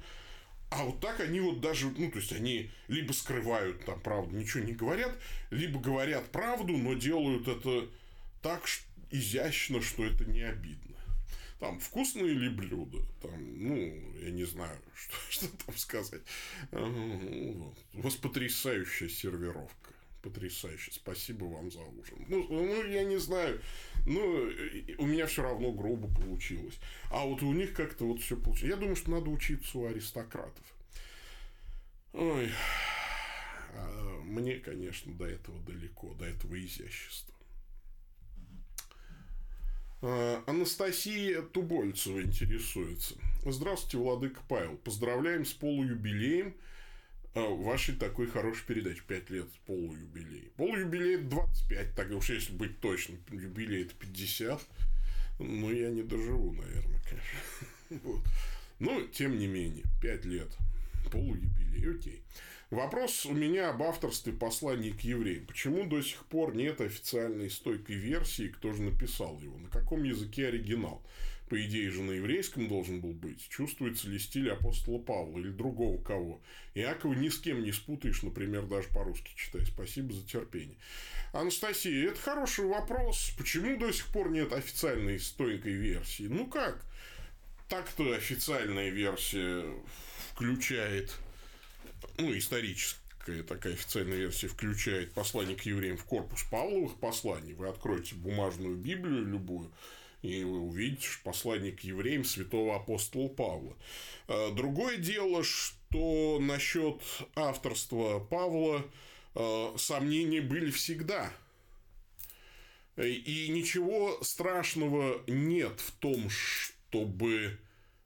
а 0.72 0.86
вот 0.86 1.00
так 1.02 1.20
они 1.20 1.40
вот 1.40 1.62
даже, 1.62 1.88
ну, 1.92 2.10
то 2.10 2.18
есть, 2.18 2.32
они 2.32 2.72
либо 2.88 3.12
скрывают 3.12 3.86
там 3.86 4.02
правду, 4.02 4.36
ничего 4.36 4.64
не 4.64 4.74
говорят, 4.74 5.16
либо 5.52 5.80
говорят 5.80 6.32
правду, 6.32 6.76
но 6.78 6.96
делают 6.96 7.48
это 7.48 7.88
так 8.42 8.66
изящно, 9.12 9.84
что 9.84 10.04
это 10.04 10.26
не 10.26 10.42
обидно. 10.42 10.89
Там 11.60 11.80
вкусные 11.80 12.34
ли 12.34 12.50
блюда? 12.50 13.00
Там, 13.22 13.68
ну, 13.68 13.76
я 14.22 14.32
не 14.32 14.46
знаю, 14.46 14.80
что, 14.96 15.16
что 15.30 15.48
там 15.66 15.76
сказать. 15.76 16.22
У 16.72 18.02
вас 18.02 18.16
потрясающая 18.16 19.10
сервировка. 19.10 19.94
Потрясающе. 20.22 20.92
Спасибо 20.92 21.46
вам 21.46 21.72
за 21.72 21.80
ужин. 21.80 22.26
Ну, 22.28 22.46
ну, 22.50 22.84
я 22.84 23.06
не 23.06 23.18
знаю. 23.18 23.62
Ну, 24.06 24.52
у 24.98 25.06
меня 25.06 25.28
все 25.28 25.44
равно 25.44 25.72
грубо 25.72 26.14
получилось. 26.14 26.78
А 27.10 27.26
вот 27.26 27.42
у 27.42 27.54
них 27.54 27.74
как-то 27.74 28.06
вот 28.06 28.22
все 28.22 28.36
получилось. 28.36 28.72
Я 28.72 28.76
думаю, 28.76 28.98
что 28.98 29.12
надо 29.12 29.30
учиться 29.30 29.78
у 29.78 29.86
аристократов. 29.86 30.66
Ой. 32.12 32.52
А 33.76 34.22
мне, 34.24 34.56
конечно, 34.56 35.14
до 35.14 35.26
этого 35.26 35.58
далеко, 35.62 36.14
до 36.16 36.26
этого 36.26 36.60
изящества. 36.60 37.34
А, 40.02 40.44
Анастасия 40.48 41.42
Тубольцева 41.42 42.22
интересуется. 42.22 43.16
Здравствуйте, 43.46 43.98
Владыка 43.98 44.42
Павел. 44.48 44.78
Поздравляем 44.78 45.46
с 45.46 45.52
полуюбилеем 45.52 46.56
а, 47.36 47.42
вашей 47.42 47.96
такой 47.96 48.28
хорошей 48.28 48.66
передачи. 48.66 49.04
Пять 49.06 49.30
лет 49.30 49.48
полуюбилей. 49.66 50.52
Полуюбилей 50.56 51.16
это 51.16 51.26
25, 51.26 51.96
так 51.96 52.12
уж 52.12 52.30
если 52.30 52.54
быть 52.54 52.80
точным. 52.80 53.20
Юбилей 53.30 53.84
это 53.84 53.94
50. 53.96 54.62
Ну, 55.40 55.72
я 55.72 55.90
не 55.90 56.04
доживу, 56.04 56.54
наверное, 56.54 57.02
конечно. 57.04 58.00
Вот. 58.04 58.22
Но, 58.78 59.02
тем 59.02 59.38
не 59.38 59.48
менее, 59.48 59.84
5 60.02 60.26
лет 60.26 60.48
полуюбилей, 61.12 61.92
окей. 61.92 62.22
Вопрос 62.70 63.26
у 63.26 63.34
меня 63.34 63.70
об 63.70 63.82
авторстве 63.82 64.32
послания 64.32 64.92
к 64.92 65.00
евреям. 65.02 65.48
Почему 65.48 65.86
до 65.86 66.04
сих 66.04 66.24
пор 66.26 66.54
нет 66.56 66.82
официальной 66.82 67.50
стойкой 67.50 67.96
версии, 67.96 68.48
кто 68.50 68.74
же 68.74 68.84
написал 68.84 69.40
его? 69.40 69.58
На 69.58 69.70
каком 69.70 70.04
языке 70.04 70.50
оригинал? 70.50 71.04
По 71.50 71.60
идее 71.66 71.90
же 71.90 72.04
на 72.04 72.12
еврейском 72.12 72.68
должен 72.68 73.02
был 73.02 73.12
быть. 73.12 73.50
Чувствуется 73.50 74.08
ли 74.08 74.20
стиль 74.20 74.52
апостола 74.52 75.00
Павла 75.00 75.40
или 75.40 75.50
другого 75.50 76.00
кого? 76.00 76.44
Иакова 76.76 77.14
ни 77.16 77.30
с 77.30 77.40
кем 77.40 77.64
не 77.64 77.72
спутаешь, 77.72 78.22
например, 78.22 78.68
даже 78.68 78.88
по-русски 78.90 79.32
читай. 79.36 79.66
Спасибо 79.66 80.14
за 80.14 80.24
терпение. 80.28 80.78
Анастасия, 81.34 82.10
это 82.10 82.20
хороший 82.20 82.66
вопрос. 82.66 83.32
Почему 83.36 83.80
до 83.80 83.92
сих 83.92 84.06
пор 84.14 84.30
нет 84.30 84.54
официальной 84.54 85.20
стойкой 85.20 85.74
версии? 85.74 86.28
Ну 86.30 86.46
как? 86.46 86.86
Так-то 87.68 88.14
официальная 88.14 88.90
версия 88.90 89.66
включает 90.32 91.18
ну, 92.18 92.38
историческая 92.38 93.44
такая 93.48 93.74
официальная 93.74 94.18
версия 94.18 94.48
включает 94.48 95.14
послание 95.14 95.56
к 95.56 95.64
евреям 95.64 95.98
в 95.98 96.04
корпус 96.04 96.44
Павловых 96.44 97.00
посланий. 97.00 97.54
Вы 97.54 97.68
откроете 97.68 98.16
бумажную 98.16 98.76
Библию 98.76 99.26
любую, 99.26 99.72
и 100.22 100.44
вы 100.44 100.60
увидите 100.60 101.08
послание 101.24 101.72
к 101.72 101.82
евреям 101.82 102.24
святого 102.24 102.76
апостола 102.76 103.28
Павла. 103.28 103.76
А, 104.28 104.52
другое 104.52 104.98
дело, 104.98 105.44
что 105.44 106.40
насчет 106.42 107.02
авторства 107.36 108.20
Павла 108.20 108.86
а, 109.36 109.76
сомнения 109.78 110.42
были 110.42 110.72
всегда. 110.72 111.32
И 112.98 113.48
ничего 113.50 114.20
страшного 114.22 115.24
нет 115.28 115.80
в 115.80 115.92
том, 115.92 116.30
чтобы 116.30 117.58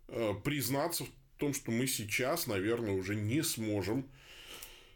а, 0.07 0.33
признаться 0.35 1.05
в 1.05 1.09
том, 1.37 1.53
что 1.53 1.71
мы 1.71 1.87
сейчас, 1.87 2.47
наверное, 2.47 2.93
уже 2.93 3.15
не 3.15 3.43
сможем 3.43 4.09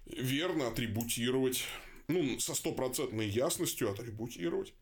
верно 0.06 0.68
атрибутировать, 0.68 1.64
ну, 2.08 2.40
со 2.40 2.56
стопроцентной 2.56 3.28
ясностью 3.28 3.90
атрибутировать 3.92 4.74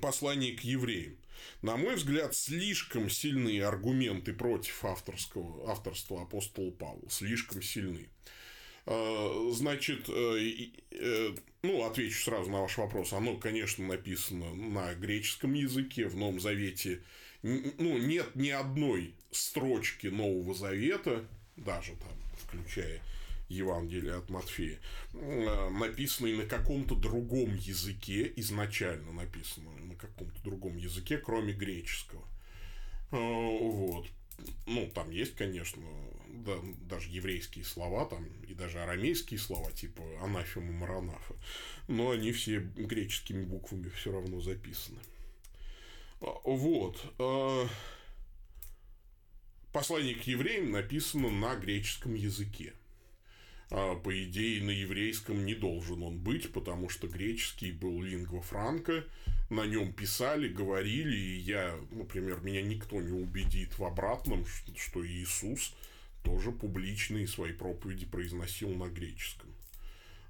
послание 0.00 0.56
к 0.56 0.60
евреям. 0.60 1.16
На 1.62 1.76
мой 1.76 1.96
взгляд, 1.96 2.34
слишком 2.34 3.08
сильные 3.08 3.64
аргументы 3.64 4.32
против 4.32 4.84
авторского, 4.84 5.70
авторства 5.70 6.22
апостола 6.22 6.70
Павла. 6.70 7.08
Слишком 7.08 7.62
сильные. 7.62 8.08
А, 8.86 9.50
значит, 9.52 10.08
э, 10.08 11.34
ну, 11.62 11.84
отвечу 11.84 12.24
сразу 12.24 12.50
на 12.50 12.62
ваш 12.62 12.76
вопрос. 12.78 13.12
Оно, 13.12 13.36
конечно, 13.36 13.86
написано 13.86 14.54
на 14.54 14.94
греческом 14.94 15.54
языке. 15.54 16.06
В 16.06 16.16
Новом 16.16 16.40
Завете 16.40 17.02
ну, 17.42 17.98
нет 17.98 18.34
ни 18.34 18.50
одной 18.50 19.14
строчки 19.30 20.08
Нового 20.08 20.54
Завета, 20.54 21.24
даже 21.56 21.92
там, 21.96 22.12
включая 22.36 23.00
Евангелие 23.48 24.16
от 24.16 24.28
Матфея, 24.28 24.78
написанной 25.12 26.36
на 26.36 26.46
каком-то 26.46 26.94
другом 26.94 27.56
языке, 27.56 28.30
изначально 28.36 29.12
написано 29.12 29.70
на 29.70 29.94
каком-то 29.94 30.42
другом 30.42 30.76
языке, 30.76 31.18
кроме 31.18 31.52
греческого. 31.52 32.26
Э, 33.10 33.16
вот. 33.16 34.06
Ну, 34.66 34.88
там 34.94 35.10
есть, 35.10 35.34
конечно, 35.34 35.82
да, 36.28 36.56
даже 36.88 37.08
еврейские 37.10 37.64
слова, 37.64 38.04
там, 38.04 38.24
и 38.46 38.54
даже 38.54 38.78
арамейские 38.80 39.40
слова, 39.40 39.72
типа 39.72 40.02
анафема 40.22 40.72
маранафа, 40.72 41.34
но 41.88 42.10
они 42.10 42.32
все 42.32 42.60
греческими 42.60 43.42
буквами 43.42 43.88
все 43.88 44.12
равно 44.12 44.40
записаны. 44.40 45.00
Э, 46.20 46.26
вот. 46.44 46.96
Послание 49.72 50.14
к 50.14 50.22
евреям 50.22 50.70
написано 50.70 51.30
на 51.30 51.54
греческом 51.54 52.14
языке. 52.14 52.72
А, 53.70 53.96
по 53.96 54.24
идее, 54.24 54.62
на 54.62 54.70
еврейском 54.70 55.44
не 55.44 55.54
должен 55.54 56.02
он 56.02 56.18
быть, 56.18 56.52
потому 56.52 56.88
что 56.88 57.06
греческий 57.06 57.72
был 57.72 58.02
лингва 58.02 58.40
франка, 58.40 59.04
на 59.50 59.66
нем 59.66 59.92
писали, 59.92 60.48
говорили, 60.48 61.16
и 61.16 61.38
я, 61.38 61.78
например, 61.90 62.40
меня 62.40 62.62
никто 62.62 63.00
не 63.00 63.12
убедит 63.12 63.78
в 63.78 63.84
обратном, 63.84 64.46
что 64.76 65.06
Иисус 65.06 65.74
тоже 66.24 66.50
публичные 66.50 67.26
свои 67.26 67.52
проповеди 67.52 68.06
произносил 68.06 68.70
на 68.70 68.88
греческом. 68.88 69.54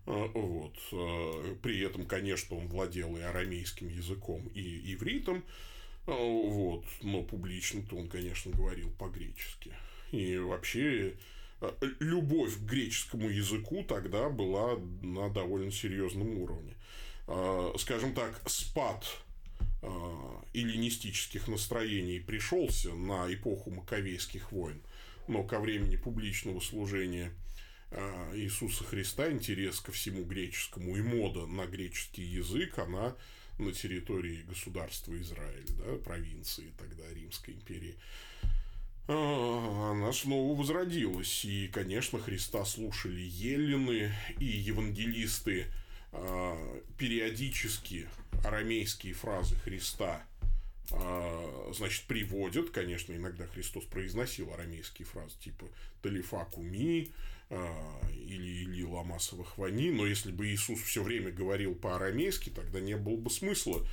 А, 0.07 0.27
вот. 0.35 0.77
А, 0.93 1.57
при 1.63 1.81
этом, 1.81 2.07
конечно, 2.07 2.57
он 2.57 2.67
владел 2.67 3.17
и 3.17 3.21
арамейским 3.21 3.89
языком, 3.89 4.49
и 4.53 4.95
ивритом, 4.95 5.45
вот. 6.17 6.85
но 7.03 7.23
публично-то 7.23 7.97
он, 7.97 8.09
конечно, 8.09 8.53
говорил 8.53 8.91
по-гречески. 8.99 9.73
И 10.11 10.39
вообще 10.39 11.15
Э, 11.61 11.73
любовь 12.01 12.57
к 12.57 12.61
греческому 12.61 13.29
языку 13.29 13.85
тогда 13.85 14.29
была 14.29 14.79
на 15.03 15.29
довольно 15.29 15.73
серьезном 15.73 16.39
уровне. 16.39 16.75
Э, 17.27 17.73
скажем 17.79 18.15
так, 18.15 18.41
спад 18.47 19.05
э, 19.83 19.89
эллинистических 20.55 21.49
настроений 21.49 22.21
пришелся 22.21 22.95
на 22.95 23.33
эпоху 23.33 23.71
Маковейских 23.71 24.53
войн, 24.53 24.81
но 25.27 25.43
ко 25.43 25.59
времени 25.59 25.97
публичного 25.97 26.61
служения 26.61 27.33
Иисуса 28.35 28.85
Христа 28.85 29.33
интерес 29.33 29.81
ко 29.81 29.93
всему 29.93 30.23
греческому 30.23 30.95
и 30.99 31.01
мода 31.01 31.47
на 31.47 31.65
греческий 31.65 32.23
язык, 32.23 32.79
она 32.79 33.17
на 33.59 33.73
территории 33.73 34.43
государства 34.49 35.17
Израиль, 35.21 35.67
да, 35.79 35.97
провинции 35.97 36.73
тогда 36.79 37.05
Римской 37.13 37.55
империи, 37.55 37.97
а, 39.09 39.93
она 39.93 40.13
снова 40.13 40.57
возродилась. 40.57 41.45
И, 41.45 41.69
конечно, 41.69 42.19
Христа 42.19 42.65
слушали 42.65 43.21
елены 43.21 44.13
и 44.39 44.45
евангелисты. 44.45 45.67
А, 46.13 46.57
периодически 46.97 48.09
арамейские 48.45 49.15
фразы 49.15 49.57
Христа 49.57 50.23
а, 50.91 51.73
значит, 51.75 52.05
приводят, 52.05 52.71
конечно, 52.71 53.13
иногда 53.13 53.47
Христос 53.47 53.85
произносил 53.85 54.53
арамейские 54.53 55.07
фразы, 55.07 55.35
типа 55.43 55.67
«талифа 56.03 56.45
куми» 56.47 57.11
или 57.51 58.63
«или 58.63 58.83
ламасова 58.83 59.45
хвани», 59.45 59.91
но 59.91 60.07
если 60.07 60.31
бы 60.33 60.49
Иисус 60.49 60.81
все 60.81 61.03
время 61.03 61.31
говорил 61.31 61.75
по-арамейски, 61.75 62.51
тогда 62.51 62.81
не 62.81 62.97
было 62.97 63.17
бы 63.17 63.31
смысла 63.31 63.87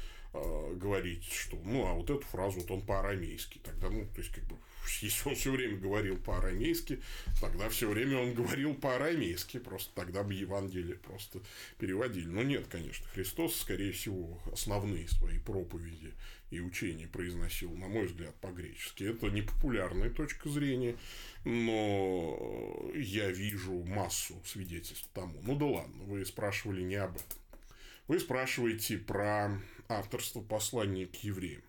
говорить, 0.75 1.25
что, 1.25 1.57
ну, 1.63 1.85
а 1.87 1.93
вот 1.93 2.09
эту 2.09 2.21
фразу 2.21 2.59
вот 2.59 2.71
он 2.71 2.81
по-арамейски, 2.81 3.59
тогда, 3.59 3.89
ну, 3.89 4.05
то 4.05 4.21
есть, 4.21 4.31
как 4.31 4.43
бы, 4.45 4.57
если 5.01 5.29
он 5.29 5.35
все 5.35 5.51
время 5.51 5.77
говорил 5.77 6.17
по-арамейски, 6.17 7.01
тогда 7.41 7.69
все 7.69 7.89
время 7.89 8.19
он 8.19 8.33
говорил 8.33 8.73
по-арамейски, 8.73 9.59
просто 9.59 9.93
тогда 9.95 10.23
бы 10.23 10.33
Евангелие 10.33 10.95
просто 10.95 11.39
переводили. 11.77 12.27
Но 12.27 12.43
нет, 12.43 12.67
конечно, 12.67 13.07
Христос, 13.13 13.55
скорее 13.55 13.91
всего, 13.91 14.41
основные 14.51 15.07
свои 15.07 15.39
проповеди 15.39 16.13
и 16.51 16.59
учения 16.59 17.07
произносил, 17.07 17.71
на 17.75 17.87
мой 17.87 18.05
взгляд, 18.05 18.35
по-гречески. 18.35 19.03
Это 19.03 19.29
не 19.29 19.41
популярная 19.41 20.09
точка 20.09 20.49
зрения, 20.49 20.95
но 21.43 22.91
я 22.95 23.29
вижу 23.29 23.83
массу 23.83 24.41
свидетельств 24.45 25.09
тому. 25.13 25.39
Ну 25.43 25.55
да 25.55 25.65
ладно, 25.65 26.03
вы 26.05 26.25
спрашивали 26.25 26.81
не 26.81 26.95
об 26.95 27.15
этом. 27.15 27.37
Вы 28.07 28.19
спрашиваете 28.19 28.97
про 28.97 29.59
авторство 29.87 30.41
послания 30.41 31.05
к 31.07 31.15
евреям 31.15 31.61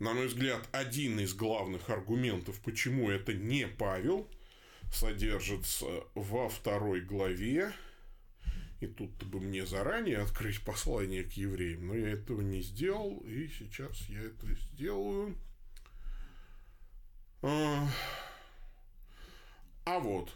на 0.00 0.14
мой 0.14 0.26
взгляд, 0.26 0.66
один 0.72 1.20
из 1.20 1.34
главных 1.34 1.90
аргументов, 1.90 2.58
почему 2.60 3.10
это 3.10 3.34
не 3.34 3.68
Павел, 3.68 4.26
содержится 4.90 5.86
во 6.14 6.48
второй 6.48 7.02
главе. 7.02 7.72
И 8.80 8.86
тут 8.86 9.10
бы 9.24 9.40
мне 9.40 9.66
заранее 9.66 10.18
открыть 10.18 10.64
послание 10.64 11.22
к 11.22 11.32
евреям, 11.32 11.88
но 11.88 11.94
я 11.94 12.12
этого 12.12 12.40
не 12.40 12.62
сделал, 12.62 13.18
и 13.26 13.48
сейчас 13.48 14.00
я 14.08 14.22
это 14.22 14.46
сделаю. 14.54 15.36
А, 17.42 17.86
а 19.84 19.98
вот, 19.98 20.34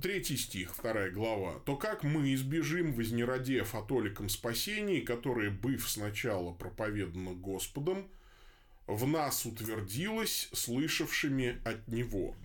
Третий 0.00 0.36
стих, 0.36 0.76
вторая 0.76 1.10
глава. 1.10 1.58
«То 1.64 1.74
как 1.74 2.04
мы 2.04 2.32
избежим, 2.34 2.92
вознеродев 2.92 3.74
о 3.74 3.82
толиком 3.82 4.28
спасении, 4.28 5.00
которое, 5.00 5.50
быв 5.50 5.88
сначала 5.88 6.52
проповедано 6.52 7.32
Господом, 7.32 8.06
в 8.86 9.08
нас 9.08 9.44
утвердилось 9.44 10.50
слышавшими 10.52 11.58
от 11.64 11.88
Него. 11.88 12.36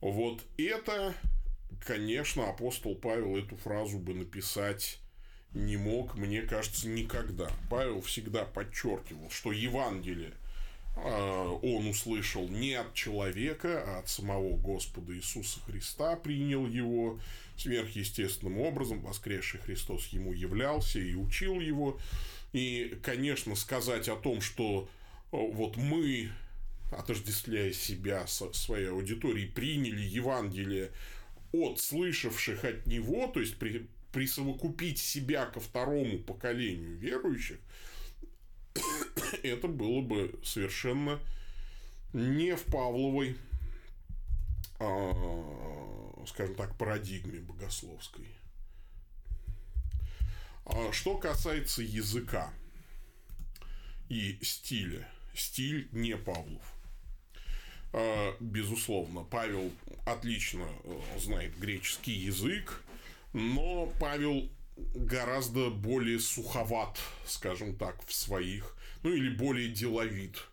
Вот 0.00 0.44
это, 0.56 1.14
конечно, 1.84 2.48
апостол 2.48 2.94
Павел 2.94 3.36
эту 3.36 3.56
фразу 3.56 3.98
бы 3.98 4.14
написать 4.14 5.00
не 5.52 5.76
мог, 5.76 6.14
мне 6.14 6.42
кажется, 6.42 6.86
никогда. 6.86 7.50
Павел 7.68 8.02
всегда 8.02 8.44
подчеркивал, 8.44 9.30
что 9.30 9.50
Евангелие 9.50 10.34
он 10.96 11.88
услышал 11.88 12.48
не 12.48 12.74
от 12.74 12.94
человека, 12.94 13.84
а 13.86 13.98
от 13.98 14.08
самого 14.08 14.56
Господа 14.56 15.14
Иисуса 15.14 15.60
Христа, 15.60 16.16
принял 16.16 16.66
его 16.66 17.20
сверхъестественным 17.56 18.58
образом, 18.58 19.00
воскресший 19.00 19.60
Христос 19.60 20.06
ему 20.08 20.32
являлся 20.32 20.98
и 20.98 21.14
учил 21.14 21.60
его. 21.60 21.98
И, 22.52 22.98
конечно, 23.02 23.54
сказать 23.54 24.08
о 24.08 24.16
том, 24.16 24.40
что 24.40 24.88
вот 25.30 25.76
мы, 25.76 26.30
отождествляя 26.90 27.72
себя 27.72 28.26
со 28.26 28.52
своей 28.52 28.88
аудиторией, 28.88 29.48
приняли 29.48 30.02
Евангелие 30.02 30.90
от 31.52 31.78
слышавших 31.78 32.64
от 32.64 32.86
него, 32.86 33.26
то 33.28 33.40
есть 33.40 33.58
при, 33.58 33.86
присовокупить 34.12 34.98
себя 34.98 35.46
ко 35.46 35.60
второму 35.60 36.18
поколению 36.18 36.96
верующих, 36.96 37.58
это 39.42 39.68
было 39.68 40.00
бы 40.00 40.38
совершенно 40.42 41.20
не 42.12 42.56
в 42.56 42.64
Павловой, 42.64 43.36
а, 44.78 46.24
скажем 46.26 46.54
так, 46.54 46.76
парадигме 46.76 47.40
богословской. 47.40 48.26
А 50.64 50.92
что 50.92 51.16
касается 51.16 51.82
языка 51.82 52.52
и 54.08 54.38
стиля, 54.42 55.08
стиль 55.34 55.88
не 55.92 56.16
Павлов. 56.16 56.62
А, 57.92 58.36
безусловно, 58.40 59.22
Павел 59.22 59.70
отлично 60.04 60.66
э, 60.84 61.00
знает 61.18 61.58
греческий 61.58 62.12
язык, 62.12 62.82
но 63.32 63.86
Павел 64.00 64.48
гораздо 64.76 65.70
более 65.70 66.18
суховат, 66.18 66.98
скажем 67.26 67.76
так, 67.76 68.04
в 68.06 68.12
своих, 68.12 68.76
ну 69.02 69.12
или 69.12 69.30
более 69.30 69.68
деловит 69.68 70.46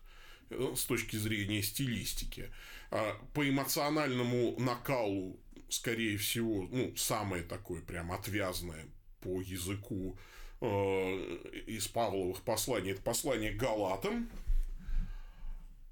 э, 0.50 0.74
с 0.76 0.84
точки 0.84 1.16
зрения 1.16 1.62
стилистики. 1.62 2.50
А, 2.90 3.20
по 3.34 3.48
эмоциональному 3.48 4.54
накалу, 4.58 5.38
скорее 5.68 6.16
всего, 6.16 6.68
ну, 6.70 6.94
самое 6.96 7.42
такое 7.42 7.82
прям 7.82 8.12
отвязное 8.12 8.86
по 9.20 9.40
языку 9.40 10.16
э, 10.60 10.66
из 11.66 11.88
Павловых 11.88 12.42
посланий, 12.42 12.92
это 12.92 13.02
послание 13.02 13.52
Галатам, 13.52 14.30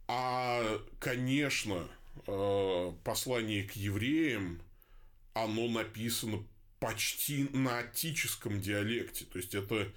а, 0.09 0.81
конечно, 0.99 1.89
э, 2.27 2.93
послание 3.05 3.65
к 3.65 3.73
евреям, 3.73 4.61
оно 5.35 5.69
написано 5.69 6.45
почти 6.83 7.49
на 7.53 7.79
отическом 7.79 8.61
диалекте. 8.61 9.25
То 9.27 9.39
есть, 9.39 9.55
это, 9.55 9.89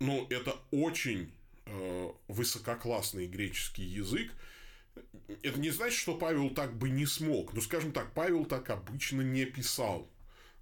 ну, 0.00 0.26
это 0.30 0.56
очень 0.72 1.32
э, 1.64 2.10
высококлассный 2.26 3.28
греческий 3.28 3.84
язык. 3.84 4.32
это 5.44 5.60
не 5.60 5.70
значит, 5.70 5.96
что 5.96 6.16
Павел 6.16 6.50
так 6.50 6.76
бы 6.76 6.90
не 6.90 7.06
смог. 7.06 7.54
Но, 7.54 7.60
скажем 7.60 7.92
так, 7.92 8.12
Павел 8.14 8.44
так 8.46 8.68
обычно 8.70 9.22
не 9.22 9.44
писал. 9.44 10.10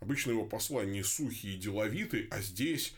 Обычно 0.01 0.33
его 0.33 0.45
послания 0.45 1.03
сухие 1.03 1.55
и 1.55 1.59
деловиты, 1.59 2.29
а 2.31 2.43
здесь 2.43 2.95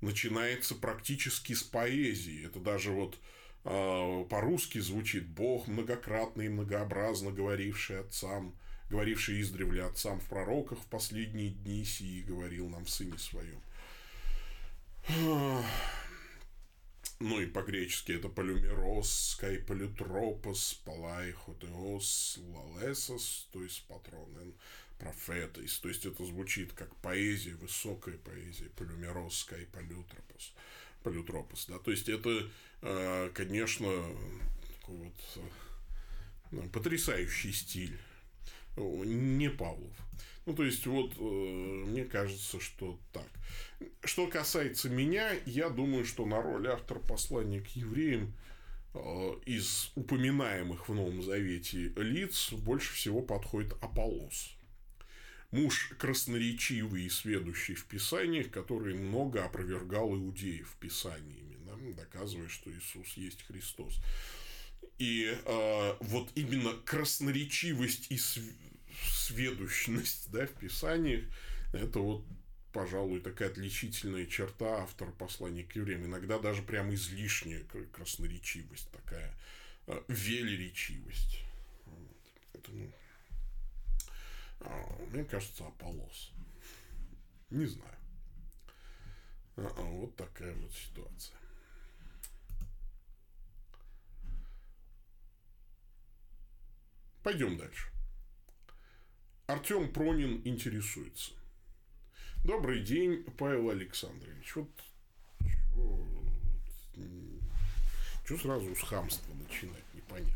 начинается 0.00 0.74
практически 0.74 1.52
с 1.52 1.62
поэзии. 1.62 2.44
Это 2.44 2.58
даже 2.58 2.90
вот 2.90 3.20
э, 3.64 4.24
по-русски 4.28 4.80
звучит 4.80 5.28
«Бог 5.28 5.68
многократно 5.68 6.42
и 6.42 6.48
многообразно 6.48 7.30
говоривший 7.30 8.00
отцам, 8.00 8.58
говоривший 8.90 9.40
издревле 9.40 9.84
отцам 9.84 10.20
в 10.20 10.28
пророках 10.28 10.78
в 10.78 10.86
последние 10.86 11.50
дни 11.50 11.84
сии 11.84 12.22
говорил 12.22 12.68
нам 12.68 12.84
в 12.84 12.90
Сыне 12.90 13.18
Своем». 13.18 13.60
Ну 17.20 17.40
и 17.40 17.46
по-гречески 17.46 18.12
это 18.12 18.28
полюмерос, 18.28 19.36
кайполютропос, 19.40 20.74
палайхотеос, 20.84 22.40
лалесос, 22.52 23.48
то 23.52 23.62
есть 23.62 23.86
патронен, 23.86 24.52
профетис. 24.98 25.78
То 25.78 25.88
есть 25.88 26.04
это 26.06 26.24
звучит 26.24 26.72
как 26.72 26.94
поэзия, 26.96 27.54
высокая 27.54 28.18
поэзия, 28.18 28.68
полюмерос, 28.76 29.44
кайполютропос. 29.44 30.52
Полютропос, 31.02 31.66
да, 31.66 31.78
то 31.78 31.90
есть 31.90 32.08
это, 32.08 32.50
э, 32.82 33.30
конечно, 33.34 33.86
такой 34.80 34.96
вот 34.96 35.38
э, 36.52 36.68
потрясающий 36.72 37.52
стиль 37.52 37.98
не 38.76 39.50
Павлов. 39.50 39.92
Ну, 40.46 40.54
то 40.54 40.64
есть, 40.64 40.86
вот, 40.86 41.14
э, 41.18 41.22
мне 41.22 42.04
кажется, 42.04 42.60
что 42.60 42.98
так. 43.12 43.28
Что 44.04 44.26
касается 44.26 44.90
меня, 44.90 45.32
я 45.46 45.70
думаю, 45.70 46.04
что 46.04 46.26
на 46.26 46.42
роль 46.42 46.68
автора 46.68 46.98
послания 46.98 47.60
к 47.60 47.68
евреям 47.68 48.34
э, 48.92 48.98
из 49.46 49.90
упоминаемых 49.94 50.88
в 50.88 50.94
Новом 50.94 51.22
Завете 51.22 51.92
лиц 51.96 52.52
больше 52.52 52.94
всего 52.94 53.22
подходит 53.22 53.72
Аполлос. 53.82 54.54
Муж 55.50 55.94
красноречивый 55.98 57.04
и 57.04 57.08
сведущий 57.08 57.74
в 57.74 57.86
Писаниях, 57.86 58.50
который 58.50 58.94
много 58.94 59.44
опровергал 59.44 60.14
иудеев 60.14 60.76
Писаниями, 60.80 61.56
да, 61.64 61.74
доказывая, 61.96 62.48
что 62.48 62.70
Иисус 62.70 63.16
есть 63.16 63.44
Христос. 63.44 64.00
И 64.98 65.36
э, 65.44 65.96
вот 66.00 66.30
именно 66.34 66.72
красноречивость 66.84 68.10
и 68.10 68.18
сведущность 69.10 70.30
да, 70.30 70.46
в 70.46 70.52
Писаниях 70.52 71.24
это 71.72 71.98
вот 71.98 72.24
пожалуй, 72.74 73.20
такая 73.20 73.50
отличительная 73.50 74.26
черта 74.26 74.82
автора 74.82 75.12
послания 75.12 75.62
к 75.62 75.76
евреям. 75.76 76.06
Иногда 76.06 76.40
даже 76.40 76.60
прям 76.60 76.92
излишняя 76.92 77.62
красноречивость, 77.92 78.90
такая 78.90 79.32
э, 79.86 80.02
велеречивость. 80.08 81.44
Это, 82.52 82.72
ну, 82.72 82.92
а, 84.60 84.98
мне 85.12 85.24
кажется, 85.24 85.66
Аполлос. 85.66 86.32
Не 87.50 87.66
знаю. 87.66 87.96
А, 89.56 89.82
вот 89.82 90.16
такая 90.16 90.52
вот 90.54 90.72
ситуация. 90.72 91.36
Пойдем 97.24 97.56
дальше. 97.56 97.88
Артем 99.46 99.90
Пронин 99.90 100.42
интересуется. 100.44 101.32
Добрый 102.44 102.82
день, 102.82 103.24
Павел 103.38 103.70
Александрович. 103.70 104.54
Вот 104.54 104.68
что 108.26 108.36
сразу 108.36 108.74
с 108.76 108.82
хамства 108.82 109.32
начинать, 109.34 109.84
непонятно. 109.94 110.34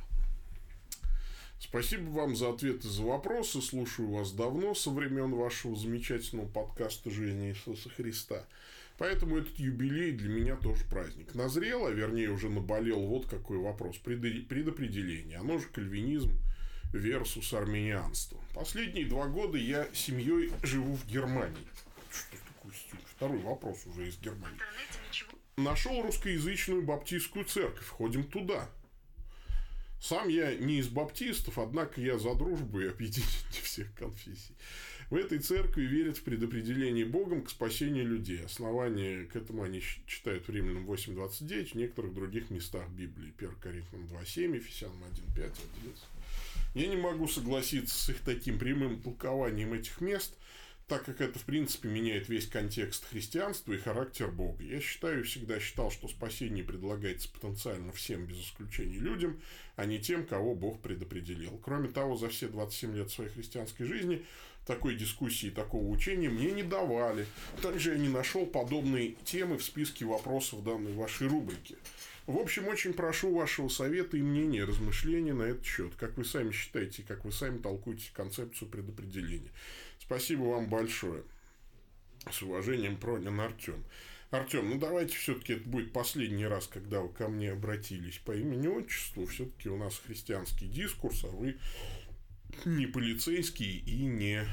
Спасибо 1.61 2.09
вам 2.09 2.34
за 2.34 2.55
ответы, 2.55 2.89
за 2.89 3.03
вопросы. 3.03 3.61
Слушаю 3.61 4.09
вас 4.09 4.32
давно, 4.32 4.74
со 4.74 4.91
времен 4.91 5.34
вашего 5.34 5.76
замечательного 5.76 6.49
подкаста 6.49 7.11
«Жизнь 7.11 7.51
Иисуса 7.51 7.91
Христа». 7.91 8.47
Поэтому 8.97 9.36
этот 9.36 9.59
юбилей 9.59 10.12
для 10.12 10.30
меня 10.30 10.57
тоже 10.57 10.84
праздник. 10.86 11.34
Назрел, 11.34 11.86
а 11.86 11.91
вернее 11.91 12.30
уже 12.30 12.49
наболел 12.49 13.03
вот 13.03 13.26
какой 13.26 13.59
вопрос. 13.59 13.99
Предопределение. 13.99 15.36
Оно 15.36 15.59
же 15.59 15.68
кальвинизм– 15.68 16.32
versus 16.93 17.57
армянианство. 17.57 18.39
Последние 18.55 19.07
два 19.07 19.26
года 19.26 19.59
я 19.59 19.89
семьей 19.93 20.53
живу 20.62 20.97
в 20.97 21.07
Германии. 21.07 21.57
Что 22.11 22.36
такое 22.55 22.72
стиль? 22.74 23.01
Второй 23.16 23.39
вопрос 23.39 23.86
уже 23.86 24.09
из 24.09 24.18
Германии. 24.18 24.59
Нашел 25.57 26.03
русскоязычную 26.03 26.82
баптистскую 26.82 27.45
церковь. 27.45 27.89
Ходим 27.89 28.24
туда. 28.24 28.68
Сам 30.01 30.28
я 30.28 30.55
не 30.55 30.78
из 30.78 30.89
баптистов, 30.89 31.59
однако 31.59 32.01
я 32.01 32.18
за 32.18 32.34
дружбу 32.34 32.80
и 32.80 32.86
объединение 32.86 33.32
всех 33.62 33.93
конфессий. 33.95 34.55
В 35.11 35.16
этой 35.16 35.39
церкви 35.39 35.82
верят 35.82 36.18
в 36.18 36.22
предопределение 36.22 37.07
Богом 37.07 37.43
к 37.43 37.51
спасению 37.51 38.07
людей. 38.07 38.45
Основание 38.45 39.24
к 39.24 39.36
этому 39.36 39.62
они 39.62 39.82
читают 40.07 40.47
в 40.47 40.51
Римлянам 40.51 40.89
8.29, 40.89 41.72
в 41.72 41.74
некоторых 41.76 42.14
других 42.14 42.51
местах 42.51 42.89
Библии. 42.91 43.32
1 43.39 43.55
Коринфянам 43.57 44.07
2.7, 44.07 44.55
Ефесянам 44.55 45.03
1.5, 45.05 45.53
11. 45.82 46.05
Я 46.74 46.86
не 46.86 46.96
могу 46.96 47.28
согласиться 47.28 47.96
с 47.96 48.08
их 48.10 48.20
таким 48.20 48.58
прямым 48.58 49.00
толкованием 49.00 49.72
этих 49.72 50.00
мест, 50.00 50.34
так 50.88 51.04
как 51.04 51.20
это, 51.20 51.38
в 51.38 51.44
принципе, 51.44 51.88
меняет 51.88 52.28
весь 52.28 52.46
контекст 52.46 53.04
христианства 53.04 53.74
и 53.74 53.78
характер 53.78 54.30
Бога. 54.30 54.64
Я 54.64 54.80
считаю, 54.80 55.24
всегда 55.24 55.60
считал, 55.60 55.90
что 55.90 56.08
спасение 56.08 56.64
предлагается 56.64 57.30
потенциально 57.30 57.92
всем, 57.92 58.24
без 58.24 58.40
исключения 58.40 58.98
людям, 58.98 59.38
а 59.76 59.84
не 59.84 59.98
тем, 59.98 60.26
кого 60.26 60.54
Бог 60.54 60.80
предопределил. 60.80 61.60
Кроме 61.62 61.88
того, 61.88 62.16
за 62.16 62.30
все 62.30 62.48
27 62.48 62.96
лет 62.96 63.10
своей 63.10 63.30
христианской 63.30 63.86
жизни 63.86 64.24
такой 64.66 64.96
дискуссии, 64.96 65.50
такого 65.50 65.86
учения 65.88 66.28
мне 66.28 66.52
не 66.52 66.62
давали. 66.62 67.26
Также 67.62 67.92
я 67.92 67.98
не 67.98 68.08
нашел 68.08 68.46
подобные 68.46 69.14
темы 69.24 69.58
в 69.58 69.64
списке 69.64 70.04
вопросов 70.04 70.62
данной 70.64 70.92
вашей 70.92 71.26
рубрики. 71.26 71.76
В 72.28 72.36
общем, 72.36 72.68
очень 72.68 72.92
прошу 72.92 73.34
вашего 73.34 73.70
совета 73.70 74.18
и 74.18 74.20
мнения, 74.20 74.62
размышления 74.64 75.32
на 75.32 75.44
этот 75.44 75.64
счет. 75.64 75.94
Как 75.94 76.18
вы 76.18 76.26
сами 76.26 76.52
считаете, 76.52 77.02
как 77.02 77.24
вы 77.24 77.32
сами 77.32 77.56
толкуете 77.56 78.10
концепцию 78.12 78.68
предопределения. 78.68 79.50
Спасибо 79.98 80.42
вам 80.42 80.68
большое. 80.68 81.22
С 82.30 82.42
уважением, 82.42 82.98
Пронин 82.98 83.40
Артем. 83.40 83.82
Артем, 84.30 84.68
ну 84.68 84.78
давайте 84.78 85.16
все-таки 85.16 85.54
это 85.54 85.66
будет 85.66 85.94
последний 85.94 86.44
раз, 86.46 86.66
когда 86.66 87.00
вы 87.00 87.08
ко 87.08 87.28
мне 87.28 87.50
обратились 87.50 88.18
по 88.18 88.32
имени-отчеству. 88.36 89.24
Все-таки 89.24 89.70
у 89.70 89.78
нас 89.78 89.96
христианский 89.96 90.68
дискурс, 90.68 91.24
а 91.24 91.28
вы 91.28 91.56
не 92.66 92.86
полицейский 92.86 93.78
и 93.78 94.04
не 94.04 94.46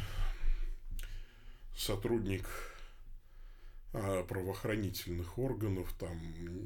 сотрудник 1.75 2.47
а, 3.91 4.23
правоохранительных 4.23 5.37
органов, 5.37 5.93
там 5.99 6.17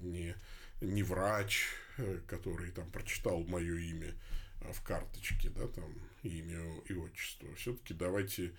не 0.03 0.36
не 0.82 1.04
врач, 1.04 1.68
э, 1.98 2.20
который 2.28 2.72
там 2.72 2.90
прочитал 2.92 3.44
мое 3.44 3.76
имя 3.78 4.16
а 4.62 4.74
в 4.74 4.82
карточке, 4.82 5.50
да, 5.50 5.68
там 5.68 5.94
имя 6.24 6.82
и 6.88 6.94
отчество. 6.94 7.54
Все-таки 7.56 7.94
давайте 7.94 8.54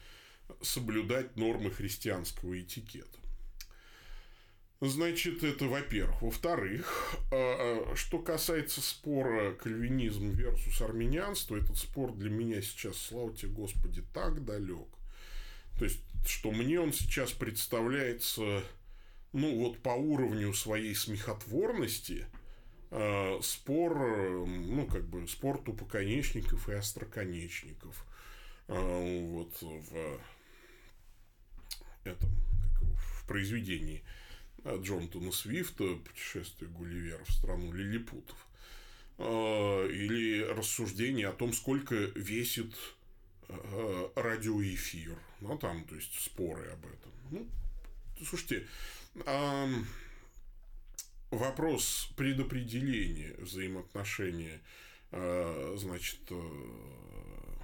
соблюдать 0.62 1.36
нормы 1.36 1.70
христианского 1.70 2.60
этикета. 2.60 3.18
Значит, 4.80 5.44
это 5.44 5.66
во-первых. 5.66 6.22
Во-вторых, 6.22 7.14
а, 7.30 7.90
а, 7.92 7.96
что 7.96 8.18
касается 8.18 8.80
спора 8.80 9.52
кальвинизм 9.52 10.30
versus 10.30 10.82
армянианство, 10.82 11.56
этот 11.56 11.76
спор 11.76 12.14
для 12.14 12.30
меня 12.30 12.62
сейчас, 12.62 12.96
слава 12.96 13.34
тебе 13.36 13.52
Господи, 13.52 14.02
так 14.14 14.42
далек. 14.44 14.88
То 15.78 15.84
есть, 15.84 16.00
что 16.26 16.50
мне 16.50 16.80
он 16.80 16.94
сейчас 16.94 17.32
представляется 17.32 18.62
ну 19.32 19.56
вот 19.58 19.78
по 19.80 19.90
уровню 19.90 20.52
своей 20.52 20.94
смехотворности 20.94 22.26
э, 22.90 23.38
спор, 23.42 24.46
ну 24.46 24.86
как 24.86 25.06
бы 25.08 25.26
спор 25.28 25.58
тупоконечников 25.58 26.68
и 26.68 26.74
остроконечников. 26.74 28.04
Э, 28.68 29.26
вот 29.26 29.60
в 29.60 30.20
этом, 32.04 32.30
как 32.30 32.82
его, 32.82 32.94
в 32.96 33.26
произведении 33.26 34.02
Джонатана 34.64 35.32
Свифта 35.32 35.96
«Путешествие 35.96 36.70
Гулливера 36.70 37.24
в 37.24 37.32
страну 37.32 37.72
лилипутов». 37.72 38.46
Э, 39.22 39.86
или 39.92 40.42
рассуждение 40.44 41.28
о 41.28 41.32
том, 41.32 41.52
сколько 41.52 41.94
весит 41.94 42.74
э, 43.48 44.08
радиоэфир. 44.14 45.14
Ну, 45.42 45.58
там, 45.58 45.84
то 45.84 45.94
есть, 45.94 46.18
споры 46.18 46.70
об 46.70 46.86
этом. 46.86 47.12
Ну, 47.30 47.46
слушайте, 48.26 48.66
вопрос 51.30 52.10
предопределения 52.16 53.34
взаимоотношения, 53.38 54.60
а, 55.12 55.74
значит, 55.76 56.20
э, 56.30 57.56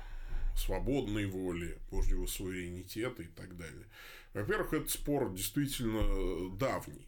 свободной 0.57 1.27
воли, 1.27 1.79
Божьего 1.91 2.27
суверенитета 2.27 3.23
и 3.23 3.29
так 3.29 3.57
далее. 3.57 3.87
Во-первых, 4.33 4.73
этот 4.73 4.91
спор 4.91 5.33
действительно 5.33 6.57
давний. 6.57 7.07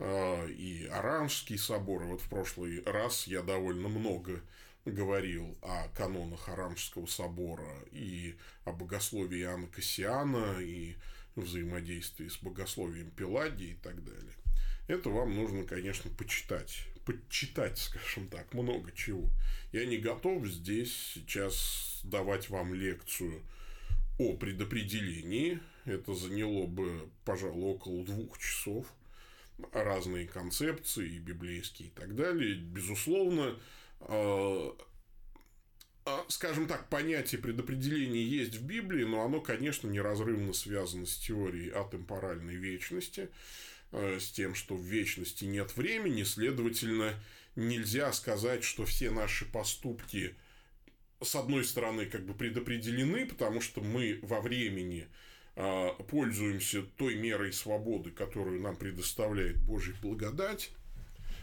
и 0.00 0.88
Оранжский 0.92 1.58
собор. 1.58 2.04
Вот 2.04 2.20
в 2.20 2.28
прошлый 2.28 2.82
раз 2.84 3.26
я 3.26 3.42
довольно 3.42 3.88
много 3.88 4.40
говорил 4.84 5.58
о 5.62 5.88
канонах 5.88 6.48
Оранжского 6.48 7.06
собора 7.06 7.68
и 7.90 8.36
о 8.64 8.72
богословии 8.72 9.40
Иоанна 9.40 9.66
Кассиана 9.66 10.60
и 10.60 10.94
взаимодействии 11.40 12.28
с 12.28 12.38
богословием 12.38 13.10
Пелагии 13.10 13.70
и 13.70 13.74
так 13.82 14.04
далее. 14.04 14.34
Это 14.88 15.10
вам 15.10 15.34
нужно, 15.34 15.64
конечно, 15.64 16.10
почитать. 16.10 16.84
Почитать, 17.04 17.78
скажем 17.78 18.28
так, 18.28 18.52
много 18.54 18.90
чего. 18.92 19.28
Я 19.72 19.84
не 19.86 19.98
готов 19.98 20.46
здесь 20.46 20.94
сейчас 21.14 22.00
давать 22.04 22.48
вам 22.48 22.74
лекцию 22.74 23.42
о 24.18 24.36
предопределении. 24.36 25.60
Это 25.84 26.14
заняло 26.14 26.66
бы, 26.66 27.08
пожалуй, 27.24 27.74
около 27.74 28.04
двух 28.04 28.38
часов. 28.38 28.86
Разные 29.72 30.26
концепции, 30.26 31.18
библейские 31.18 31.88
и 31.88 31.90
так 31.90 32.14
далее. 32.14 32.54
Безусловно, 32.54 33.58
э, 34.00 34.70
скажем 36.28 36.66
так, 36.66 36.88
понятие 36.88 37.40
предопределения 37.40 38.22
есть 38.22 38.56
в 38.56 38.64
Библии, 38.64 39.04
но 39.04 39.24
оно, 39.24 39.40
конечно, 39.40 39.88
неразрывно 39.88 40.52
связано 40.52 41.06
с 41.06 41.16
теорией 41.16 41.70
атемпоральной 41.70 42.56
вечности, 42.56 43.28
э, 43.92 44.18
с 44.20 44.30
тем, 44.30 44.54
что 44.54 44.76
в 44.76 44.82
вечности 44.82 45.44
нет 45.44 45.76
времени, 45.76 46.22
следовательно, 46.22 47.14
нельзя 47.56 48.12
сказать, 48.12 48.64
что 48.64 48.84
все 48.84 49.10
наши 49.10 49.44
поступки– 49.44 50.34
с 51.20 51.34
одной 51.34 51.64
стороны, 51.64 52.06
как 52.06 52.24
бы 52.24 52.34
предопределены, 52.34 53.26
потому 53.26 53.60
что 53.60 53.80
мы 53.80 54.18
во 54.22 54.40
времени 54.40 55.08
а, 55.56 55.90
пользуемся 56.04 56.82
той 56.82 57.16
мерой 57.16 57.52
свободы, 57.52 58.10
которую 58.10 58.60
нам 58.60 58.76
предоставляет 58.76 59.58
Божья 59.58 59.94
благодать, 60.00 60.70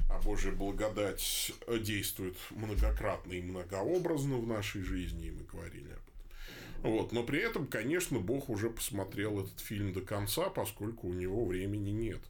а 0.09 0.19
Божья 0.19 0.51
благодать 0.51 1.51
действует 1.81 2.37
многократно 2.51 3.33
и 3.33 3.41
многообразно 3.41 4.37
в 4.37 4.47
нашей 4.47 4.81
жизни, 4.81 5.27
и 5.27 5.31
мы 5.31 5.43
говорили 5.43 5.89
об 5.89 5.97
этом. 5.97 6.91
Вот. 6.91 7.11
Но 7.11 7.23
при 7.23 7.39
этом, 7.39 7.67
конечно, 7.67 8.19
Бог 8.19 8.49
уже 8.49 8.69
посмотрел 8.69 9.41
этот 9.41 9.59
фильм 9.59 9.93
до 9.93 10.01
конца, 10.01 10.49
поскольку 10.49 11.07
у 11.07 11.13
него 11.13 11.45
времени 11.45 11.89
нет. 11.89 12.21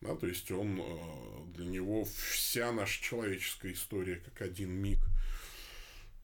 Да, 0.00 0.14
то 0.14 0.28
есть 0.28 0.50
он 0.52 0.80
а, 0.80 1.46
для 1.56 1.66
него 1.66 2.04
вся 2.04 2.70
наша 2.70 3.02
человеческая 3.02 3.72
история 3.72 4.16
как 4.16 4.42
один 4.42 4.70
миг– 4.70 4.98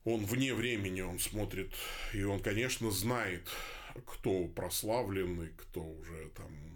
он 0.04 0.26
вне 0.26 0.52
времени, 0.52 1.00
он 1.00 1.18
смотрит, 1.18 1.72
и 2.12 2.22
он, 2.24 2.40
конечно, 2.40 2.90
знает, 2.90 3.48
кто 4.04 4.46
прославленный, 4.48 5.48
кто 5.56 5.82
уже 5.82 6.30
там 6.36 6.73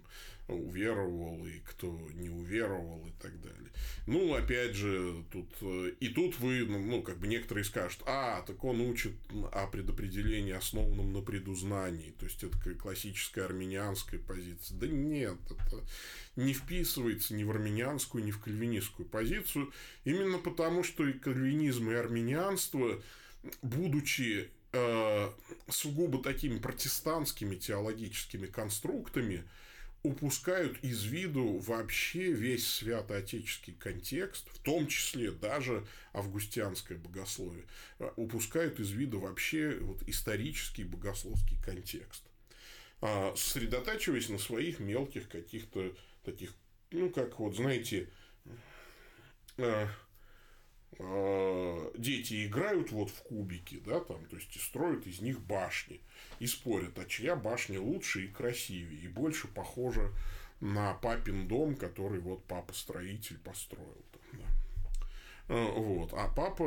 уверовал 0.55 1.47
и 1.47 1.59
кто 1.61 2.09
не 2.15 2.31
уверовал 2.31 3.07
и 3.07 3.23
так 3.23 3.41
далее. 3.41 3.71
Ну, 4.07 4.35
опять 4.35 4.75
же, 4.75 5.25
тут 5.31 5.49
и 6.01 6.09
тут 6.09 6.39
вы, 6.41 6.65
ну, 6.67 6.79
ну, 6.79 7.03
как 7.03 7.19
бы 7.19 7.27
некоторые 7.27 7.65
скажут, 7.65 8.03
а, 8.07 8.43
так 8.43 8.65
он 8.65 8.81
учит 8.81 9.13
о 9.53 9.67
предопределении, 9.67 10.53
основанном 10.53 11.13
на 11.13 11.21
предузнании, 11.21 12.15
то 12.19 12.25
есть 12.25 12.43
это 12.43 12.57
классическая 12.75 13.45
армянианская 13.45 14.21
позиция. 14.21 14.79
Да 14.79 14.87
нет, 14.87 15.37
это 15.51 15.85
не 16.37 16.55
вписывается 16.55 17.35
ни 17.35 17.45
в 17.45 17.51
армянианскую, 17.51 18.25
ни 18.25 18.31
в 18.31 18.41
кальвинистскую 18.41 19.09
позицию, 19.09 19.73
именно 20.05 20.39
потому, 20.39 20.83
что 20.83 21.07
и 21.07 21.13
кальвинизм, 21.13 21.91
и 21.91 21.95
армянианство, 21.95 23.03
будучи 23.63 24.51
э, 24.73 25.31
сугубо 25.69 26.23
такими 26.23 26.59
протестантскими 26.59 27.57
теологическими 27.57 28.47
конструктами, 28.47 29.45
упускают 30.03 30.79
из 30.83 31.05
виду 31.05 31.59
вообще 31.59 32.33
весь 32.33 32.69
святоотеческий 32.69 33.75
контекст, 33.75 34.49
в 34.51 34.59
том 34.61 34.87
числе 34.87 35.33
даже 35.33 35.87
августианское 36.13 36.97
богословие, 36.99 37.65
э, 37.99 38.11
упускают 38.17 38.79
из 38.81 38.91
виду 38.91 39.21
вообще 39.21 39.77
вот 39.81 40.03
исторический 40.09 40.85
богословский 40.85 41.59
контекст, 41.63 42.23
а, 43.01 43.35
сосредотачиваясь 43.37 44.29
на 44.29 44.39
своих 44.39 44.79
мелких 44.79 45.29
каких-то 45.29 45.95
таких, 46.25 46.55
ну, 46.91 47.11
как 47.11 47.39
вот, 47.41 47.57
знаете, 47.57 48.09
э, 49.57 49.87
э, 50.99 51.91
дети 51.97 52.47
играют 52.47 52.93
вот 52.93 53.11
в 53.11 53.23
кубики, 53.25 53.81
да, 53.85 54.01
там, 54.01 54.25
то 54.27 54.37
есть 54.37 54.55
и 54.57 54.59
строят 54.61 55.07
из 55.07 55.21
них 55.21 55.41
башни 55.41 56.01
и 56.41 56.47
спорят, 56.47 56.99
а 56.99 57.05
чья 57.05 57.37
башня 57.37 57.81
лучше 57.81 58.25
и 58.25 58.29
красивее, 58.29 59.03
и 59.03 59.09
больше 59.09 59.49
похожа 59.49 60.13
на 60.61 60.95
папин 60.95 61.49
дом, 61.49 61.77
который 61.77 62.21
вот 62.21 62.45
папа-строитель 62.45 63.39
построил. 63.39 64.05
Да. 64.33 64.45
Э, 65.49 65.71
вот. 65.71 66.13
А 66.13 66.29
папа, 66.29 66.65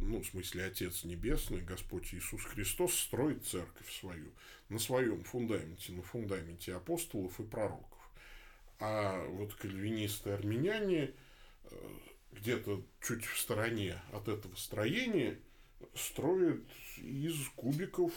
ну, 0.00 0.20
в 0.20 0.26
смысле, 0.26 0.64
Отец 0.64 1.04
Небесный, 1.04 1.62
Господь 1.62 2.12
Иисус 2.12 2.44
Христос 2.44 2.94
строит 2.94 3.44
церковь 3.44 3.90
свою 3.92 4.32
на 4.68 4.78
своем 4.78 5.24
фундаменте, 5.24 5.92
на 5.92 6.02
фундаменте 6.02 6.74
апостолов 6.74 7.40
и 7.40 7.44
пророков. 7.44 7.98
А 8.80 9.24
вот 9.28 9.54
кальвинисты-армяне 9.54 11.14
э, 11.64 11.98
где-то 12.32 12.84
чуть 13.00 13.24
в 13.24 13.38
стороне 13.38 14.00
от 14.12 14.28
этого 14.28 14.54
строения 14.56 15.38
строят 15.94 16.64
из 16.98 17.48
кубиков 17.56 18.12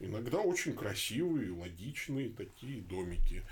иногда 0.00 0.38
очень 0.40 0.74
красивые, 0.74 1.50
логичные 1.50 2.30
такие 2.30 2.80
домики. 2.82 3.44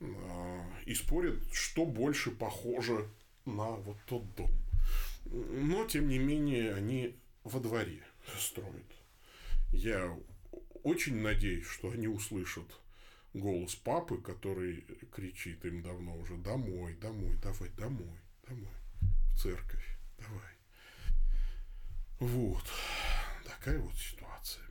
А, 0.00 0.66
и 0.84 0.94
спорят, 0.94 1.40
что 1.52 1.86
больше 1.86 2.30
похоже 2.30 3.08
на 3.44 3.70
вот 3.70 3.96
тот 4.06 4.34
дом. 4.34 4.50
Но, 5.26 5.86
тем 5.86 6.08
не 6.08 6.18
менее, 6.18 6.74
они 6.74 7.16
во 7.44 7.60
дворе 7.60 8.02
строят. 8.38 8.84
Я 9.72 10.16
очень 10.82 11.20
надеюсь, 11.20 11.66
что 11.66 11.90
они 11.90 12.08
услышат 12.08 12.66
голос 13.32 13.74
папы, 13.74 14.18
который 14.18 14.84
кричит 15.12 15.64
им 15.64 15.82
давно 15.82 16.16
уже 16.16 16.36
«Домой, 16.36 16.94
домой, 16.94 17.36
давай, 17.42 17.68
домой, 17.70 18.20
домой, 18.46 18.74
в 19.34 19.42
церковь, 19.42 19.98
давай». 20.18 20.54
Вот. 22.20 22.64
Такая 23.44 23.78
вот 23.78 23.94
ситуация. 23.96 24.62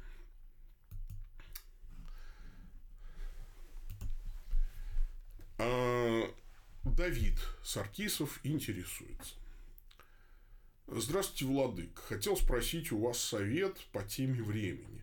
А, 5.52 5.52
Давид 6.83 7.39
Саркисов 7.63 8.39
интересуется. 8.43 9.35
Здравствуйте, 10.87 11.45
Владык. 11.45 11.97
Хотел 12.07 12.37
спросить 12.37 12.91
у 12.91 12.99
вас 12.99 13.19
совет 13.19 13.77
по 13.91 14.03
теме 14.03 14.43
времени. 14.43 15.01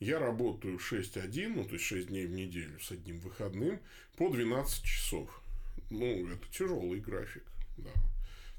Я 0.00 0.18
работаю 0.18 0.78
6-1, 0.78 1.48
ну, 1.54 1.64
то 1.64 1.74
есть 1.74 1.84
6 1.84 2.08
дней 2.08 2.26
в 2.26 2.32
неделю 2.32 2.78
с 2.80 2.90
одним 2.90 3.20
выходным, 3.20 3.80
по 4.16 4.28
12 4.28 4.82
часов. 4.84 5.42
Ну, 5.90 6.28
это 6.28 6.46
тяжелый 6.50 7.00
график, 7.00 7.44
да. 7.76 7.92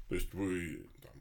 То 0.08 0.14
есть, 0.14 0.32
вы, 0.34 0.82
там, 1.02 1.12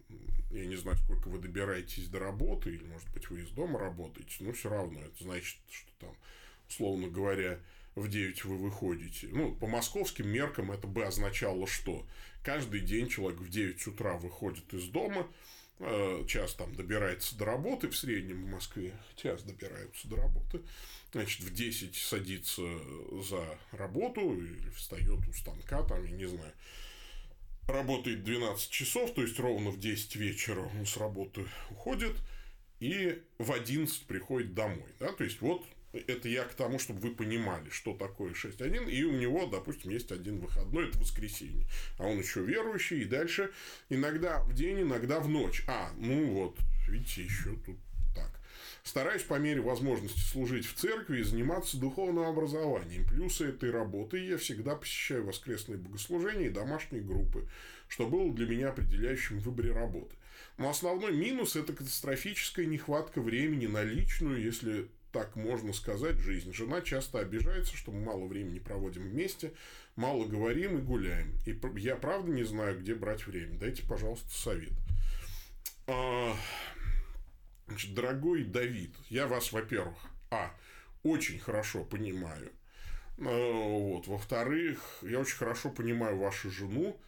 я 0.51 0.65
не 0.65 0.75
знаю, 0.75 0.97
сколько 0.97 1.27
вы 1.27 1.39
добираетесь 1.39 2.07
до 2.07 2.19
работы, 2.19 2.69
или, 2.69 2.83
может 2.83 3.09
быть, 3.11 3.29
вы 3.29 3.41
из 3.41 3.49
дома 3.49 3.79
работаете, 3.79 4.43
но 4.43 4.51
все 4.53 4.69
равно 4.69 4.99
это 4.99 5.23
значит, 5.23 5.57
что 5.69 5.91
там, 5.99 6.15
условно 6.69 7.07
говоря, 7.07 7.59
в 7.95 8.07
9 8.07 8.45
вы 8.45 8.57
выходите. 8.57 9.27
Ну, 9.31 9.53
по 9.55 9.67
московским 9.67 10.27
меркам 10.27 10.71
это 10.71 10.87
бы 10.87 11.05
означало 11.05 11.67
что? 11.67 12.05
Каждый 12.43 12.81
день 12.81 13.07
человек 13.09 13.39
в 13.39 13.49
9 13.49 13.87
утра 13.87 14.15
выходит 14.17 14.73
из 14.73 14.85
дома, 14.85 15.27
Э, 15.83 16.23
час 16.27 16.53
там 16.53 16.75
добирается 16.75 17.35
до 17.35 17.45
работы, 17.45 17.89
в 17.89 17.97
среднем 17.97 18.43
в 18.43 18.47
Москве 18.47 18.93
час 19.15 19.41
добираются 19.41 20.07
до 20.07 20.15
работы, 20.15 20.61
значит, 21.11 21.41
в 21.41 21.51
10 21.51 21.95
садится 21.95 22.61
за 23.23 23.57
работу 23.71 24.21
или 24.39 24.69
встает 24.75 25.27
у 25.27 25.33
станка, 25.33 25.81
там, 25.81 26.05
я 26.05 26.11
не 26.11 26.27
знаю, 26.27 26.53
работает 27.67 28.23
12 28.23 28.69
часов, 28.69 29.11
то 29.15 29.23
есть 29.23 29.39
ровно 29.39 29.71
в 29.71 29.79
10 29.79 30.15
вечера 30.17 30.61
он 30.61 30.85
с 30.85 30.97
работы 30.97 31.47
уходит, 31.71 32.15
и 32.79 33.19
в 33.39 33.51
11 33.51 34.05
приходит 34.05 34.53
домой. 34.53 34.89
Да? 34.99 35.11
То 35.13 35.23
есть, 35.23 35.41
вот 35.41 35.65
это 35.93 36.29
я 36.29 36.45
к 36.45 36.53
тому, 36.53 36.79
чтобы 36.79 36.99
вы 37.01 37.11
понимали, 37.11 37.69
что 37.69 37.93
такое 37.93 38.31
6.1, 38.31 38.89
и 38.89 39.03
у 39.03 39.11
него, 39.11 39.45
допустим, 39.45 39.91
есть 39.91 40.11
один 40.11 40.39
выходной, 40.39 40.87
это 40.87 40.97
воскресенье, 40.97 41.65
а 41.97 42.07
он 42.07 42.19
еще 42.19 42.41
верующий, 42.41 43.01
и 43.01 43.05
дальше 43.05 43.51
иногда 43.89 44.41
в 44.43 44.53
день, 44.53 44.81
иногда 44.81 45.19
в 45.19 45.27
ночь. 45.27 45.63
А, 45.67 45.91
ну 45.97 46.25
вот, 46.33 46.57
видите, 46.87 47.23
еще 47.23 47.55
тут 47.65 47.77
так. 48.15 48.31
Стараюсь 48.83 49.23
по 49.23 49.35
мере 49.35 49.61
возможности 49.61 50.19
служить 50.19 50.65
в 50.65 50.73
церкви 50.73 51.19
и 51.19 51.23
заниматься 51.23 51.77
духовным 51.77 52.25
образованием. 52.25 53.05
Плюсы 53.05 53.49
этой 53.49 53.69
работы 53.69 54.17
я 54.17 54.37
всегда 54.37 54.75
посещаю 54.75 55.25
воскресные 55.25 55.77
богослужения 55.77 56.47
и 56.47 56.51
домашние 56.51 57.03
группы, 57.03 57.47
что 57.87 58.07
было 58.07 58.33
для 58.33 58.47
меня 58.47 58.69
определяющим 58.69 59.39
в 59.39 59.43
выборе 59.43 59.71
работы. 59.71 60.15
Но 60.57 60.69
основной 60.69 61.11
минус– 61.11 61.55
это 61.55 61.73
катастрофическая 61.73 62.65
нехватка 62.65 63.21
времени 63.21 63.67
на 63.67 63.83
личную, 63.83 64.41
если 64.41 64.87
так 65.11 65.35
можно 65.35 65.73
сказать, 65.73 66.17
жизнь. 66.17 66.53
Жена 66.53 66.81
часто 66.81 67.19
обижается, 67.19 67.75
что 67.75 67.91
мы 67.91 68.01
мало 68.01 68.25
времени 68.25 68.59
проводим 68.59 69.03
вместе, 69.03 69.53
мало 69.95 70.25
говорим 70.25 70.77
и 70.77 70.81
гуляем. 70.81 71.37
И 71.45 71.59
я 71.79 71.95
правда 71.95 72.31
не 72.31 72.43
знаю, 72.43 72.79
где 72.79 72.95
брать 72.95 73.27
время. 73.27 73.57
Дайте, 73.57 73.83
пожалуйста, 73.83 74.29
совет. 74.31 74.73
А, 75.87 76.35
значит, 77.67 77.93
дорогой 77.93 78.43
Давид, 78.43 78.95
я 79.09 79.27
вас, 79.27 79.51
во-первых, 79.51 79.97
а, 80.29 80.55
очень 81.03 81.39
хорошо 81.39 81.83
понимаю. 81.83 82.51
А, 83.17 83.51
вот. 83.51 84.07
Во-вторых, 84.07 84.99
я 85.01 85.19
очень 85.19 85.37
хорошо 85.37 85.69
понимаю 85.69 86.17
вашу 86.17 86.49
жену. 86.49 86.99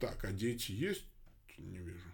Так, 0.00 0.24
а 0.24 0.32
дети 0.32 0.72
есть? 0.72 1.06
Не 1.58 1.78
вижу. 1.78 2.11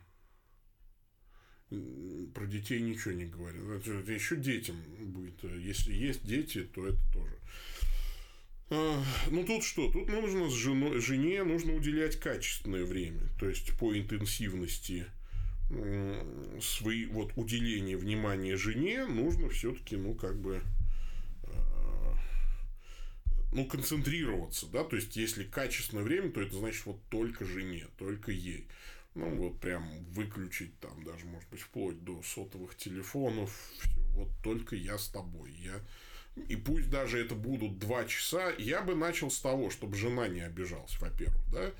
Про 2.34 2.46
детей 2.46 2.80
ничего 2.80 3.12
не 3.12 3.26
говорю. 3.26 3.72
Это 3.72 4.12
еще 4.12 4.36
детям 4.36 4.76
будет. 5.00 5.44
Если 5.44 5.92
есть 5.92 6.24
дети, 6.26 6.62
то 6.62 6.86
это 6.86 6.98
тоже. 7.12 7.36
А, 8.70 9.02
ну, 9.30 9.44
тут 9.44 9.64
что? 9.64 9.90
Тут 9.90 10.08
нужно 10.08 10.50
с 10.50 10.54
женой, 10.54 11.00
жене 11.00 11.42
нужно 11.42 11.74
уделять 11.74 12.18
качественное 12.20 12.84
время. 12.84 13.22
То 13.38 13.48
есть, 13.48 13.76
по 13.78 13.96
интенсивности 13.96 15.06
свои, 16.62 17.06
вот, 17.06 17.32
уделения 17.36 17.96
внимания 17.96 18.56
жене 18.56 19.04
нужно 19.04 19.50
все-таки, 19.50 19.96
ну, 19.96 20.14
как 20.14 20.40
бы, 20.40 20.62
а, 21.44 22.16
ну, 23.52 23.66
концентрироваться, 23.66 24.66
да, 24.66 24.84
то 24.84 24.96
есть, 24.96 25.16
если 25.16 25.44
качественное 25.44 26.04
время, 26.04 26.30
то 26.30 26.40
это 26.40 26.56
значит 26.56 26.86
вот 26.86 27.00
только 27.10 27.44
жене, 27.44 27.86
только 27.98 28.32
ей. 28.32 28.66
Ну, 29.14 29.34
вот 29.36 29.58
прям 29.60 30.04
выключить 30.10 30.78
там 30.80 31.02
даже, 31.02 31.26
может 31.26 31.48
быть, 31.48 31.60
вплоть 31.60 32.02
до 32.04 32.22
сотовых 32.22 32.76
телефонов, 32.76 33.50
все, 33.78 33.88
вот 34.14 34.28
только 34.42 34.76
я 34.76 34.98
с 34.98 35.08
тобой, 35.08 35.52
я... 35.52 35.80
И 36.48 36.54
пусть 36.54 36.88
даже 36.88 37.18
это 37.18 37.34
будут 37.34 37.80
два 37.80 38.04
часа, 38.04 38.52
я 38.58 38.82
бы 38.82 38.94
начал 38.94 39.28
с 39.28 39.40
того, 39.40 39.70
чтобы 39.70 39.96
жена 39.96 40.28
не 40.28 40.40
обижалась, 40.40 41.00
во-первых, 41.00 41.42
да, 41.50 41.72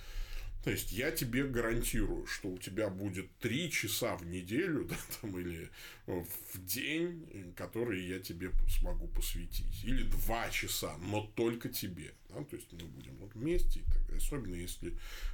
то 0.69 0.73
есть 0.73 0.93
я 0.93 1.11
тебе 1.11 1.45
гарантирую, 1.45 2.27
что 2.27 2.49
у 2.49 2.59
тебя 2.59 2.91
будет 2.91 3.35
три 3.39 3.71
часа 3.71 4.17
в 4.17 4.27
неделю 4.27 4.85
да, 4.91 4.97
там, 5.19 5.41
или 5.41 5.71
в 6.05 6.63
день, 6.63 7.55
которые 7.57 8.07
я 8.07 8.19
тебе 8.19 8.51
смогу 8.69 9.09
посвятить. 9.09 9.83
Или 9.83 10.03
два 10.03 10.51
часа, 10.51 10.95
но 10.99 11.23
только 11.35 11.71
тебе. 11.71 12.13
Да? 12.29 12.45
То 12.45 12.57
есть 12.57 12.71
мы 12.73 12.81
будем 12.81 13.17
вот 13.17 13.35
вместе, 13.35 13.81
особенно 14.15 14.57
если 14.57 14.93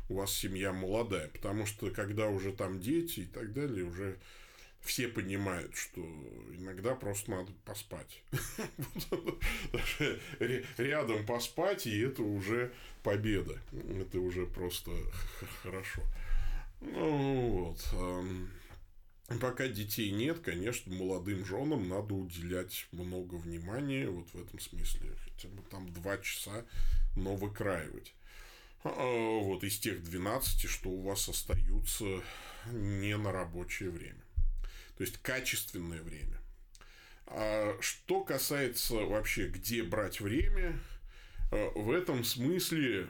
у 0.08 0.14
вас 0.14 0.32
семья 0.32 0.72
молодая. 0.72 1.26
Потому 1.26 1.66
что 1.66 1.90
когда 1.90 2.28
уже 2.28 2.52
там 2.52 2.78
дети 2.78 3.20
и 3.20 3.26
так 3.26 3.52
далее, 3.52 3.84
уже 3.84 4.20
все 4.82 5.08
понимают, 5.08 5.74
что 5.74 6.00
иногда 6.56 6.94
просто 6.94 7.32
надо 7.32 7.50
поспать. 7.64 8.22
Рядом 10.78 11.26
поспать, 11.26 11.88
и 11.88 11.98
это 11.98 12.22
уже 12.22 12.72
победа. 13.04 13.60
Это 14.00 14.18
уже 14.18 14.46
просто 14.46 14.90
хорошо. 15.62 16.02
Ну 16.80 17.50
вот. 17.50 18.28
Пока 19.40 19.68
детей 19.68 20.10
нет, 20.10 20.40
конечно, 20.40 20.92
молодым 20.92 21.46
женам 21.46 21.88
надо 21.88 22.14
уделять 22.14 22.86
много 22.92 23.36
внимания, 23.36 24.08
вот 24.08 24.28
в 24.28 24.34
этом 24.34 24.58
смысле, 24.58 25.12
хотя 25.24 25.48
бы 25.48 25.62
там 25.70 25.90
два 25.92 26.18
часа, 26.18 26.66
но 27.16 27.34
выкраивать. 27.34 28.14
А, 28.82 29.40
вот 29.40 29.64
из 29.64 29.78
тех 29.78 30.02
12, 30.02 30.68
что 30.68 30.90
у 30.90 31.00
вас 31.00 31.26
остаются 31.28 32.04
не 32.70 33.16
на 33.16 33.32
рабочее 33.32 33.88
время. 33.88 34.22
То 34.98 35.04
есть 35.04 35.16
качественное 35.18 36.02
время. 36.02 36.38
А 37.26 37.78
что 37.80 38.22
касается 38.22 38.94
вообще, 38.96 39.48
где 39.48 39.82
брать 39.82 40.20
время, 40.20 40.78
в 41.50 41.90
этом 41.90 42.24
смысле 42.24 43.08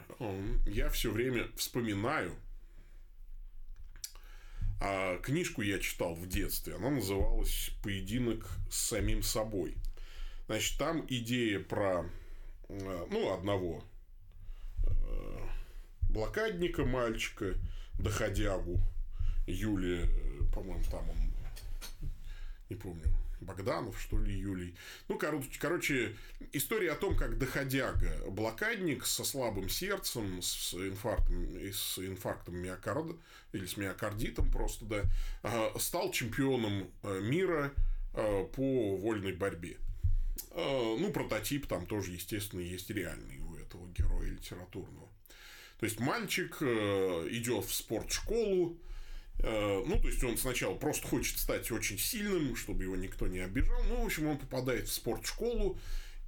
я 0.66 0.88
все 0.90 1.10
время 1.10 1.48
вспоминаю. 1.56 2.32
А 4.80 5.16
книжку 5.18 5.62
я 5.62 5.78
читал 5.78 6.14
в 6.14 6.26
детстве. 6.26 6.74
Она 6.74 6.90
называлась 6.90 7.70
«Поединок 7.82 8.46
с 8.70 8.76
самим 8.76 9.22
собой». 9.22 9.76
Значит, 10.46 10.78
там 10.78 11.06
идея 11.08 11.60
про 11.60 12.04
э, 12.68 13.06
ну, 13.10 13.32
одного 13.32 13.82
э, 14.84 15.38
блокадника 16.10 16.84
мальчика, 16.84 17.54
доходягу, 17.98 18.78
Юлия, 19.46 20.06
по-моему, 20.52 20.84
там 20.90 21.08
он 21.08 21.16
не 22.70 22.76
помню, 22.76 23.04
Богданов, 23.44 24.00
что 24.00 24.18
ли, 24.18 24.34
Юлий. 24.34 24.74
Ну, 25.08 25.18
короче, 25.18 26.16
история 26.52 26.92
о 26.92 26.96
том, 26.96 27.16
как 27.16 27.38
доходяга, 27.38 28.30
блокадник 28.30 29.06
со 29.06 29.24
слабым 29.24 29.68
сердцем, 29.68 30.42
с 30.42 30.74
инфарктом, 30.74 31.56
с 31.72 31.98
инфарктом 31.98 32.56
миокарда, 32.56 33.16
или 33.52 33.66
с 33.66 33.76
миокардитом 33.76 34.50
просто, 34.50 34.84
да, 34.84 35.02
а, 35.42 35.72
стал 35.78 36.10
чемпионом 36.10 36.90
э, 37.02 37.20
мира 37.20 37.72
э, 38.14 38.44
по 38.54 38.96
вольной 38.96 39.32
борьбе. 39.32 39.76
Э, 40.50 40.96
ну, 40.98 41.10
прототип 41.12 41.66
там 41.66 41.86
тоже, 41.86 42.12
естественно, 42.12 42.60
есть 42.60 42.90
реальный 42.90 43.38
у 43.40 43.54
этого 43.56 43.88
героя 43.92 44.28
литературного. 44.28 45.08
То 45.78 45.86
есть 45.86 46.00
мальчик 46.00 46.62
идет 46.62 47.64
в 47.64 47.74
спортшколу, 47.74 48.78
Э, 48.93 48.93
ну, 49.38 49.98
то 50.00 50.08
есть 50.08 50.22
он 50.24 50.38
сначала 50.38 50.74
просто 50.74 51.06
хочет 51.06 51.38
стать 51.38 51.70
очень 51.70 51.98
сильным, 51.98 52.56
чтобы 52.56 52.84
его 52.84 52.96
никто 52.96 53.26
не 53.26 53.40
обижал. 53.40 53.82
Ну, 53.88 54.02
в 54.02 54.06
общем, 54.06 54.26
он 54.26 54.38
попадает 54.38 54.88
в 54.88 54.92
спортшколу, 54.92 55.78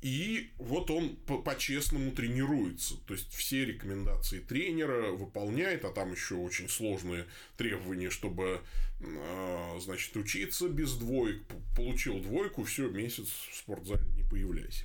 и 0.03 0.51
вот 0.59 0.91
он 0.91 1.17
по-честному 1.17 2.13
тренируется. 2.13 2.97
То 3.07 3.15
есть 3.15 3.33
все 3.33 3.65
рекомендации 3.65 4.41
тренера 4.41 5.11
выполняет, 5.13 5.85
а 5.85 5.91
там 5.91 6.13
еще 6.13 6.35
очень 6.35 6.69
сложные 6.69 7.27
требования, 7.57 8.11
чтобы 8.11 8.61
э, 9.01 9.79
значит, 9.81 10.15
учиться 10.17 10.69
без 10.69 10.97
двоек. 10.97 11.43
Получил 11.75 12.21
двойку, 12.21 12.65
все, 12.65 12.89
месяц 12.89 13.29
в 13.51 13.57
спортзале 13.57 14.05
не 14.17 14.23
появляйся. 14.23 14.85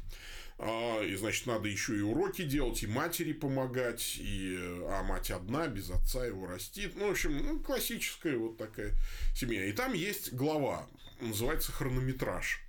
А, 0.64 1.02
и, 1.02 1.16
значит, 1.16 1.48
надо 1.48 1.68
еще 1.68 1.98
и 1.98 2.02
уроки 2.02 2.44
делать, 2.44 2.84
и 2.84 2.88
матери 2.88 3.34
помогать, 3.34 4.18
и, 4.20 4.56
а 4.60 5.02
мать 5.02 5.32
одна, 5.32 5.68
без 5.68 5.90
отца 5.90 6.24
его 6.24 6.46
растит. 6.46 6.92
Ну, 6.96 7.08
в 7.08 7.12
общем, 7.12 7.36
ну, 7.36 7.60
классическая 7.60 8.38
вот 8.38 8.58
такая 8.58 8.94
семья. 9.36 9.66
И 9.66 9.72
там 9.72 9.94
есть 9.94 10.34
глава, 10.34 10.88
называется 11.20 11.72
хронометраж. 11.72 12.62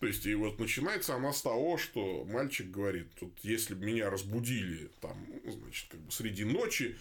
То 0.00 0.08
есть, 0.08 0.26
и 0.26 0.34
вот 0.34 0.58
начинается 0.58 1.14
она 1.14 1.32
с 1.32 1.40
того, 1.40 1.78
что 1.78 2.24
мальчик 2.24 2.68
говорит, 2.68 3.06
тут, 3.14 3.32
если 3.44 3.74
бы 3.74 3.86
меня 3.86 4.10
разбудили, 4.10 4.90
там, 5.00 5.24
значит, 5.44 5.86
как 5.88 6.00
бы 6.00 6.10
среди 6.10 6.42
ночи, 6.42 6.96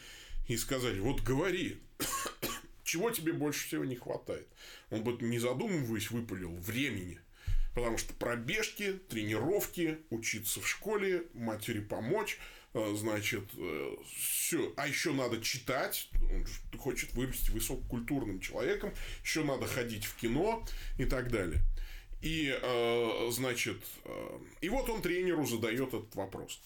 и 0.48 0.58
сказали, 0.58 1.00
вот 1.00 1.22
говори, 1.22 1.80
чего 2.84 3.10
тебе 3.10 3.34
больше 3.34 3.66
всего 3.66 3.84
не 3.84 3.96
хватает? 3.96 4.48
Он 4.92 5.04
бы, 5.04 5.18
не 5.26 5.40
задумываясь, 5.40 6.12
выпалил 6.12 6.54
времени– 6.58 7.20
Потому 7.74 7.98
что 7.98 8.14
пробежки, 8.14 8.94
тренировки, 9.10 10.00
учиться 10.10 10.62
в 10.62 10.68
школе, 10.68 11.24
матери 11.34 11.80
помочь, 11.80 12.38
э, 12.74 12.96
значит, 12.96 13.44
э, 13.58 13.96
все. 14.16 14.74
А 14.78 14.88
еще 14.88 15.12
надо 15.12 15.42
читать, 15.42 16.10
он 16.32 16.46
хочет 16.78 17.14
вырасти 17.14 17.50
высококультурным 17.52 18.40
человеком, 18.40 18.94
еще 19.24 19.44
надо 19.44 19.66
ходить 19.66 20.06
в 20.06 20.16
кино 20.16 20.66
и 21.00 21.06
так 21.06 21.32
далее. 21.32 21.62
И, 22.22 22.58
э, 22.62 23.30
значит, 23.32 23.84
и 24.62 24.70
вот 24.70 24.90
он 24.90 25.02
тренеру 25.02 25.46
задает 25.46 25.90
этот 25.90 26.16
вопрос. 26.16 26.62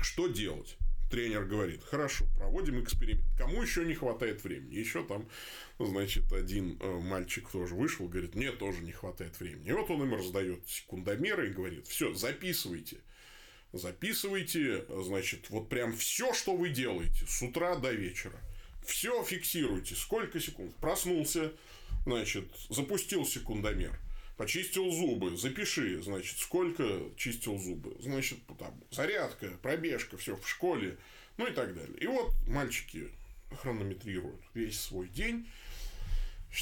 Что 0.00 0.28
делать? 0.28 0.76
Тренер 1.14 1.44
говорит, 1.44 1.84
хорошо, 1.84 2.24
проводим 2.36 2.82
эксперимент. 2.82 3.24
Кому 3.38 3.62
еще 3.62 3.84
не 3.84 3.94
хватает 3.94 4.42
времени? 4.42 4.74
Еще 4.74 5.04
там, 5.04 5.28
значит, 5.78 6.32
один 6.32 6.76
э, 6.80 6.88
мальчик 6.88 7.48
тоже 7.48 7.76
вышел, 7.76 8.08
говорит, 8.08 8.34
мне 8.34 8.50
тоже 8.50 8.80
не 8.80 8.90
хватает 8.90 9.38
времени. 9.38 9.68
И 9.68 9.72
вот 9.72 9.88
он 9.90 10.02
им 10.02 10.12
раздает 10.12 10.68
секундомеры 10.68 11.50
и 11.50 11.52
говорит, 11.52 11.86
все, 11.86 12.12
записывайте. 12.14 12.96
Записывайте, 13.72 14.86
значит, 14.88 15.50
вот 15.50 15.68
прям 15.68 15.96
все, 15.96 16.34
что 16.34 16.56
вы 16.56 16.70
делаете 16.70 17.24
с 17.28 17.42
утра 17.42 17.76
до 17.76 17.92
вечера. 17.92 18.40
Все 18.84 19.22
фиксируйте. 19.22 19.94
Сколько 19.94 20.40
секунд? 20.40 20.74
Проснулся, 20.76 21.52
значит, 22.06 22.46
запустил 22.70 23.24
секундомер 23.24 24.00
почистил 24.36 24.90
зубы, 24.90 25.36
запиши, 25.36 26.02
значит, 26.02 26.38
сколько 26.38 27.00
чистил 27.16 27.58
зубы, 27.58 27.96
значит, 28.00 28.38
там, 28.58 28.82
зарядка, 28.90 29.50
пробежка, 29.62 30.16
все 30.16 30.36
в 30.36 30.48
школе, 30.48 30.98
ну 31.36 31.46
и 31.46 31.52
так 31.52 31.74
далее. 31.74 31.96
И 31.98 32.06
вот 32.06 32.32
мальчики 32.46 33.10
хронометрируют 33.60 34.40
весь 34.54 34.80
свой 34.80 35.08
день, 35.08 35.48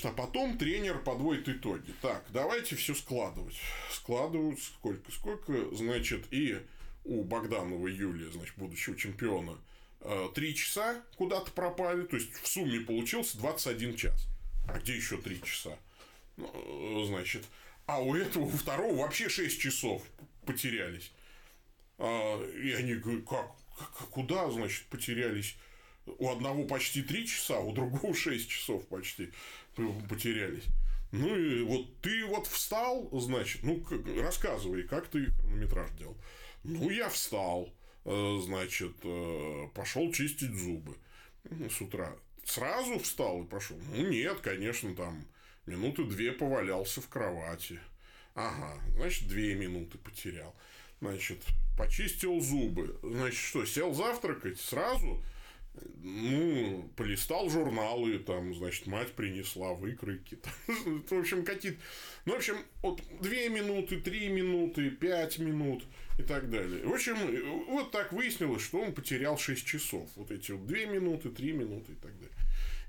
а 0.05 0.13
потом 0.13 0.59
тренер 0.59 0.99
подводит 0.99 1.49
итоги. 1.49 1.93
Так, 2.01 2.25
давайте 2.31 2.77
все 2.77 2.95
складывать. 2.95 3.57
Складывают 3.91 4.59
сколько, 4.61 5.13
сколько, 5.13 5.75
значит, 5.75 6.25
и 6.31 6.61
у 7.05 7.25
Богданова 7.25 7.89
Юлия, 7.89 8.31
значит, 8.31 8.57
будущего 8.57 8.97
чемпиона, 8.97 9.59
э, 10.01 10.29
три 10.35 10.55
часа 10.55 11.03
куда-то 11.17 11.51
пропали, 11.53 12.03
то 12.03 12.17
есть 12.17 12.33
в 12.33 12.47
сумме 12.47 12.81
получился 12.81 13.39
21 13.39 13.97
час. 13.97 14.27
А 14.69 14.79
где 14.79 14.95
еще 14.95 15.19
три 15.19 15.43
часа? 15.43 15.77
Ну, 16.37 17.05
значит, 17.07 17.45
А 17.87 18.01
у 18.01 18.15
этого, 18.15 18.45
у 18.45 18.51
второго 18.51 18.95
вообще 18.97 19.29
6 19.29 19.61
часов 19.61 20.03
потерялись. 20.47 21.13
А, 21.99 22.43
и 22.55 22.73
они 22.73 22.95
говорят, 22.95 23.25
как, 23.27 24.09
куда, 24.11 24.51
значит, 24.51 24.87
потерялись? 24.87 25.57
У 26.07 26.31
одного 26.31 26.65
почти 26.65 27.03
3 27.03 27.27
часа, 27.27 27.61
у 27.61 27.73
другого 27.73 28.15
6 28.15 28.49
часов 28.49 28.87
почти 28.89 29.31
потерялись. 30.09 30.65
Ну 31.13 31.37
и 31.37 31.63
вот 31.63 32.01
ты 32.01 32.25
вот 32.25 32.47
встал, 32.47 33.09
значит, 33.13 33.63
ну 33.63 33.85
рассказывай, 34.21 34.83
как 34.83 35.09
ты 35.09 35.27
хронометраж 35.27 35.91
делал. 35.99 36.17
Ну 36.65 36.89
я 36.89 37.11
встал, 37.11 37.69
э, 38.05 38.39
значит, 38.43 38.95
э, 39.03 39.69
пошел 39.75 40.11
чистить 40.13 40.55
зубы 40.55 40.97
с 41.45 41.81
утра. 41.83 42.17
Сразу 42.45 42.99
встал 42.99 43.43
и 43.43 43.47
пошел. 43.47 43.79
Ну 43.95 44.09
нет, 44.09 44.41
конечно, 44.41 44.95
там 44.95 45.23
минуты 45.67 46.05
две 46.05 46.33
повалялся 46.33 47.01
в 47.01 47.09
кровати. 47.09 47.81
Ага, 48.35 48.81
значит, 48.97 49.29
две 49.29 49.55
минуты 49.55 49.99
потерял. 49.99 50.55
Значит, 51.01 51.43
почистил 51.77 52.41
зубы. 52.41 52.99
Значит, 53.03 53.39
что, 53.39 53.65
сел 53.67 53.93
завтракать 53.93 54.61
сразу? 54.61 55.23
ну, 56.03 56.91
полистал 56.97 57.49
журналы, 57.49 58.19
там, 58.19 58.55
значит, 58.55 58.87
мать 58.87 59.13
принесла 59.13 59.73
выкройки. 59.73 60.39
в 60.67 61.13
общем, 61.13 61.45
какие-то... 61.45 61.79
Ну, 62.25 62.35
в 62.35 62.37
общем, 62.37 62.57
вот 62.83 63.01
две 63.21 63.49
минуты, 63.49 64.01
три 64.01 64.29
минуты, 64.29 64.91
пять 64.91 65.39
минут 65.39 65.85
и 66.19 66.23
так 66.23 66.51
далее. 66.51 66.85
В 66.85 66.93
общем, 66.93 67.17
вот 67.69 67.91
так 67.91 68.13
выяснилось, 68.13 68.63
что 68.63 68.81
он 68.81 68.93
потерял 68.93 69.39
6 69.39 69.65
часов. 69.65 70.09
Вот 70.17 70.31
эти 70.31 70.53
вот 70.53 70.67
2 70.67 70.79
минуты, 70.87 71.31
3 71.31 71.53
минуты 71.53 71.93
и 71.93 71.97
так 71.97 72.13
далее. 72.19 72.37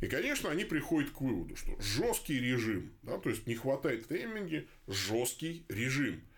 И, 0.03 0.07
конечно, 0.07 0.49
они 0.49 0.65
приходят 0.65 1.11
к 1.11 1.21
выводу, 1.21 1.55
что 1.55 1.79
жесткий 1.79 2.39
режим, 2.39 2.91
да, 3.03 3.17
то 3.17 3.29
есть 3.29 3.47
не 3.47 3.55
хватает 3.55 4.09
времени, 4.09 4.67
жесткий 4.87 5.65
режим– 5.69 6.21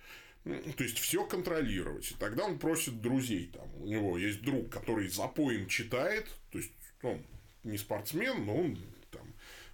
то 0.78 0.84
есть 0.84 0.99
все 0.99 1.26
контролировать. 1.26 2.11
И 2.11 2.16
тогда 2.20 2.45
он 2.45 2.59
просит 2.59 3.01
друзей. 3.01 3.49
Там, 3.51 3.68
у 3.82 3.88
него 3.88 4.18
есть 4.18 4.41
друг, 4.41 4.70
который 4.70 5.09
за 5.09 5.28
поем 5.28 5.68
читает. 5.68 6.28
То 6.51 6.59
есть 6.59 6.72
он 7.01 7.26
не 7.63 7.80
спортсмен, 7.80 8.45
но 8.45 8.55
он 8.55 8.78
там, 9.09 9.28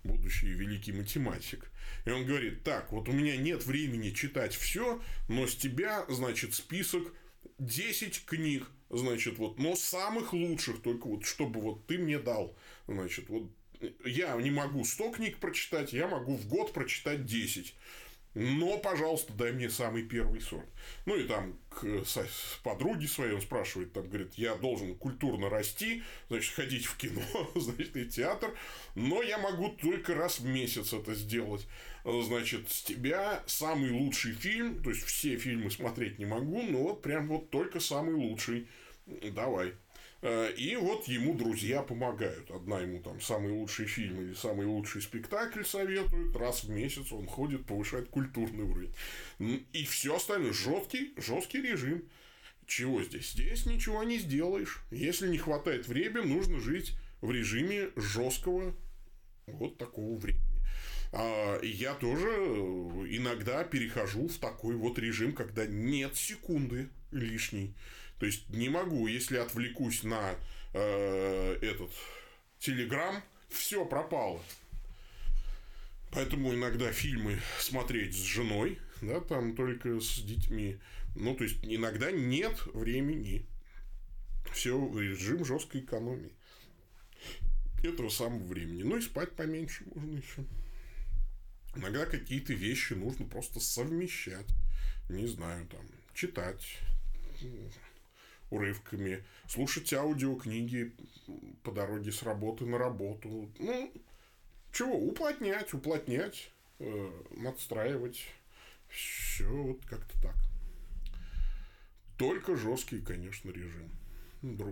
будущий 0.06 0.48
великий 0.48 0.94
математик. 0.94 1.70
И 2.06 2.10
он 2.10 2.26
говорит, 2.26 2.64
так, 2.64 2.94
вот 2.94 3.10
у 3.10 3.12
меня 3.12 3.36
нет 3.36 3.66
времени 3.66 4.12
читать 4.12 4.56
все, 4.56 5.02
но 5.28 5.46
с 5.46 5.56
тебя, 5.56 6.06
значит, 6.08 6.54
список 6.54 7.14
10 7.60 8.24
книг, 8.24 8.66
значит, 8.90 9.38
вот, 9.40 9.60
но 9.60 9.76
самых 9.76 10.32
лучших, 10.32 10.82
только 10.82 11.08
вот, 11.08 11.26
чтобы 11.26 11.60
вот 11.60 11.86
ты 11.86 11.98
мне 11.98 12.18
дал, 12.18 12.56
значит, 12.88 13.28
вот, 13.28 13.52
я 14.06 14.36
не 14.36 14.52
могу 14.52 14.84
100 14.84 15.12
книг 15.12 15.38
прочитать, 15.38 15.94
я 15.94 16.08
могу 16.08 16.36
в 16.36 16.48
год 16.48 16.74
прочитать 16.74 17.26
10. 17.26 17.76
Но, 18.34 18.78
пожалуйста, 18.78 19.34
дай 19.34 19.52
мне 19.52 19.70
самый 19.70 20.04
первый 20.04 20.40
сорт. 20.40 20.66
Ну, 21.06 21.18
и 21.18 21.28
там 21.28 21.60
к 21.70 21.86
подруге 22.64 23.08
своей 23.08 23.34
он 23.34 23.42
спрашивает, 23.42 23.92
там, 23.92 24.08
говорит, 24.08 24.36
я 24.36 24.56
должен 24.56 24.96
культурно 24.96 25.50
расти, 25.50 26.04
значит, 26.30 26.54
ходить 26.54 26.86
в 26.86 26.96
кино, 26.96 27.22
значит, 27.56 27.98
и 27.98 28.06
театр, 28.06 28.56
но 28.96 29.22
я 29.22 29.38
могу 29.38 29.70
только 29.70 30.16
раз 30.16 30.40
в 30.40 30.46
месяц 30.46 30.94
это 30.94 31.14
сделать. 31.14 31.68
Значит, 32.06 32.72
с 32.72 32.82
тебя 32.84 33.44
самый 33.48 33.92
лучший 33.92 34.32
фильм, 34.32 34.82
то 34.82 34.92
есть, 34.92 35.04
все 35.04 35.38
фильмы 35.38 35.70
смотреть 35.70 36.18
не 36.18 36.26
могу, 36.26 36.62
но 36.62 36.84
вот 36.84 37.02
прям 37.02 37.28
вот 37.28 37.50
только 37.50 37.82
самый 37.82 38.16
лучший. 38.16 38.68
Давай. 39.34 39.74
Э, 40.22 40.52
и 40.56 40.76
вот 40.76 41.08
ему 41.08 41.34
друзья 41.34 41.82
помогают. 41.82 42.52
Одна 42.52 42.80
ему 42.80 43.02
там 43.02 43.20
самый 43.22 43.52
лучший 43.52 43.88
фильм 43.88 44.22
или 44.22 44.34
самый 44.34 44.66
лучший 44.66 45.02
спектакль 45.02 45.64
советуют. 45.64 46.36
Раз 46.36 46.64
в 46.64 46.70
месяц 46.70 47.12
он 47.12 47.28
ходит, 47.28 47.66
повышает 47.66 48.10
культурный 48.10 48.64
уровень. 48.64 48.94
И 49.74 49.86
все 49.86 50.16
остальное 50.16 50.54
жесткий, 50.54 51.14
жесткий 51.18 51.62
режим. 51.62 52.04
Чего 52.68 53.04
здесь? 53.04 53.32
Здесь 53.32 53.66
ничего 53.66 54.04
не 54.04 54.20
сделаешь. 54.20 54.82
Если 54.92 55.28
не 55.28 55.38
хватает 55.38 55.88
времени, 55.88 56.26
нужно 56.26 56.60
жить 56.60 56.94
в 57.22 57.32
режиме 57.32 57.90
жесткого 57.96 58.76
вот 59.48 59.78
такого 59.78 60.18
времени. 60.18 60.46
А 61.12 61.60
я 61.62 61.94
тоже 61.96 62.30
иногда 63.10 63.64
перехожу 63.66 64.30
в 64.30 64.38
такой 64.38 64.76
вот 64.76 64.98
режим, 64.98 65.34
когда 65.34 65.66
нет 65.66 66.16
секунды 66.16 66.90
лишней. 67.12 67.76
То 68.22 68.28
есть 68.28 68.48
не 68.52 68.70
могу, 68.70 69.08
если 69.08 69.38
отвлекусь 69.38 70.04
на 70.04 70.36
э, 70.74 71.58
этот 71.60 71.90
телеграм, 72.60 73.24
все 73.50 73.84
пропало. 73.84 74.40
Поэтому 76.12 76.54
иногда 76.54 76.92
фильмы 76.92 77.40
смотреть 77.58 78.14
с 78.14 78.22
женой, 78.22 78.78
да, 79.02 79.22
там 79.22 79.56
только 79.56 80.00
с 80.00 80.20
детьми. 80.20 80.78
Ну, 81.16 81.36
то 81.36 81.46
есть 81.46 81.58
иногда 81.64 82.12
нет 82.12 82.62
времени. 82.76 83.48
Все 84.54 84.78
режим 84.78 85.44
жесткой 85.44 85.82
экономии. 85.82 86.34
Этого 87.84 88.10
самого 88.10 88.46
времени. 88.46 88.84
Ну 88.84 88.98
и 88.98 89.02
спать 89.02 89.36
поменьше 89.36 89.84
можно 89.96 90.18
еще. 90.18 90.46
Иногда 91.76 92.06
какие-то 92.06 92.54
вещи 92.54 92.94
нужно 92.94 93.26
просто 93.26 93.60
совмещать. 93.60 94.50
Не 95.10 95.26
знаю, 95.26 95.66
там, 95.66 95.88
читать, 96.14 96.78
урывками, 98.52 99.24
слушать 99.48 99.92
аудиокниги 99.94 100.94
по 101.64 101.72
дороге 101.72 102.12
с 102.12 102.22
работы 102.22 102.66
на 102.66 102.78
работу. 102.78 103.50
Ну, 103.58 103.92
чего, 104.72 104.94
уплотнять, 104.94 105.74
уплотнять, 105.74 106.52
э, 106.80 107.12
надстраивать. 107.32 108.28
Все 108.90 109.48
вот 109.50 109.84
как-то 109.86 110.22
так. 110.22 110.36
Только 112.18 112.56
жесткий, 112.56 113.02
конечно, 113.02 113.50
режим. 113.50 113.90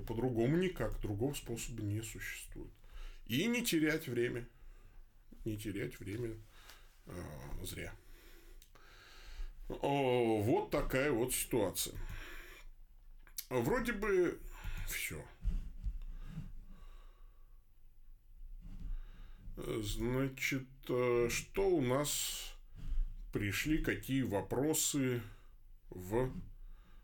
По-другому 0.05 0.57
никак, 0.57 0.99
другого 0.99 1.33
способа 1.33 1.81
не 1.81 2.01
существует. 2.01 2.71
И 3.27 3.45
не 3.45 3.63
терять 3.63 4.07
время. 4.07 4.45
Не 5.45 5.57
терять 5.57 5.99
время 5.99 6.35
э, 7.05 7.11
зря. 7.63 7.93
О, 9.69 10.41
вот 10.41 10.71
такая 10.71 11.11
вот 11.11 11.33
ситуация. 11.33 11.95
Вроде 13.49 13.93
бы 13.93 14.39
все. 14.87 15.23
Значит, 19.57 20.67
э, 20.87 21.27
что 21.29 21.67
у 21.67 21.81
нас 21.81 22.53
пришли, 23.33 23.79
какие 23.79 24.21
вопросы 24.21 25.21
в 25.89 26.31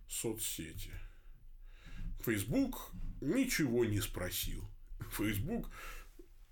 соцсети? 0.08 0.92
Facebook 2.24 2.92
ничего 3.22 3.84
не 3.84 4.00
спросил. 4.00 4.64
Facebook 5.12 5.70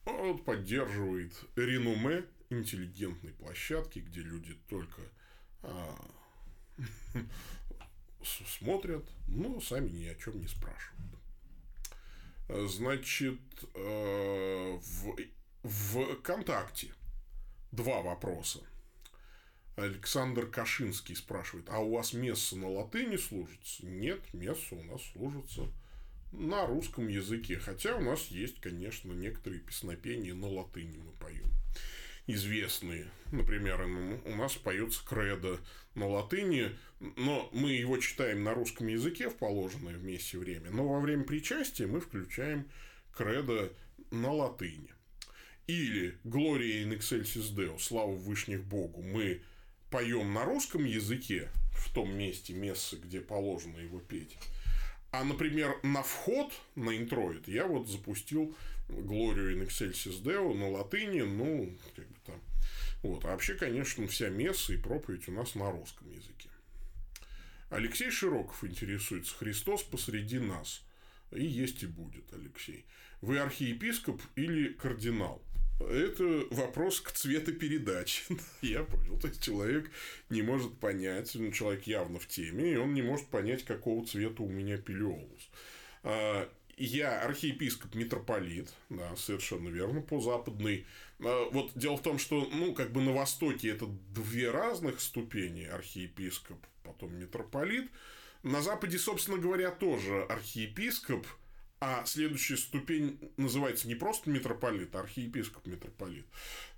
вот, 0.05 0.43
поддерживает 0.43 1.33
реноме 1.55 2.25
интеллигентной 2.49 3.31
площадки, 3.33 3.99
где 3.99 4.21
люди 4.21 4.55
только 4.67 5.01
а, 5.61 5.95
смотрят, 8.25 9.05
но 9.27 9.59
сами 9.59 9.89
ни 9.89 10.05
о 10.05 10.15
чем 10.15 10.39
не 10.39 10.47
спрашивают. 10.47 11.19
Значит, 12.69 13.39
э, 13.73 14.79
в, 14.81 15.15
ВКонтакте 15.63 16.93
два 17.71 18.01
вопроса. 18.01 18.59
Александр 19.75 20.45
Кашинский 20.45 21.15
спрашивает, 21.15 21.67
а 21.69 21.79
у 21.79 21.95
вас 21.95 22.13
месса 22.13 22.55
на 22.55 22.69
латыни 22.69 23.17
служится? 23.17 23.85
Нет, 23.85 24.21
месса 24.33 24.75
у 24.75 24.83
нас 24.83 25.01
служится 25.13 25.67
на 26.31 26.67
русском 26.67 27.07
языке. 27.07 27.57
Хотя 27.57 27.95
у 27.95 28.01
нас 28.01 28.27
есть, 28.27 28.59
конечно, 28.59 29.11
некоторые 29.13 29.61
песнопения 29.61 30.35
на 30.35 30.47
латыни 30.47 30.97
мы 30.97 31.11
поем 31.13 31.51
известные. 32.27 33.07
Например, 33.31 33.81
у 33.81 34.35
нас 34.35 34.55
поется 34.55 35.03
кредо 35.05 35.59
на 35.95 36.07
латыни, 36.07 36.71
но 36.99 37.49
мы 37.51 37.71
его 37.71 37.97
читаем 37.97 38.43
на 38.43 38.53
русском 38.53 38.87
языке 38.87 39.29
в 39.29 39.35
положенное 39.35 39.95
вместе 39.95 40.37
время, 40.37 40.71
но 40.71 40.87
во 40.87 40.99
время 40.99 41.23
причастия 41.23 41.87
мы 41.87 41.99
включаем 41.99 42.69
кредо 43.15 43.71
на 44.11 44.31
латыни. 44.31 44.93
Или 45.67 46.17
«Gloria 46.23 46.83
in 46.83 46.97
excelsis 46.97 47.55
Deo»– 47.55 47.77
«Слава 47.79 48.11
Вышних 48.11 48.63
Богу» 48.63 49.01
мы 49.01 49.41
поем 49.89 50.33
на 50.33 50.43
русском 50.43 50.83
языке, 50.83 51.49
в 51.71 51.93
том 51.93 52.15
месте 52.17 52.53
мессы, 52.53 52.97
где 52.97 53.21
положено 53.21 53.77
его 53.77 53.99
петь, 53.99 54.37
а, 55.13 55.23
например, 55.23 55.77
на 55.83 56.01
вход 56.01 56.51
на 56.75 56.97
интроид 56.97 57.47
я 57.47 57.67
вот 57.67 57.87
запустил 57.87 58.55
Глорию 58.89 59.55
in 59.55 59.67
Excelsis 59.67 60.23
Deo 60.23 60.55
на 60.55 60.71
латыни, 60.71 61.21
ну. 61.21 61.71
Вот. 63.03 63.25
А 63.25 63.29
вообще, 63.29 63.53
конечно, 63.53 64.07
вся 64.07 64.29
месса 64.29 64.73
и 64.73 64.77
проповедь 64.77 65.27
у 65.27 65.31
нас 65.31 65.55
на 65.55 65.71
русском 65.71 66.09
языке. 66.09 66.49
Алексей 67.69 68.09
Широков 68.09 68.63
интересуется. 68.63 69.35
Христос 69.35 69.83
посреди 69.83 70.39
нас. 70.39 70.83
И 71.31 71.45
есть 71.45 71.83
и 71.83 71.87
будет, 71.87 72.33
Алексей. 72.33 72.85
Вы 73.21 73.39
архиепископ 73.39 74.21
или 74.35 74.69
кардинал? 74.69 75.43
это 75.79 76.45
вопрос 76.51 77.01
к 77.01 77.11
цветопередаче. 77.11 78.23
Я 78.61 78.83
понял. 78.83 79.19
То 79.19 79.27
есть 79.27 79.43
человек 79.43 79.89
не 80.29 80.41
может 80.41 80.77
понять, 80.79 81.33
ну, 81.35 81.51
человек 81.51 81.83
явно 81.87 82.19
в 82.19 82.27
теме, 82.27 82.73
и 82.73 82.75
он 82.75 82.93
не 82.93 83.01
может 83.01 83.27
понять, 83.27 83.63
какого 83.63 84.05
цвета 84.05 84.43
у 84.43 84.49
меня 84.49 84.77
пелиолус. 84.77 85.49
Я 86.77 87.21
архиепископ 87.21 87.95
митрополит, 87.95 88.73
да, 88.89 89.15
совершенно 89.15 89.69
верно, 89.69 90.01
по 90.01 90.19
западной. 90.19 90.85
А, 91.19 91.49
вот 91.51 91.71
дело 91.75 91.97
в 91.97 92.01
том, 92.01 92.17
что, 92.19 92.49
ну, 92.51 92.73
как 92.73 92.91
бы 92.91 93.01
на 93.01 93.13
Востоке 93.13 93.69
это 93.69 93.87
две 94.15 94.49
разных 94.49 94.99
ступени, 94.99 95.63
архиепископ, 95.63 96.57
потом 96.83 97.15
митрополит. 97.15 97.89
На 98.41 98.61
Западе, 98.61 98.97
собственно 98.97 99.37
говоря, 99.37 99.71
тоже 99.71 100.23
архиепископ– 100.23 101.25
а 101.85 102.05
следующая 102.05 102.55
ступень 102.55 103.19
называется 103.35 103.89
не 103.89 103.95
просто 103.95 104.29
митрополит, 104.29 104.95
а 104.95 105.01
архиепископ-митрополит. 105.01 106.25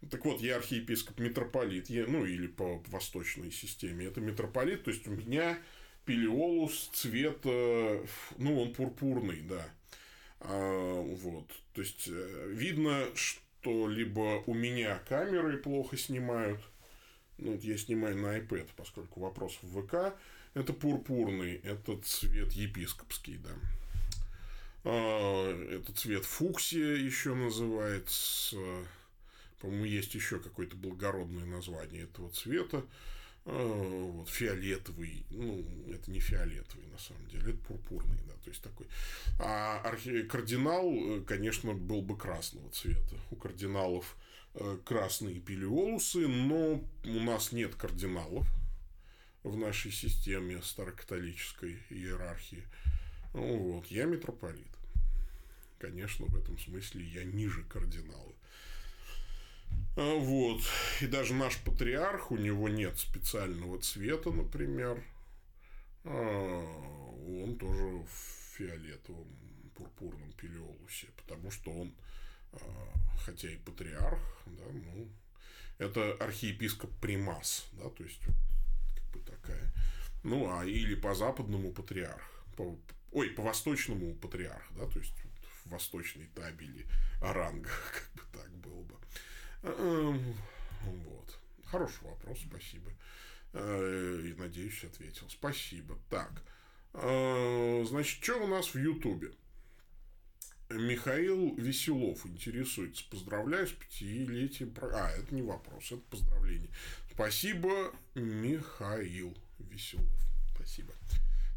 Так 0.10 0.26
вот, 0.26 0.42
я 0.42 0.56
архиепископ-митрополит, 0.56 1.92
я, 1.92 2.08
ну 2.08 2.26
или 2.26 2.48
по 2.48 2.82
восточной 2.88 3.52
системе. 3.52 4.08
Это 4.08 4.20
митрополит, 4.20 4.84
то 4.84 4.90
есть 4.90 5.08
у 5.08 5.12
меня 5.12 5.60
пелиолус 6.06 6.90
цвета, 6.92 8.04
ну 8.40 8.60
он 8.60 8.74
пурпурный, 8.74 9.42
да. 9.42 9.70
А, 10.40 11.02
вот, 11.02 11.48
то 11.74 11.82
есть 11.82 12.08
э, 12.08 12.50
видно, 12.52 13.08
что 13.16 13.88
либо 13.88 14.44
у 14.46 14.54
меня 14.54 15.00
камеры 15.08 15.58
плохо 15.58 15.98
снимают, 15.98 16.62
ну, 17.38 17.54
вот 17.54 17.64
я 17.64 17.78
снимаю 17.78 18.18
на 18.18 18.38
iPad, 18.38 18.70
поскольку 18.76 19.22
вопрос 19.22 19.58
в 19.62 19.82
ВК, 19.82 20.16
это 20.54 20.74
пурпурный, 20.74 21.56
это 21.56 21.98
цвет 22.02 22.54
епископский, 22.54 23.38
да. 23.38 23.52
А, 24.86 25.68
это 25.70 25.92
цвет 25.94 26.26
фуксия 26.26 26.96
еще 26.96 27.34
называется. 27.34 28.58
По-моему, 29.60 29.86
есть 29.86 30.14
еще 30.14 30.40
какое-то 30.40 30.76
благородное 30.76 31.46
название 31.46 32.04
этого 32.04 32.30
цвета. 32.30 32.86
А, 33.48 34.12
вот, 34.12 34.28
фиолетовый, 34.28 35.24
ну, 35.30 35.64
это 35.94 36.10
не 36.10 36.20
фиолетовый, 36.20 36.88
на 36.88 36.98
самом 36.98 37.28
деле, 37.28 37.52
это 37.52 37.60
пурпурный, 37.60 38.18
да, 38.28 38.34
то 38.44 38.50
есть 38.50 38.62
такой. 38.62 38.88
А 39.40 39.82
архи... 39.84 40.24
кардинал, 40.24 40.92
э, 40.92 41.22
конечно, 41.22 41.74
был 41.74 42.02
бы 42.02 42.18
красного 42.18 42.70
цвета. 42.72 43.16
У 43.30 43.36
кардиналов 43.36 44.18
э, 44.56 44.80
красные 44.84 45.40
пелиолусы, 45.40 46.28
но 46.28 46.84
у 47.04 47.20
нас 47.20 47.52
нет 47.52 47.76
кардиналов 47.76 48.48
в 49.44 49.56
нашей 49.56 49.92
системе 49.92 50.60
старокатолической 50.64 51.78
иерархии. 51.92 52.64
Ну, 53.36 53.74
вот, 53.74 53.86
я 53.88 54.06
митрополит. 54.06 54.66
Конечно, 55.78 56.26
в 56.26 56.36
этом 56.36 56.58
смысле 56.58 57.06
я 57.06 57.24
ниже 57.24 57.64
кардинала. 57.64 58.34
А, 59.96 60.16
вот. 60.18 60.62
И 61.02 61.08
даже 61.08 61.34
наш 61.34 61.58
патриарх, 61.58 62.32
у 62.32 62.38
него 62.38 62.70
нет 62.70 62.98
специального 62.98 63.80
цвета, 63.80 64.32
например. 64.32 65.04
А, 66.04 67.42
он 67.44 67.58
тоже 67.58 67.84
в 67.84 68.58
фиолетовом 68.58 69.28
пурпурном 69.76 70.32
пелиолусе, 70.34 71.08
потому 71.18 71.52
что 71.52 71.72
он, 71.72 71.94
а, 72.54 72.60
хотя 73.26 73.50
и 73.50 73.58
патриарх, 73.58 74.20
да, 74.46 74.64
ну, 74.72 75.08
это 75.78 76.14
архиепископ 76.14 76.92
Примас, 77.02 77.68
да, 77.74 77.90
то 77.90 78.04
есть 78.04 78.22
как 78.22 79.06
бы 79.12 79.20
такая, 79.20 79.74
ну, 80.24 80.50
а 80.50 80.66
или 80.66 80.96
по 80.96 81.14
западному 81.14 81.74
патриарх, 81.74 82.46
по, 82.56 82.78
ой, 83.12 83.30
по 83.32 83.44
восточному 83.44 84.16
патриарх, 84.16 84.66
да, 84.78 84.88
то 84.88 85.00
есть 85.00 85.16
в 85.66 85.70
восточной 85.72 86.28
табели 86.28 86.86
о 87.22 87.34
рангах, 87.34 87.92
как 88.16 88.24
бы 88.24 88.38
так 88.38 88.52
было 88.52 88.82
бы. 88.84 88.96
Эм, 89.64 90.36
вот. 90.84 91.40
Хороший 91.66 92.04
вопрос, 92.04 92.40
спасибо. 92.48 92.92
Э, 93.54 94.22
и 94.24 94.34
надеюсь, 94.34 94.84
ответил. 94.84 95.30
Спасибо. 95.30 95.98
Так. 96.10 96.44
Э, 96.94 97.84
значит, 97.88 98.24
что 98.24 98.44
у 98.44 98.48
нас 98.48 98.74
в 98.74 98.78
Ютубе? 98.78 99.32
Михаил 100.70 101.56
Веселов 101.56 102.26
интересуется. 102.26 103.04
Поздравляю 103.10 103.68
с 103.68 103.72
пятилетием. 103.72 104.74
А, 104.82 105.12
это 105.12 105.34
не 105.34 105.42
вопрос, 105.42 105.92
это 105.92 106.02
поздравление. 106.10 106.70
Спасибо, 107.14 107.94
Михаил 108.16 109.38
Веселов. 109.60 110.10
Спасибо. 110.56 110.94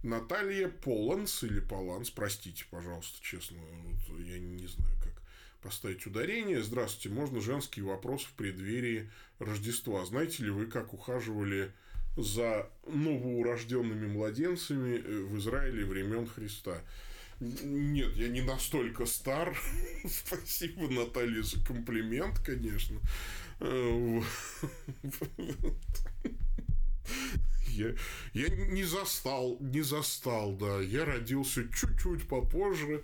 Наталья 0.03 0.68
Поланс 0.68 1.42
или 1.42 1.59
Поланс, 1.61 2.11
простите, 2.11 2.64
пожалуйста, 2.70 3.18
честно, 3.20 3.59
вот 3.59 4.20
я 4.20 4.38
не 4.38 4.66
знаю, 4.66 4.94
как 5.03 5.17
поставить 5.62 6.06
ударение. 6.06 6.62
Здравствуйте, 6.62 7.14
можно 7.14 7.40
женский 7.40 7.82
вопрос 7.82 8.22
в 8.22 8.32
преддверии 8.34 9.11
Рождества. 9.38 10.04
Знаете 10.04 10.44
ли 10.44 10.50
вы, 10.50 10.66
как 10.66 10.94
ухаживали 10.94 11.72
за 12.16 12.70
новоурожденными 12.86 14.06
младенцами 14.06 14.96
э, 14.96 15.20
в 15.22 15.38
Израиле 15.38 15.84
времен 15.84 16.26
Христа? 16.26 16.82
Нет, 17.40 18.16
я 18.16 18.28
не 18.28 18.42
настолько 18.42 19.06
стар. 19.06 19.56
Спасибо, 20.09 20.88
Наталья, 20.88 21.42
за 21.42 21.64
комплимент, 21.64 22.38
конечно. 22.40 22.98
Э, 23.61 24.20
я, 27.68 27.94
я 28.32 28.48
не 28.48 28.82
застал, 28.82 29.56
не 29.61 29.82
застал, 29.82 30.56
да. 30.56 30.80
Я 30.80 31.04
родился 31.04 31.62
чуть-чуть 31.72 32.26
попозже. 32.26 33.02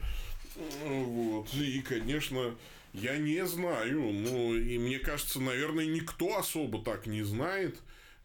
Вот. 0.57 1.53
И, 1.55 1.81
конечно, 1.83 2.55
я 2.93 3.17
не 3.17 3.45
знаю. 3.47 4.01
Ну, 4.13 4.55
и 4.55 4.79
мне 4.79 4.99
кажется, 4.99 5.41
наверное, 5.41 5.87
никто 5.87 6.39
особо 6.39 6.83
так 6.83 7.07
не 7.07 7.23
знает, 7.23 7.77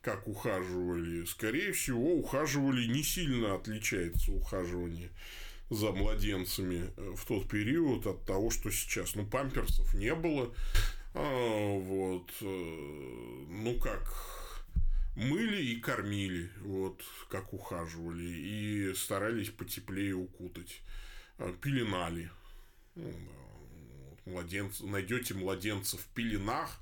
как 0.02 0.28
ухаживали. 0.28 1.26
Скорее 1.26 1.72
всего, 1.72 2.16
ухаживали 2.16 2.86
не 2.88 3.04
сильно 3.04 3.56
отличается 3.56 4.32
ухаживание 4.32 5.10
за 5.70 5.92
младенцами 5.92 6.92
в 7.16 7.26
тот 7.26 7.48
период 7.50 8.08
от 8.08 8.26
того, 8.26 8.50
что 8.50 8.72
сейчас. 8.72 9.16
Ну, 9.16 9.26
памперсов 9.26 9.94
не 9.94 10.14
было. 10.16 10.54
А, 11.14 11.80
вот. 11.80 12.32
Э, 12.42 13.46
ну, 13.50 13.78
как 13.80 14.04
мыли 15.20 15.62
и 15.62 15.80
кормили, 15.80 16.50
вот, 16.62 17.04
как 17.30 17.54
ухаживали, 17.54 18.24
и 18.24 18.94
старались 18.96 19.50
потеплее 19.50 20.16
укутать, 20.16 20.82
пеленали. 21.62 22.30
Ну, 22.96 23.14
найдете 24.82 25.34
младенца 25.34 25.98
в 25.98 26.06
пеленах, 26.14 26.80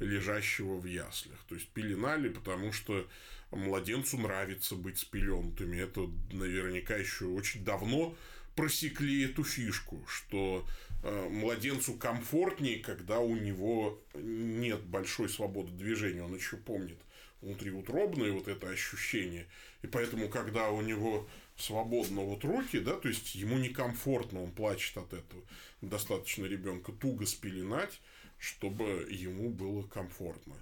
лежащего 0.00 0.78
в 0.78 0.86
яслях. 0.86 1.38
То 1.48 1.54
есть 1.54 1.68
пеленали, 1.68 2.28
потому 2.28 2.72
что 2.72 3.06
младенцу 3.50 4.18
нравится 4.18 4.74
быть 4.76 4.98
спеленутыми. 4.98 5.78
Это 5.78 6.08
наверняка 6.32 6.96
еще 6.96 7.26
очень 7.26 7.64
давно 7.64 8.16
просекли 8.54 9.24
эту 9.24 9.44
фишку, 9.44 10.04
что 10.08 10.66
э, 11.02 11.28
младенцу 11.28 11.94
комфортнее, 11.94 12.80
когда 12.80 13.20
у 13.20 13.36
него 13.36 14.02
нет 14.14 14.82
большой 14.82 15.28
свободы 15.28 15.72
движения. 15.72 16.22
Он 16.22 16.34
еще 16.34 16.56
помнит 16.56 16.98
внутриутробное 17.40 18.32
вот 18.32 18.48
это 18.48 18.68
ощущение. 18.68 19.46
И 19.82 19.86
поэтому, 19.86 20.28
когда 20.28 20.70
у 20.70 20.80
него 20.80 21.28
свободно 21.58 22.22
вот 22.22 22.44
руки, 22.44 22.78
да, 22.78 22.94
то 22.94 23.08
есть 23.08 23.34
ему 23.34 23.58
некомфортно, 23.58 24.42
он 24.42 24.50
плачет 24.52 24.96
от 24.96 25.12
этого. 25.12 25.42
Достаточно 25.80 26.44
ребенка 26.44 26.92
туго 26.92 27.26
спеленать, 27.26 28.00
чтобы 28.38 29.06
ему 29.10 29.50
было 29.50 29.82
комфортно. 29.82 30.54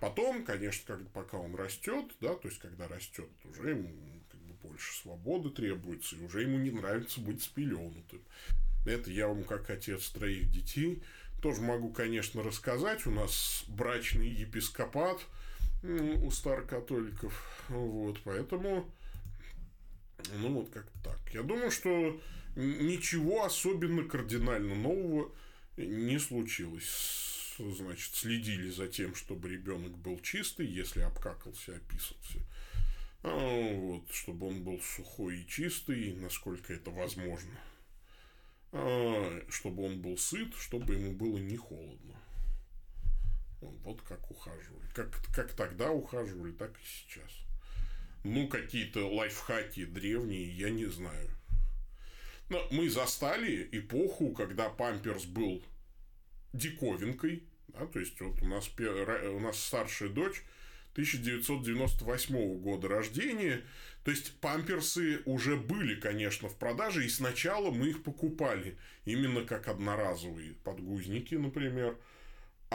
Потом, 0.00 0.44
конечно, 0.44 0.96
как, 0.96 1.08
пока 1.10 1.38
он 1.38 1.54
растет, 1.54 2.06
да, 2.20 2.34
то 2.34 2.48
есть 2.48 2.60
когда 2.60 2.88
растет, 2.88 3.28
уже 3.44 3.70
ему 3.70 3.88
как 4.30 4.40
бы 4.40 4.68
больше 4.68 4.94
свободы 4.94 5.50
требуется, 5.50 6.16
и 6.16 6.22
уже 6.22 6.42
ему 6.42 6.58
не 6.58 6.70
нравится 6.70 7.20
быть 7.20 7.42
спеленутым. 7.42 8.22
Это 8.86 9.10
я 9.10 9.28
вам 9.28 9.44
как 9.44 9.70
отец 9.70 10.08
троих 10.10 10.50
детей 10.50 11.02
тоже 11.40 11.60
могу, 11.60 11.90
конечно, 11.90 12.42
рассказать. 12.42 13.06
У 13.06 13.10
нас 13.10 13.64
брачный 13.68 14.28
епископат– 14.28 15.20
у 15.84 16.30
старокатоликов. 16.30 17.66
Вот, 17.68 18.18
поэтому, 18.24 18.90
ну, 20.32 20.54
вот 20.54 20.70
как 20.70 20.86
так. 21.02 21.20
Я 21.32 21.42
думаю, 21.42 21.70
что 21.70 22.20
ничего 22.56 23.44
особенно 23.44 24.04
кардинально 24.04 24.74
нового 24.74 25.32
не 25.76 26.18
случилось. 26.18 27.54
Значит, 27.58 28.14
следили 28.14 28.70
за 28.70 28.88
тем, 28.88 29.14
чтобы 29.14 29.48
ребенок 29.48 29.96
был 29.96 30.18
чистый, 30.20 30.66
если 30.66 31.00
обкакался, 31.00 31.76
описался. 31.76 32.40
А, 33.22 33.74
вот, 33.76 34.10
чтобы 34.12 34.48
он 34.48 34.64
был 34.64 34.80
сухой 34.80 35.38
и 35.38 35.46
чистый, 35.46 36.14
насколько 36.14 36.72
это 36.72 36.90
возможно. 36.90 37.58
А, 38.72 39.42
чтобы 39.48 39.84
он 39.84 40.02
был 40.02 40.18
сыт, 40.18 40.54
чтобы 40.56 40.94
ему 40.94 41.12
было 41.12 41.38
не 41.38 41.56
холодно. 41.56 42.16
Вот 43.60 44.02
как 44.02 44.30
ухаживали. 44.30 44.86
Как, 44.94 45.10
как 45.32 45.52
тогда 45.54 45.90
ухаживали, 45.90 46.52
так 46.52 46.72
и 46.78 46.84
сейчас. 46.84 47.30
Ну, 48.24 48.48
какие-то 48.48 49.06
лайфхаки 49.06 49.84
древние, 49.84 50.50
я 50.50 50.70
не 50.70 50.86
знаю. 50.86 51.30
Но 52.48 52.66
мы 52.70 52.88
застали 52.88 53.68
эпоху, 53.70 54.32
когда 54.32 54.70
памперс 54.70 55.26
был 55.26 55.62
диковинкой. 56.54 57.42
Да? 57.68 57.86
То 57.86 58.00
есть, 58.00 58.18
вот 58.20 58.40
у 58.42 58.46
нас, 58.46 58.70
у 58.78 59.40
нас 59.40 59.62
старшая 59.62 60.08
дочь 60.08 60.42
1998 60.92 62.60
года 62.60 62.88
рождения. 62.88 63.62
То 64.04 64.10
есть, 64.10 64.40
памперсы 64.40 65.20
уже 65.26 65.56
были, 65.56 66.00
конечно, 66.00 66.48
в 66.48 66.56
продаже, 66.56 67.04
и 67.04 67.10
сначала 67.10 67.70
мы 67.70 67.90
их 67.90 68.02
покупали 68.02 68.78
именно 69.04 69.44
как 69.44 69.68
одноразовые 69.68 70.54
подгузники, 70.64 71.34
например. 71.34 71.98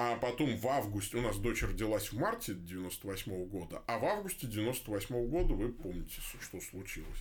А 0.02 0.16
потом 0.16 0.56
в 0.56 0.66
августе, 0.66 1.18
у 1.18 1.22
нас 1.22 1.38
дочь 1.40 1.62
родилась 1.62 2.14
в 2.14 2.18
марте 2.18 2.54
98 2.54 3.46
года, 3.48 3.84
а 3.86 4.00
в 4.00 4.06
августе 4.06 4.48
98 4.48 5.28
года, 5.28 5.54
вы 5.54 5.74
помните, 5.74 6.22
что 6.40 6.62
случилось 6.62 7.20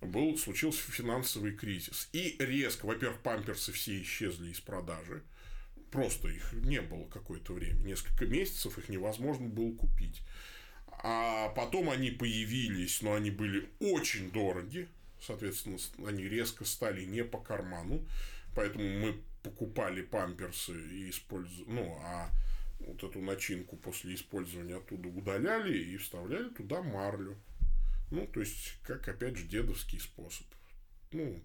был, 0.00 0.38
случился 0.38 0.90
финансовый 0.90 1.52
кризис. 1.52 2.08
И 2.14 2.34
резко, 2.38 2.86
во-первых, 2.86 3.20
памперсы 3.20 3.72
все 3.72 4.00
исчезли 4.00 4.52
из 4.52 4.58
продажи. 4.58 5.22
Просто 5.90 6.28
их 6.28 6.54
не 6.54 6.80
было 6.80 7.04
какое-то 7.04 7.52
время. 7.52 7.78
Несколько 7.80 8.24
месяцев 8.24 8.78
их 8.78 8.88
невозможно 8.88 9.46
было 9.46 9.74
купить. 9.74 10.22
А 10.86 11.50
потом 11.50 11.90
они 11.90 12.10
появились, 12.10 13.02
но 13.02 13.16
они 13.16 13.30
были 13.30 13.68
очень 13.80 14.30
дороги. 14.30 14.88
Соответственно, 15.20 15.76
они 16.06 16.24
резко 16.24 16.64
стали 16.64 17.04
не 17.04 17.22
по 17.22 17.36
карману. 17.36 18.02
Поэтому 18.54 18.88
мы 18.98 19.20
покупали 19.42 20.02
памперсы 20.02 20.72
и 20.72 21.10
использовали... 21.10 21.70
Ну, 21.70 21.98
а 22.02 22.30
вот 22.80 23.02
эту 23.02 23.20
начинку 23.20 23.76
после 23.76 24.14
использования 24.14 24.76
оттуда 24.76 25.08
удаляли 25.08 25.76
и 25.76 25.96
вставляли 25.96 26.48
туда 26.50 26.82
марлю. 26.82 27.36
Ну, 28.10 28.26
то 28.26 28.40
есть, 28.40 28.78
как, 28.84 29.06
опять 29.08 29.36
же, 29.36 29.46
дедовский 29.46 30.00
способ. 30.00 30.46
Ну, 31.10 31.42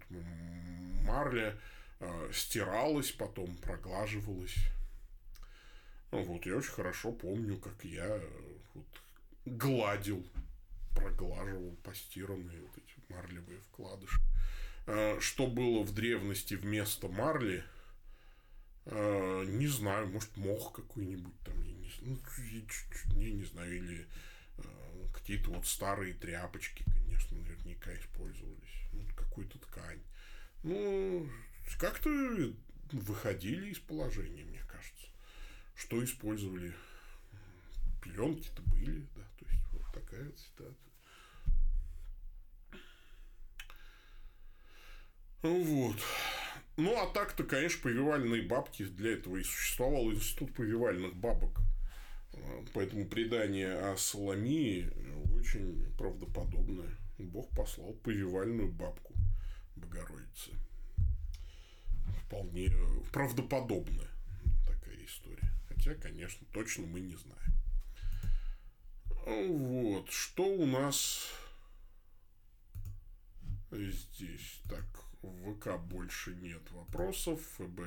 марля 1.04 1.58
э, 2.00 2.30
стиралась, 2.32 3.10
потом 3.10 3.56
проглаживалась. 3.56 4.56
Ну, 6.12 6.22
вот, 6.22 6.46
я 6.46 6.56
очень 6.56 6.72
хорошо 6.72 7.12
помню, 7.12 7.58
как 7.58 7.84
я 7.84 8.06
э, 8.06 8.30
вот, 8.74 8.86
гладил, 9.44 10.24
проглаживал 10.94 11.76
постиранные 11.82 12.60
вот 12.60 12.70
эти 12.76 13.12
марлевые 13.12 13.60
вкладыши. 13.60 14.20
Э, 14.86 15.18
что 15.20 15.46
было 15.46 15.82
в 15.82 15.92
древности 15.94 16.54
вместо 16.54 17.08
марли, 17.08 17.64
э, 18.86 19.44
не 19.46 19.66
знаю, 19.66 20.08
может, 20.08 20.36
мох 20.36 20.72
какой-нибудь 20.72 21.38
там, 21.44 21.62
я 21.62 21.72
не, 21.72 21.90
ну, 22.02 22.18
я 23.16 23.30
не 23.30 23.44
знаю, 23.44 23.76
или 23.76 24.06
Э, 24.58 25.06
какие-то 25.12 25.50
вот 25.50 25.66
старые 25.66 26.14
тряпочки, 26.14 26.84
конечно, 26.84 27.36
наверняка 27.36 27.94
использовались. 27.94 28.82
Ну, 28.92 29.04
какую-то 29.16 29.58
ткань. 29.58 30.00
Ну, 30.62 31.28
как-то 31.78 32.10
выходили 32.92 33.70
из 33.70 33.78
положения, 33.78 34.44
мне 34.44 34.60
кажется. 34.60 35.06
Что 35.74 36.02
использовали? 36.04 36.72
Пеленки-то 38.02 38.62
были, 38.62 39.06
да. 39.16 39.22
То 39.38 39.46
есть, 39.46 39.64
вот 39.72 39.92
такая 39.92 40.32
ситуация. 40.32 40.76
Вот. 45.42 45.96
Ну, 46.76 47.00
а 47.00 47.06
так-то, 47.12 47.44
конечно, 47.44 47.82
повивальные 47.82 48.42
бабки 48.42 48.84
для 48.84 49.12
этого 49.12 49.36
и 49.36 49.42
существовал 49.44 50.10
институт 50.10 50.54
повивальных 50.54 51.14
бабок– 51.14 51.60
Поэтому 52.72 53.06
предание 53.06 53.72
о 53.72 53.96
Соломии 53.96 54.90
очень 55.38 55.84
правдоподобное. 55.96 56.90
Бог 57.18 57.48
послал 57.50 57.92
повивальную 57.94 58.72
бабку 58.72 59.14
Богородицы. 59.76 60.52
Вполне 62.26 62.72
правдоподобная 63.12 64.08
такая 64.66 64.96
история. 65.04 65.52
Хотя, 65.68 65.94
конечно, 65.94 66.46
точно 66.52 66.86
мы 66.86 67.00
не 67.00 67.16
знаем. 67.16 67.52
Вот. 69.26 70.10
Что 70.10 70.44
у 70.44 70.66
нас 70.66 71.30
здесь? 73.70 74.60
Так, 74.68 74.84
в 75.26 75.54
ВК 75.54 75.78
больше 75.78 76.34
нет 76.34 76.62
вопросов. 76.72 77.40
ФБ 77.58 77.80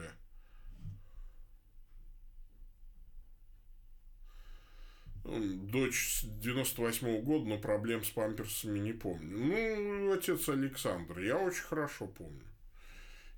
Дочь 5.27 6.21
98 6.23 7.07
-го 7.07 7.21
года, 7.21 7.45
но 7.49 7.57
проблем 7.57 8.03
с 8.05 8.09
памперсами 8.09 8.79
не 8.79 8.93
помню. 8.93 9.37
Ну, 9.37 10.13
отец 10.13 10.47
Александр, 10.47 11.19
я 11.19 11.37
очень 11.37 11.63
хорошо 11.63 12.07
помню. 12.07 12.45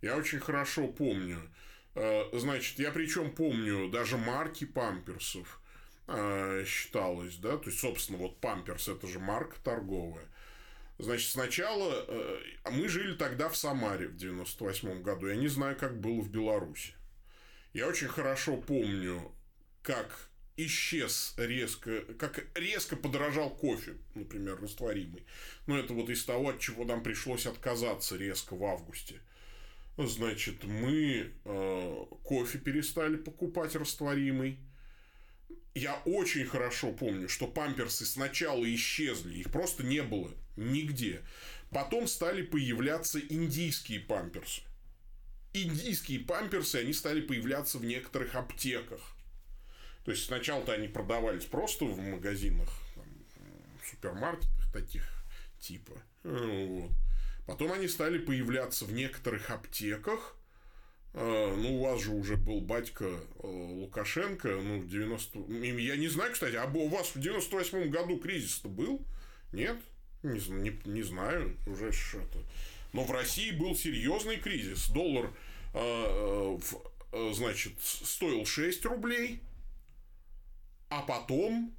Я 0.02 0.16
очень 0.16 0.40
хорошо 0.40 0.88
помню. 0.88 1.42
Э, 1.96 2.30
значит, 2.34 2.78
я 2.78 2.92
причем 2.92 3.32
помню 3.32 3.90
даже 3.90 4.18
марки 4.18 4.66
памперсов 4.66 5.60
э, 6.08 6.64
считалось, 6.68 7.38
да, 7.38 7.58
то 7.58 7.70
есть, 7.70 7.80
собственно, 7.80 8.20
вот 8.20 8.40
памперс 8.40 8.88
это 8.88 9.08
же 9.08 9.20
марка 9.20 9.58
торговая. 9.64 10.26
Значит, 11.00 11.32
сначала 11.32 12.06
э, 12.08 12.40
мы 12.72 12.90
жили 12.90 13.16
тогда 13.16 13.48
в 13.48 13.56
Самаре 13.56 14.10
в 14.10 14.18
98 14.18 15.02
году. 15.02 15.28
Я 15.28 15.38
не 15.38 15.48
знаю, 15.48 15.78
как 15.78 16.00
было 16.00 16.22
в 16.22 16.30
Беларуси. 16.30 16.94
Я 17.72 17.88
очень 17.88 18.10
хорошо 18.10 18.58
помню, 18.58 19.32
как 19.82 20.30
исчез 20.58 21.36
резко, 21.38 22.02
как 22.20 22.46
резко 22.54 22.98
подорожал 22.98 23.50
кофе, 23.50 23.94
например, 24.14 24.60
растворимый. 24.62 25.26
Но 25.68 25.80
это 25.80 25.94
вот 25.94 26.10
из 26.10 26.26
того, 26.26 26.50
от 26.50 26.60
чего 26.60 26.84
нам 26.84 27.02
пришлось 27.02 27.46
отказаться 27.46 28.18
резко 28.18 28.56
в 28.56 28.64
августе. 28.66 29.22
Значит, 29.98 30.66
мы 30.66 31.32
э, 31.46 32.06
кофе 32.24 32.58
перестали 32.58 33.16
покупать 33.16 33.76
растворимый. 33.78 34.60
Я 35.80 35.96
очень 36.04 36.46
хорошо 36.46 36.92
помню, 36.92 37.30
что 37.30 37.48
памперсы 37.48 38.06
сначала 38.06 38.66
исчезли, 38.76 39.36
их 39.36 39.50
просто 39.50 39.82
не 39.82 40.04
было 40.04 40.30
нигде. 40.58 41.22
Потом 41.72 42.06
стали 42.06 42.42
появляться 42.42 43.18
индийские 43.18 44.02
памперсы. 44.02 44.62
Индийские 45.54 46.20
памперсы, 46.20 46.76
они 46.76 46.92
стали 46.92 47.22
появляться 47.22 47.78
в 47.78 47.86
некоторых 47.86 48.36
аптеках. 48.36 49.00
То 50.04 50.12
есть 50.12 50.26
сначала-то 50.26 50.74
они 50.74 50.90
продавались 50.90 51.46
просто 51.46 51.86
в 51.86 51.98
магазинах, 51.98 52.70
там, 52.96 53.06
в 53.82 53.90
супермаркетах 53.90 54.74
таких 54.74 55.08
типа. 55.62 55.94
Вот. 56.24 56.92
Потом 57.48 57.72
они 57.72 57.88
стали 57.88 58.18
появляться 58.18 58.84
в 58.84 58.92
некоторых 58.92 59.50
аптеках. 59.50 60.36
А, 61.14 61.56
ну, 61.56 61.80
у 61.80 61.84
вас 61.84 62.02
же 62.02 62.12
уже 62.12 62.38
был 62.38 62.62
батька 62.62 63.06
э, 63.06 63.48
Лукашенко, 63.48 64.50
ну, 64.50 64.80
в 64.80 64.88
90... 64.88 65.40
Я 65.50 65.96
не 65.96 66.08
знаю, 66.08 66.34
кстати, 66.34 66.56
а 66.56 66.66
у 66.66 66.88
вас 66.88 67.10
в 67.10 67.18
98-м 67.18 67.90
году 67.90 68.18
кризис-то 68.18 68.70
был? 68.70 69.06
Нет? 69.52 69.78
Не, 70.22 70.40
не, 70.50 70.80
не 70.86 71.02
знаю, 71.02 71.58
уже 71.66 71.92
что-то. 71.92 72.40
Но 72.94 73.04
в 73.04 73.12
России 73.12 73.52
был 73.52 73.76
серьезный 73.76 74.38
кризис. 74.38 74.90
Доллар, 74.90 75.32
э, 75.74 76.58
э, 77.12 77.32
значит, 77.34 77.74
стоил 77.82 78.46
6 78.46 78.86
рублей, 78.86 79.42
а 80.90 81.02
потом 81.02 81.76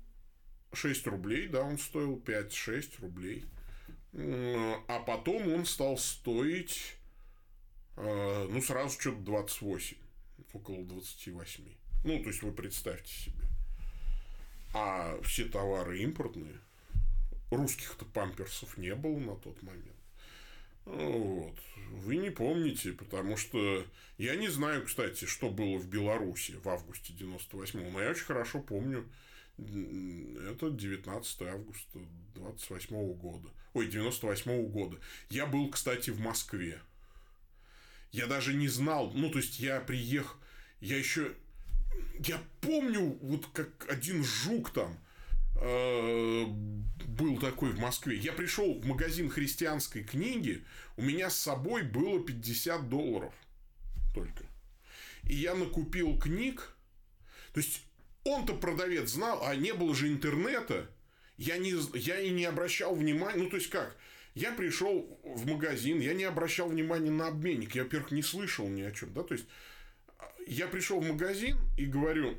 6 0.72 1.06
рублей, 1.08 1.48
да, 1.48 1.62
он 1.62 1.78
стоил 1.78 2.16
5-6 2.16 3.00
рублей. 3.00 3.44
А 4.12 5.00
потом 5.06 5.52
он 5.52 5.64
стал 5.64 5.96
стоить, 5.96 6.96
э, 6.96 6.99
ну, 7.96 8.62
сразу 8.62 8.98
что-то 9.00 9.20
28, 9.20 9.96
около 10.52 10.84
28. 10.84 11.64
Ну, 12.04 12.22
то 12.22 12.28
есть, 12.28 12.42
вы 12.42 12.52
представьте 12.52 13.12
себе. 13.12 13.44
А 14.72 15.20
все 15.22 15.44
товары 15.46 16.00
импортные. 16.00 16.60
Русских-то 17.50 18.04
памперсов 18.04 18.76
не 18.78 18.94
было 18.94 19.18
на 19.18 19.36
тот 19.36 19.60
момент. 19.62 19.96
Вот. 20.84 21.58
Вы 21.92 22.16
не 22.16 22.30
помните, 22.30 22.92
потому 22.92 23.36
что 23.36 23.84
я 24.18 24.36
не 24.36 24.48
знаю, 24.48 24.84
кстати, 24.84 25.24
что 25.24 25.50
было 25.50 25.76
в 25.76 25.88
Беларуси 25.88 26.52
в 26.62 26.68
августе 26.68 27.12
98-го, 27.12 27.90
но 27.90 28.02
я 28.02 28.10
очень 28.10 28.24
хорошо 28.24 28.60
помню, 28.60 29.08
это 29.58 30.70
19 30.70 31.42
августа 31.42 31.98
28 32.34 32.96
-го 32.96 33.14
года. 33.14 33.48
Ой, 33.74 33.88
98 33.88 34.50
-го 34.50 34.68
года. 34.68 34.98
Я 35.28 35.46
был, 35.46 35.68
кстати, 35.70 36.10
в 36.10 36.20
Москве. 36.20 36.80
Я 38.12 38.26
даже 38.26 38.54
не 38.54 38.68
знал, 38.68 39.12
ну, 39.14 39.30
то 39.30 39.38
есть, 39.38 39.60
я 39.60 39.80
приехал, 39.80 40.36
я 40.80 40.96
еще, 40.96 41.32
я 42.18 42.40
помню, 42.60 43.18
вот 43.22 43.46
как 43.52 43.86
один 43.88 44.24
жук 44.24 44.72
там, 44.72 44.98
Э, 45.62 46.46
был 46.46 47.38
такой 47.38 47.72
в 47.72 47.78
Москве. 47.78 48.16
Я 48.16 48.32
пришел 48.32 48.80
в 48.80 48.86
магазин 48.86 49.28
христианской 49.28 50.02
книги, 50.02 50.64
у 50.96 51.02
меня 51.02 51.28
с 51.28 51.36
собой 51.36 51.82
было 51.82 52.24
50 52.24 52.88
долларов 52.88 53.34
только. 54.14 54.44
И 55.24 55.34
я 55.34 55.54
накупил 55.54 56.18
книг. 56.18 56.74
То 57.52 57.60
есть, 57.60 57.82
он-то 58.24 58.54
продавец 58.54 59.10
знал, 59.10 59.44
а 59.44 59.54
не 59.54 59.74
было 59.74 59.94
же 59.94 60.08
интернета. 60.08 60.88
Я, 61.36 61.58
не, 61.58 61.74
я 61.98 62.20
и 62.20 62.30
не 62.30 62.46
обращал 62.46 62.94
внимания. 62.94 63.42
Ну, 63.42 63.50
то 63.50 63.56
есть, 63.56 63.68
как? 63.68 63.96
Я 64.40 64.52
пришел 64.52 65.20
в 65.22 65.46
магазин, 65.46 66.00
я 66.00 66.14
не 66.14 66.24
обращал 66.24 66.70
внимания 66.70 67.10
на 67.10 67.28
обменник. 67.28 67.74
Я, 67.74 67.82
во-первых, 67.82 68.10
не 68.10 68.22
слышал 68.22 68.66
ни 68.68 68.80
о 68.80 68.90
чем. 68.90 69.12
Да? 69.12 69.22
То 69.22 69.34
есть, 69.34 69.44
я 70.46 70.66
пришел 70.66 70.98
в 70.98 71.06
магазин 71.06 71.58
и 71.76 71.84
говорю, 71.84 72.38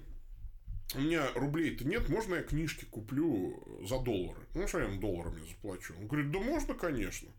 у 0.96 1.00
меня 1.00 1.32
рублей-то 1.36 1.86
нет, 1.86 2.10
можно 2.10 2.36
я 2.36 2.42
книжки 2.42 2.86
куплю 2.86 3.86
за 3.88 4.00
доллары? 4.00 4.42
Ну, 4.56 4.68
что 4.68 4.80
я 4.80 4.86
им 4.86 5.00
долларами 5.00 5.48
заплачу? 5.48 5.94
Он 5.96 6.08
говорит, 6.08 6.32
да 6.32 6.40
можно, 6.40 6.74
конечно. 6.74 7.30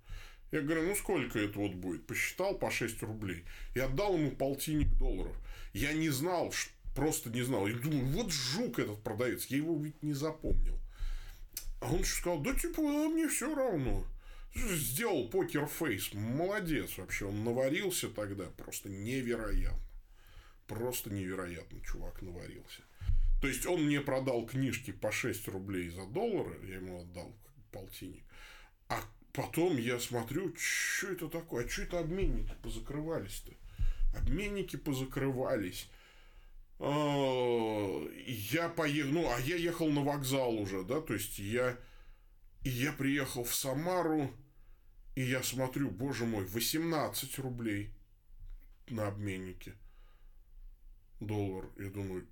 Я 0.52 0.60
говорю, 0.60 0.86
ну 0.86 0.94
сколько 0.94 1.40
это 1.40 1.58
вот 1.58 1.74
будет? 1.74 2.06
Посчитал 2.06 2.56
по 2.56 2.70
6 2.70 3.02
рублей. 3.02 3.42
И 3.74 3.80
отдал 3.80 4.16
ему 4.16 4.30
полтинник 4.30 4.96
долларов. 4.96 5.36
Я 5.72 5.92
не 5.92 6.10
знал, 6.10 6.54
просто 6.94 7.30
не 7.30 7.42
знал. 7.42 7.66
И 7.66 7.72
думаю, 7.72 8.04
вот 8.04 8.30
жук 8.30 8.78
этот 8.78 9.02
продавец, 9.02 9.46
я 9.46 9.56
его 9.56 9.76
ведь 9.76 10.00
не 10.04 10.12
запомнил. 10.12 10.78
А 11.80 11.92
он 11.92 12.02
еще 12.02 12.14
сказал, 12.14 12.38
да 12.38 12.54
типа, 12.54 12.80
а 12.80 13.08
мне 13.08 13.26
все 13.26 13.52
равно. 13.52 14.06
Сделал 14.54 15.28
покер-фейс. 15.28 16.12
Молодец 16.14 16.98
вообще. 16.98 17.26
Он 17.26 17.44
наварился 17.44 18.08
тогда. 18.08 18.44
Просто 18.56 18.88
невероятно. 18.88 19.78
Просто 20.66 21.10
невероятно 21.10 21.80
чувак 21.80 22.22
наварился. 22.22 22.82
То 23.40 23.48
есть, 23.48 23.66
он 23.66 23.86
мне 23.86 24.00
продал 24.00 24.46
книжки 24.46 24.92
по 24.92 25.10
6 25.10 25.48
рублей 25.48 25.88
за 25.90 26.06
доллары. 26.06 26.58
Я 26.66 26.76
ему 26.76 27.00
отдал 27.00 27.34
полтинник. 27.72 28.24
А 28.88 29.00
потом 29.32 29.76
я 29.78 29.98
смотрю, 29.98 30.54
что 30.56 31.08
это 31.08 31.28
такое? 31.28 31.64
А 31.64 31.68
что 31.68 31.82
это 31.82 31.98
обменники 31.98 32.54
позакрывались-то? 32.62 33.52
Обменники 34.16 34.76
позакрывались. 34.76 35.88
А, 36.84 38.08
я 38.26 38.68
поехал, 38.68 39.10
ну, 39.12 39.30
а 39.30 39.38
я 39.40 39.56
ехал 39.56 39.88
на 39.88 40.02
вокзал 40.02 40.56
уже, 40.56 40.82
да, 40.82 41.00
то 41.00 41.14
есть 41.14 41.38
я, 41.38 41.78
я 42.64 42.92
приехал 42.92 43.44
в 43.44 43.54
Самару, 43.54 44.32
и 45.14 45.22
я 45.22 45.42
смотрю, 45.42 45.90
боже 45.90 46.24
мой, 46.24 46.44
18 46.46 47.38
рублей 47.38 47.90
на 48.88 49.08
обменнике. 49.08 49.74
Доллар. 51.20 51.66
Я 51.78 51.90
думаю, 51.90 52.26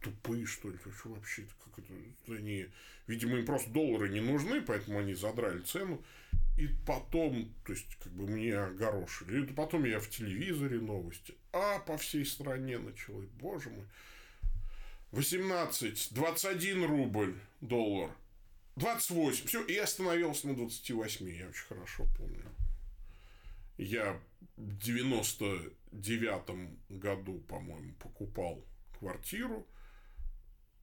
тупые, 0.00 0.46
что 0.46 0.70
ли, 0.70 0.78
что 0.78 1.10
вообще, 1.10 1.46
как 1.64 1.78
это, 1.78 1.92
они, 2.28 2.68
видимо, 3.06 3.38
им 3.38 3.46
просто 3.46 3.70
доллары 3.70 4.08
не 4.08 4.20
нужны, 4.20 4.60
поэтому 4.60 5.00
они 5.00 5.14
задрали 5.14 5.60
цену, 5.60 6.02
и 6.56 6.68
потом, 6.86 7.52
то 7.64 7.72
есть, 7.72 7.96
как 7.96 8.12
бы 8.12 8.26
мне 8.26 8.56
огорошили, 8.56 9.44
и 9.44 9.52
потом 9.52 9.84
я 9.84 10.00
в 10.00 10.08
телевизоре 10.08 10.80
новости, 10.80 11.34
а 11.52 11.78
по 11.80 11.98
всей 11.98 12.24
стране 12.24 12.78
началось, 12.78 13.28
боже 13.40 13.70
мой, 13.70 13.84
18, 15.12 16.14
21 16.14 16.84
рубль 16.84 17.34
доллар, 17.60 18.10
28, 18.78 19.46
все, 19.46 19.64
и 19.64 19.76
остановился 19.76 20.48
на 20.48 20.54
28, 20.54 21.28
я 21.28 21.48
очень 21.48 21.66
хорошо 21.66 22.06
помню. 22.16 22.50
Я 23.76 24.20
в 24.56 24.78
99 24.78 26.78
году, 26.88 27.40
по-моему, 27.40 27.92
покупал 27.94 28.64
квартиру, 28.98 29.66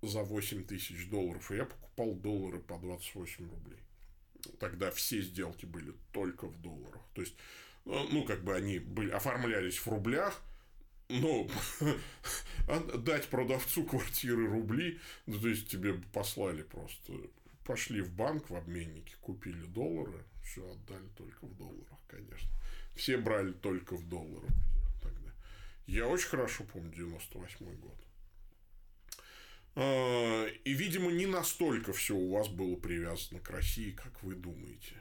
за 0.01 0.23
8 0.23 0.65
тысяч 0.65 1.09
долларов, 1.09 1.51
и 1.51 1.55
я 1.55 1.65
покупал 1.65 2.13
доллары 2.15 2.59
по 2.59 2.77
28 2.77 3.49
рублей. 3.49 3.79
Тогда 4.59 4.91
все 4.91 5.21
сделки 5.21 5.65
были 5.65 5.93
только 6.11 6.47
в 6.47 6.61
долларах. 6.61 7.01
То 7.13 7.21
есть, 7.21 7.35
ну, 7.85 8.07
ну 8.09 8.23
как 8.23 8.43
бы 8.43 8.55
они 8.55 8.79
были, 8.79 9.09
оформлялись 9.09 9.77
в 9.77 9.87
рублях, 9.87 10.41
но 11.09 11.47
дать 12.97 13.27
продавцу 13.27 13.83
квартиры 13.83 14.47
рубли, 14.47 14.99
ну, 15.25 15.39
то 15.39 15.47
есть 15.47 15.69
тебе 15.69 15.93
послали 16.13 16.63
просто, 16.63 17.13
пошли 17.65 18.01
в 18.01 18.13
банк 18.13 18.49
в 18.49 18.55
обменнике, 18.55 19.15
купили 19.19 19.65
доллары, 19.65 20.23
все 20.43 20.71
отдали 20.71 21.07
только 21.17 21.45
в 21.45 21.57
долларах, 21.57 21.99
конечно. 22.07 22.49
Все 22.95 23.17
брали 23.17 23.51
только 23.51 23.95
в 23.95 24.07
долларах 24.07 24.51
тогда. 25.01 25.31
Я 25.87 26.07
очень 26.07 26.29
хорошо 26.29 26.63
помню 26.63 26.93
98 26.93 27.75
год. 27.75 27.97
А, 29.75 30.45
и, 30.47 30.73
видимо, 30.73 31.11
не 31.11 31.25
настолько 31.25 31.91
все 31.91 32.15
у 32.15 32.31
вас 32.31 32.47
было 32.47 32.75
привязано 32.75 33.41
к 33.41 33.49
России, 33.49 33.91
как 33.91 34.23
вы 34.23 34.35
думаете. 34.35 34.95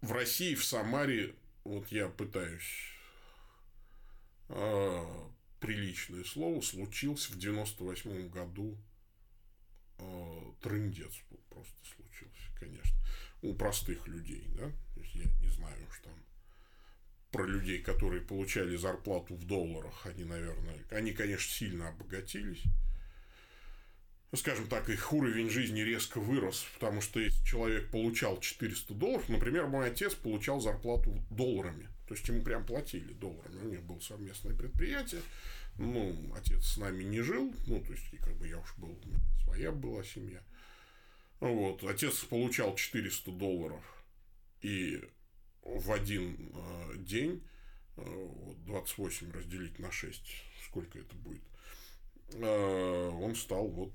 В 0.00 0.12
России, 0.12 0.54
в 0.54 0.64
Самаре, 0.64 1.34
вот 1.62 1.92
я 1.92 2.08
пытаюсь 2.08 2.94
э, 4.48 5.04
приличное 5.60 6.24
слово, 6.24 6.62
случился 6.62 7.32
в 7.32 7.38
98 7.38 8.30
году 8.30 8.78
э, 9.98 10.40
трындец 10.62 11.12
просто 11.60 11.94
случился, 11.94 12.58
конечно, 12.58 12.96
у 13.42 13.54
простых 13.54 14.06
людей, 14.08 14.46
да, 14.56 14.70
то 14.94 15.00
есть 15.00 15.14
я 15.14 15.24
не 15.40 15.48
знаю 15.48 15.76
уж 15.88 16.00
там 16.00 16.14
про 17.30 17.46
людей, 17.46 17.80
которые 17.82 18.22
получали 18.22 18.76
зарплату 18.76 19.34
в 19.34 19.46
долларах, 19.46 20.06
они, 20.06 20.24
наверное, 20.24 20.78
они, 20.90 21.12
конечно, 21.12 21.52
сильно 21.52 21.88
обогатились, 21.88 22.62
ну, 24.32 24.38
скажем 24.38 24.68
так, 24.68 24.88
их 24.88 25.12
уровень 25.12 25.50
жизни 25.50 25.80
резко 25.80 26.20
вырос, 26.20 26.64
потому 26.74 27.00
что 27.00 27.20
если 27.20 27.44
человек 27.44 27.90
получал 27.90 28.40
400 28.40 28.94
долларов, 28.94 29.28
например, 29.28 29.66
мой 29.66 29.88
отец 29.88 30.14
получал 30.14 30.60
зарплату 30.60 31.22
долларами, 31.30 31.88
то 32.06 32.14
есть 32.14 32.26
ему 32.28 32.42
прям 32.42 32.64
платили 32.64 33.12
долларами, 33.12 33.60
у 33.62 33.68
них 33.68 33.82
было 33.82 34.00
совместное 34.00 34.54
предприятие, 34.54 35.22
ну, 35.78 36.32
отец 36.36 36.64
с 36.64 36.76
нами 36.76 37.02
не 37.04 37.22
жил, 37.22 37.54
ну, 37.66 37.80
то 37.80 37.92
есть, 37.92 38.04
как 38.18 38.36
бы 38.36 38.46
я 38.48 38.58
уж 38.58 38.74
был, 38.76 38.90
у 38.90 39.08
меня 39.08 39.18
своя 39.44 39.72
была 39.72 40.02
семья, 40.04 40.40
вот, 41.40 41.84
отец 41.84 42.24
получал 42.24 42.74
400 42.74 43.30
долларов, 43.32 44.04
и 44.60 45.02
в 45.62 45.92
один 45.92 46.52
э, 46.54 46.96
день, 46.98 47.42
э, 47.96 48.02
вот 48.04 48.64
28 48.64 49.32
разделить 49.32 49.78
на 49.78 49.90
6, 49.90 50.22
сколько 50.66 50.98
это 50.98 51.14
будет, 51.16 51.42
Э, 52.34 53.08
он 53.08 53.34
стал 53.34 53.68
вот 53.68 53.92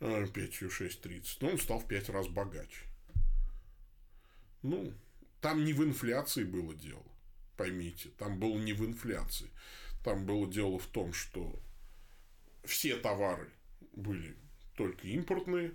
э, 0.00 0.26
пятью 0.32 0.68
6.30. 0.68 1.36
Но 1.40 1.48
он 1.50 1.58
стал 1.58 1.80
в 1.80 1.86
пять 1.86 2.08
раз 2.08 2.28
богаче. 2.28 2.86
Ну, 4.62 4.92
там 5.40 5.64
не 5.64 5.72
в 5.72 5.84
инфляции 5.84 6.44
было 6.44 6.74
дело. 6.74 7.04
Поймите, 7.56 8.10
там 8.10 8.40
было 8.40 8.58
не 8.58 8.72
в 8.72 8.84
инфляции. 8.84 9.50
Там 10.02 10.26
было 10.26 10.50
дело 10.50 10.78
в 10.78 10.86
том, 10.86 11.12
что 11.12 11.60
все 12.64 12.96
товары 12.96 13.50
были 13.92 14.36
только 14.76 15.06
импортные, 15.06 15.72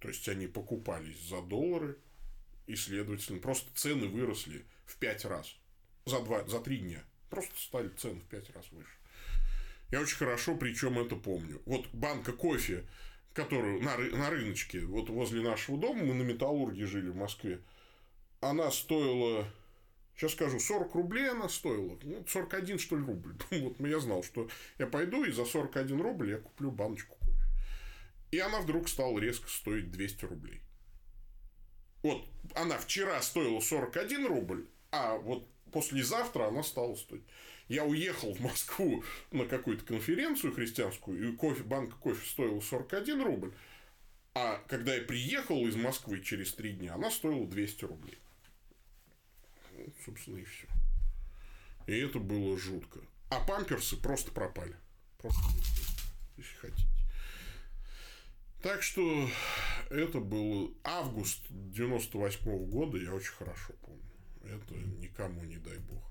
то 0.00 0.08
есть 0.08 0.28
они 0.28 0.46
покупались 0.46 1.20
за 1.28 1.40
доллары, 1.42 1.98
и, 2.66 2.76
следовательно, 2.76 3.40
просто 3.40 3.70
цены 3.74 4.08
выросли 4.08 4.64
в 4.86 4.96
пять 4.96 5.24
раз 5.24 5.56
за, 6.06 6.20
два, 6.20 6.44
за 6.46 6.60
три 6.60 6.78
дня. 6.78 7.04
Просто 7.30 7.54
стали 7.56 7.88
цены 7.88 8.20
в 8.20 8.24
пять 8.24 8.50
раз 8.50 8.70
выше. 8.70 8.96
Я 9.90 10.00
очень 10.00 10.16
хорошо, 10.16 10.56
причем 10.56 10.98
это 10.98 11.16
помню. 11.16 11.60
Вот 11.66 11.86
банка 11.92 12.32
кофе, 12.32 12.84
которую 13.32 13.82
на, 13.82 13.96
на 13.96 14.30
рыночке, 14.30 14.80
вот 14.80 15.08
возле 15.10 15.42
нашего 15.42 15.78
дома, 15.78 16.04
мы 16.04 16.14
на 16.14 16.22
Металлурге 16.22 16.86
жили 16.86 17.10
в 17.10 17.16
Москве, 17.16 17.60
она 18.40 18.70
стоила, 18.70 19.46
сейчас 20.16 20.32
скажу, 20.32 20.58
40 20.58 20.94
рублей 20.94 21.30
она 21.30 21.48
стоила. 21.48 21.98
Ну, 22.02 22.24
41, 22.26 22.78
что 22.78 22.96
ли, 22.96 23.04
рубль. 23.04 23.34
Вот 23.50 23.80
я 23.80 24.00
знал, 24.00 24.22
что 24.22 24.48
я 24.78 24.86
пойду 24.86 25.24
и 25.24 25.32
за 25.32 25.44
41 25.44 26.00
рубль 26.00 26.30
я 26.30 26.38
куплю 26.38 26.70
баночку. 26.70 27.13
И 28.34 28.38
она 28.40 28.60
вдруг 28.60 28.88
стала 28.88 29.16
резко 29.20 29.48
стоить 29.48 29.92
200 29.92 30.24
рублей. 30.24 30.60
Вот 32.02 32.28
она 32.56 32.78
вчера 32.78 33.22
стоила 33.22 33.60
41 33.60 34.26
рубль, 34.26 34.66
а 34.90 35.18
вот 35.18 35.48
послезавтра 35.70 36.48
она 36.48 36.64
стала 36.64 36.96
стоить. 36.96 37.22
Я 37.68 37.84
уехал 37.84 38.34
в 38.34 38.40
Москву 38.40 39.04
на 39.30 39.44
какую-то 39.44 39.84
конференцию 39.84 40.52
христианскую, 40.52 41.28
и 41.28 41.36
кофе, 41.36 41.62
банка 41.62 41.94
кофе 41.94 42.26
стоила 42.28 42.58
41 42.58 43.22
рубль. 43.22 43.54
А 44.34 44.56
когда 44.66 44.96
я 44.96 45.02
приехал 45.02 45.64
из 45.68 45.76
Москвы 45.76 46.20
через 46.20 46.54
три 46.54 46.72
дня, 46.72 46.94
она 46.94 47.12
стоила 47.12 47.46
200 47.46 47.84
рублей. 47.84 48.18
Ну, 49.70 49.92
собственно, 50.04 50.38
и 50.38 50.44
все. 50.44 50.66
И 51.86 51.96
это 51.96 52.18
было 52.18 52.58
жутко. 52.58 52.98
А 53.30 53.38
памперсы 53.38 53.96
просто 53.96 54.32
пропали. 54.32 54.74
Просто 55.18 55.40
если 56.36 56.56
хотите. 56.56 56.93
Так 58.64 58.82
что 58.82 59.28
это 59.90 60.20
был 60.20 60.74
август 60.84 61.44
98 61.50 62.40
-го 62.40 62.64
года, 62.64 62.96
я 62.96 63.12
очень 63.12 63.34
хорошо 63.34 63.74
помню. 63.82 64.10
Это 64.42 64.74
никому 64.74 65.44
не 65.44 65.58
дай 65.58 65.76
бог. 65.76 66.02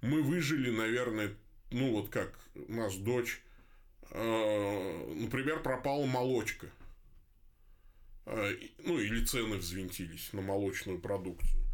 Мы 0.00 0.22
выжили, 0.22 0.70
наверное, 0.70 1.34
ну 1.72 1.90
вот 1.90 2.08
как 2.08 2.38
у 2.54 2.72
нас 2.72 2.94
дочь, 2.94 3.42
э, 4.12 5.14
например, 5.16 5.60
пропала 5.60 6.06
молочка. 6.06 6.68
Э, 8.26 8.52
ну, 8.84 9.00
или 9.00 9.24
цены 9.24 9.56
взвинтились 9.56 10.32
на 10.32 10.40
молочную 10.40 11.00
продукцию. 11.00 11.64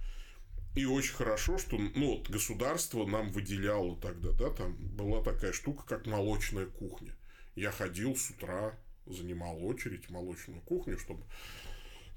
И 0.75 0.87
очень 0.87 1.17
хорошо, 1.17 1.59
что 1.59 1.77
ну, 1.77 2.17
вот 2.17 2.31
государство 2.31 3.05
нам 3.05 3.31
выделяло 3.31 4.01
тогда, 4.01 4.33
да, 4.33 4.49
там 4.49 4.75
была 4.75 5.23
такая 5.23 5.53
штука, 5.53 5.85
как 5.87 6.07
молочная 6.07 6.65
кухня. 6.65 7.15
Я 7.57 7.71
ходил 7.71 8.17
с 8.17 8.31
утра, 8.31 8.79
занимал 9.07 9.65
очередь 9.65 10.07
в 10.07 10.11
молочную 10.11 10.61
кухню, 10.63 10.99
чтобы 10.99 11.25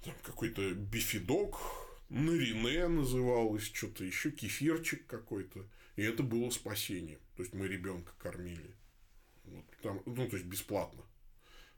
там 0.03 0.13
какой-то 0.23 0.73
бифидок 0.73 1.57
Нарине 2.09 2.87
называлось, 2.87 3.63
что-то 3.63 4.03
еще, 4.03 4.31
кефирчик 4.31 5.05
какой-то. 5.07 5.65
И 5.97 6.03
это 6.03 6.23
было 6.23 6.49
спасение. 6.51 7.17
То 7.35 7.43
есть, 7.43 7.53
мы 7.53 7.67
ребенка 7.67 8.13
кормили 8.17 8.75
Вот, 9.45 9.65
там, 9.81 10.01
ну, 10.05 10.27
то 10.29 10.37
есть 10.37 10.45
бесплатно. 10.45 11.03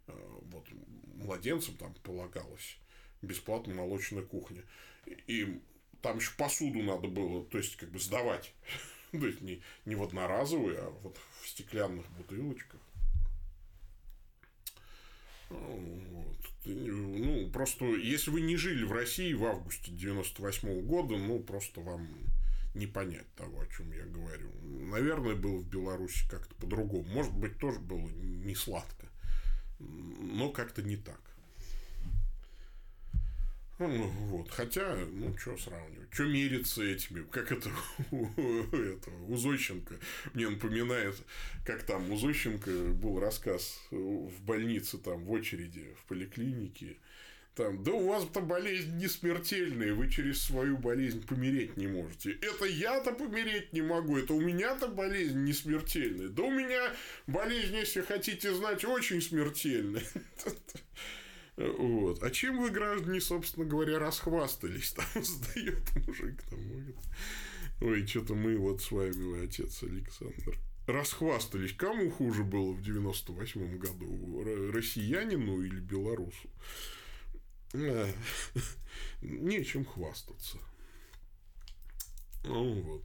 Э, 0.07 0.39
вот 0.51 0.67
младенцам 1.15 1.75
там 1.77 1.93
полагалось 2.03 2.77
бесплатно 3.21 3.73
молочная 3.73 4.23
кухня. 4.23 4.63
И 5.05 5.61
там 6.01 6.17
еще 6.17 6.31
посуду 6.37 6.79
надо 6.83 7.07
было, 7.07 7.43
то 7.45 7.57
есть, 7.57 7.75
как 7.77 7.89
бы 7.89 7.99
сдавать. 7.99 8.53
то 9.11 9.25
есть, 9.25 9.41
не, 9.41 9.61
не 9.85 9.95
в 9.95 10.03
одноразовые, 10.03 10.79
а 10.79 10.89
вот 10.89 11.17
в 11.41 11.47
стеклянных 11.47 12.09
бутылочках. 12.11 12.79
Вот. 15.49 16.37
Ну, 16.65 17.49
просто, 17.51 17.85
если 17.85 18.31
вы 18.31 18.41
не 18.41 18.55
жили 18.55 18.83
в 18.83 18.91
России 18.91 19.33
в 19.33 19.45
августе 19.45 19.91
98 19.91 20.69
-го 20.69 20.81
года, 20.81 21.17
ну, 21.17 21.39
просто 21.39 21.81
вам 21.81 22.07
не 22.75 22.85
понять 22.85 23.33
того, 23.35 23.61
о 23.61 23.67
чем 23.67 23.91
я 23.91 24.05
говорю. 24.05 24.51
Наверное, 24.61 25.35
было 25.35 25.57
в 25.57 25.67
Беларуси 25.67 26.27
как-то 26.29 26.53
по-другому. 26.55 27.07
Может 27.09 27.33
быть, 27.33 27.57
тоже 27.57 27.79
было 27.79 28.07
не 28.09 28.55
сладко, 28.55 29.07
но 29.79 30.49
как-то 30.51 30.83
не 30.83 30.97
так. 30.97 31.21
Ну, 33.79 34.07
вот. 34.27 34.51
Хотя, 34.51 34.97
ну, 35.13 35.35
что 35.37 35.57
сравнивать? 35.57 36.11
Что 36.11 36.25
мериться 36.25 36.83
этими? 36.83 37.23
Как 37.23 37.51
это 37.51 37.69
у, 38.11 38.25
этого, 38.25 39.25
у 39.27 39.37
Зощенко 39.37 39.95
мне 40.33 40.49
напоминает, 40.49 41.15
как 41.65 41.83
там 41.83 42.11
у 42.11 42.17
Зощенко 42.17 42.69
был 42.69 43.19
рассказ 43.19 43.79
в 43.89 44.41
больнице, 44.41 44.97
там, 44.97 45.23
в 45.23 45.31
очереди, 45.31 45.95
в 46.01 46.07
поликлинике. 46.09 46.97
Там, 47.55 47.83
да 47.83 47.91
у 47.91 48.07
вас-то 48.07 48.41
болезнь 48.41 48.97
не 48.97 49.07
смертельная, 49.07 49.93
вы 49.93 50.09
через 50.09 50.41
свою 50.41 50.77
болезнь 50.77 51.25
помереть 51.25 51.75
не 51.77 51.87
можете. 51.87 52.33
Это 52.41 52.65
я-то 52.65 53.11
помереть 53.11 53.73
не 53.73 53.81
могу, 53.81 54.17
это 54.17 54.33
у 54.33 54.41
меня-то 54.41 54.87
болезнь 54.87 55.43
не 55.43 55.53
смертельная. 55.53 56.29
Да 56.29 56.43
у 56.43 56.51
меня 56.51 56.93
болезнь, 57.27 57.75
если 57.75 58.01
хотите 58.01 58.53
знать, 58.53 58.85
очень 58.85 59.21
смертельная. 59.21 60.03
Вот. 61.59 62.23
А 62.23 62.31
чем 62.31 62.61
вы, 62.61 62.69
граждане, 62.69 63.19
собственно 63.19 63.65
говоря, 63.65 63.99
расхвастались? 63.99 64.93
Там 65.13 65.23
сдает 65.23 66.07
мужик. 66.07 66.41
Там, 66.49 66.59
Ой, 67.81 68.07
что-то 68.07 68.33
мы 68.33 68.57
вот 68.57 68.81
с 68.81 68.91
вами, 68.91 69.21
мой 69.21 69.45
отец 69.45 69.83
Александр. 69.83 70.57
Расхвастались. 70.87 71.73
Кому 71.73 72.09
хуже 72.11 72.43
было 72.43 72.71
в 72.71 72.81
98 72.81 73.77
году? 73.77 74.71
Россиянину 74.71 75.61
или 75.61 75.79
белорусу? 75.81 76.49
А, 77.73 78.09
нечем 79.21 79.83
хвастаться. 79.83 80.57
Ну 82.45 82.81
вот. 82.81 83.03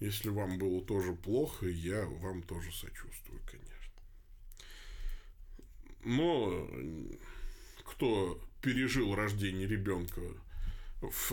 Если 0.00 0.30
вам 0.30 0.58
было 0.58 0.82
тоже 0.82 1.14
плохо, 1.14 1.66
я 1.66 2.06
вам 2.06 2.42
тоже 2.42 2.72
сочувствую, 2.72 3.40
конечно. 3.44 3.76
Но 6.04 6.68
кто 7.86 8.40
пережил 8.60 9.14
рождение 9.14 9.66
ребенка 9.66 10.20
в 11.00 11.32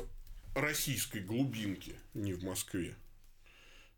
российской 0.56 1.20
глубинке, 1.20 1.96
не 2.14 2.34
в 2.34 2.44
Москве. 2.44 2.96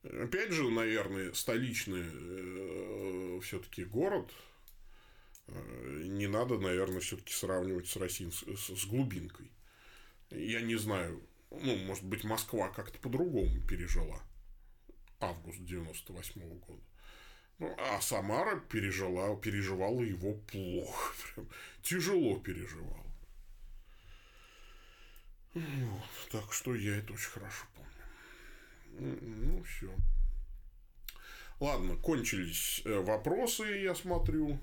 Опять 0.04 0.52
же, 0.52 0.70
наверное, 0.70 1.34
столичный 1.34 2.06
э, 2.06 3.40
все-таки 3.42 3.84
город. 3.84 4.32
Э, 5.48 6.04
не 6.06 6.28
надо, 6.28 6.60
наверное, 6.60 7.00
все-таки 7.00 7.34
сравнивать 7.34 7.88
с, 7.88 7.98
Россией, 7.98 8.32
с, 8.32 8.86
глубинкой. 8.86 9.52
Я 10.30 10.62
не 10.62 10.76
знаю, 10.76 11.22
ну, 11.50 11.76
может 11.78 12.04
быть, 12.04 12.24
Москва 12.24 12.70
как-то 12.70 13.00
по-другому 13.00 13.62
пережила 13.68 14.22
август 15.20 15.64
98 15.64 16.42
-го 16.42 16.60
года. 16.60 16.84
Ну, 17.60 17.74
а 17.78 18.02
Самара 18.02 18.60
пережила, 18.60 19.36
переживала 19.38 20.02
его 20.02 20.34
плохо. 20.34 21.14
Прям 21.36 21.50
тяжело 21.82 22.40
переживала. 22.40 23.06
Вот, 25.54 26.32
так 26.32 26.52
что 26.52 26.76
я 26.76 26.98
это 26.98 27.14
очень 27.14 27.30
хорошо 27.30 27.66
помню. 27.76 29.18
Ну, 29.22 29.64
все. 29.64 29.96
Ладно, 31.62 31.96
кончились 31.96 32.82
э, 32.84 33.00
вопросы, 33.00 33.64
я 33.64 33.96
смотрю. 33.96 34.60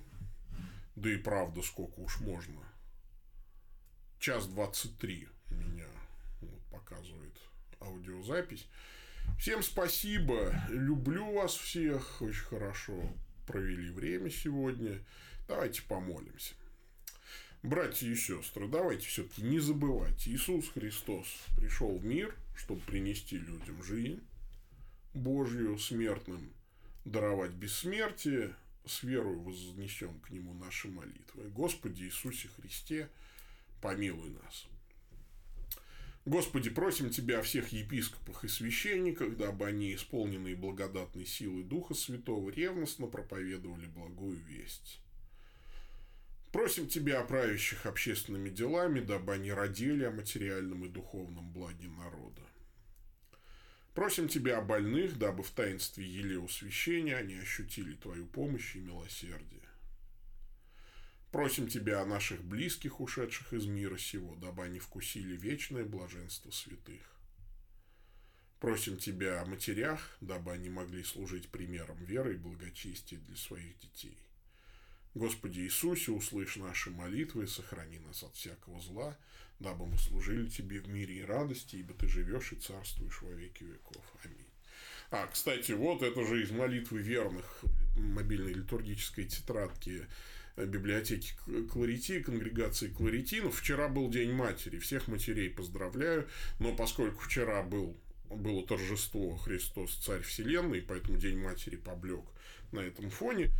Да 0.94 1.10
и 1.10 1.16
правда, 1.16 1.62
сколько 1.62 1.98
уж 2.00 2.20
можно. 2.20 2.60
Час 4.18 4.46
двадцать 4.46 4.98
три 4.98 5.28
меня 5.48 5.88
вот, 6.42 6.62
показывает 6.70 7.36
аудиозапись. 7.80 8.68
Всем 9.38 9.62
спасибо. 9.62 10.54
Люблю 10.68 11.32
вас 11.32 11.54
всех. 11.54 12.22
Очень 12.22 12.44
хорошо 12.44 13.12
провели 13.46 13.90
время 13.90 14.30
сегодня. 14.30 15.00
Давайте 15.48 15.82
помолимся. 15.82 16.54
Братья 17.62 18.08
и 18.08 18.16
сестры, 18.16 18.66
давайте 18.66 19.06
все-таки 19.06 19.42
не 19.42 19.60
забывать. 19.60 20.26
Иисус 20.26 20.68
Христос 20.70 21.26
пришел 21.56 21.96
в 21.96 22.04
мир, 22.04 22.34
чтобы 22.56 22.80
принести 22.80 23.38
людям 23.38 23.82
жизнь 23.84 24.20
Божью, 25.14 25.78
смертным, 25.78 26.52
даровать 27.04 27.52
бессмертие, 27.52 28.56
с 28.84 29.04
верой 29.04 29.36
вознесем 29.36 30.18
к 30.20 30.30
Нему 30.30 30.54
наши 30.54 30.88
молитвы. 30.88 31.50
Господи 31.50 32.02
Иисусе 32.02 32.48
Христе, 32.56 33.08
помилуй 33.80 34.30
нас. 34.42 34.66
Господи, 36.24 36.70
просим 36.70 37.10
Тебя 37.10 37.40
о 37.40 37.42
всех 37.42 37.72
епископах 37.72 38.44
и 38.44 38.48
священниках, 38.48 39.36
дабы 39.36 39.66
они, 39.66 39.94
исполненные 39.94 40.54
благодатной 40.54 41.26
силой 41.26 41.64
Духа 41.64 41.94
Святого, 41.94 42.50
ревностно 42.50 43.08
проповедовали 43.08 43.86
благую 43.86 44.38
весть. 44.38 45.00
Просим 46.52 46.86
Тебя 46.86 47.20
о 47.20 47.24
правящих 47.24 47.86
общественными 47.86 48.50
делами, 48.50 49.00
дабы 49.00 49.32
они 49.32 49.52
родили 49.52 50.04
о 50.04 50.12
материальном 50.12 50.84
и 50.84 50.88
духовном 50.88 51.50
благе 51.52 51.88
народа. 51.88 52.42
Просим 53.92 54.28
Тебя 54.28 54.58
о 54.58 54.62
больных, 54.62 55.18
дабы 55.18 55.42
в 55.42 55.50
таинстве 55.50 56.06
елеосвящения 56.06 57.16
они 57.16 57.34
ощутили 57.34 57.94
Твою 57.96 58.26
помощь 58.26 58.76
и 58.76 58.78
милосердие. 58.78 59.61
Просим 61.32 61.66
Тебя 61.66 62.02
о 62.02 62.06
наших 62.06 62.44
близких, 62.44 63.00
ушедших 63.00 63.54
из 63.54 63.64
мира 63.64 63.96
сего, 63.96 64.36
дабы 64.36 64.64
они 64.64 64.78
вкусили 64.78 65.34
вечное 65.34 65.82
блаженство 65.82 66.50
святых. 66.50 67.10
Просим 68.60 68.98
Тебя 68.98 69.40
о 69.40 69.46
матерях, 69.46 70.18
дабы 70.20 70.52
они 70.52 70.68
могли 70.68 71.02
служить 71.02 71.48
примером 71.48 72.04
веры 72.04 72.34
и 72.34 72.36
благочестия 72.36 73.18
для 73.18 73.36
своих 73.36 73.78
детей. 73.78 74.18
Господи 75.14 75.60
Иисусе, 75.60 76.12
услышь 76.12 76.56
наши 76.56 76.90
молитвы 76.90 77.44
и 77.44 77.46
сохрани 77.46 77.98
нас 77.98 78.22
от 78.22 78.34
всякого 78.34 78.82
зла, 78.82 79.18
дабы 79.58 79.86
мы 79.86 79.96
служили 79.96 80.50
Тебе 80.50 80.80
в 80.80 80.88
мире 80.88 81.20
и 81.20 81.24
радости, 81.24 81.76
ибо 81.76 81.94
Ты 81.94 82.08
живешь 82.08 82.52
и 82.52 82.56
царствуешь 82.56 83.22
во 83.22 83.32
веки 83.32 83.64
веков. 83.64 84.04
Аминь. 84.22 84.52
А, 85.10 85.26
кстати, 85.28 85.72
вот 85.72 86.02
это 86.02 86.26
же 86.26 86.42
из 86.42 86.50
молитвы 86.50 87.00
верных 87.00 87.64
мобильной 87.96 88.52
литургической 88.52 89.24
тетрадки 89.24 90.06
библиотеки 90.56 91.34
Кларити, 91.70 92.20
конгрегации 92.20 92.88
Кларитинов. 92.88 93.58
Вчера 93.58 93.88
был 93.88 94.10
День 94.10 94.32
матери. 94.32 94.78
Всех 94.78 95.08
матерей 95.08 95.50
поздравляю. 95.50 96.28
Но 96.58 96.74
поскольку 96.74 97.22
вчера 97.22 97.62
был 97.62 97.96
было 98.36 98.66
торжество 98.66 99.36
Христос 99.36 99.94
Царь 99.96 100.22
Вселенной, 100.22 100.82
поэтому 100.82 101.18
День 101.18 101.38
Матери 101.38 101.76
поблек 101.76 102.24
на 102.72 102.80
этом 102.80 103.10
фоне. 103.10 103.50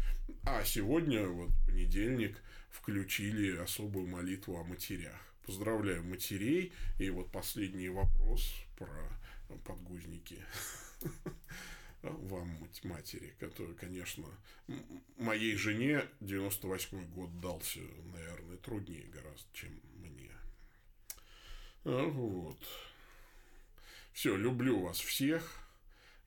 А 0.44 0.64
сегодня, 0.64 1.26
вот 1.26 1.50
понедельник, 1.66 2.42
включили 2.70 3.56
особую 3.56 4.08
молитву 4.08 4.56
о 4.56 4.64
матерях. 4.64 5.20
Поздравляю 5.46 6.02
матерей. 6.04 6.72
И 6.98 7.10
вот 7.10 7.30
последний 7.30 7.88
вопрос 7.88 8.54
про 8.78 9.58
подгузники. 9.64 10.38
вам, 12.02 12.68
матери, 12.82 13.34
которая, 13.38 13.74
конечно, 13.74 14.26
моей 15.16 15.54
жене 15.56 16.04
98 16.20 17.04
год 17.10 17.40
дался, 17.40 17.80
наверное, 18.12 18.56
труднее 18.56 19.06
гораздо, 19.06 19.46
чем 19.52 19.80
мне. 19.94 20.30
А, 21.84 22.06
вот. 22.08 22.58
Все, 24.12 24.36
люблю 24.36 24.80
вас 24.80 24.98
всех. 24.98 25.58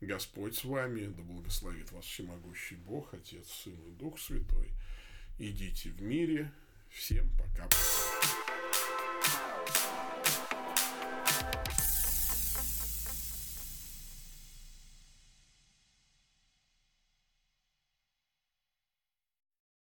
Господь 0.02 0.56
с 0.56 0.66
вами, 0.66 1.08
да 1.08 1.24
благословит 1.24 1.92
вас 1.92 2.06
всемогущий 2.06 2.76
Бог, 2.76 3.14
Отец, 3.14 3.50
Сын 3.50 3.80
и 3.88 3.92
Дух 3.92 4.20
Святой. 4.20 4.72
Идите 5.40 5.90
в 5.90 6.02
мире. 6.02 6.52
Всем 6.90 7.30
пока. 7.38 7.66
-пока. 7.66 8.65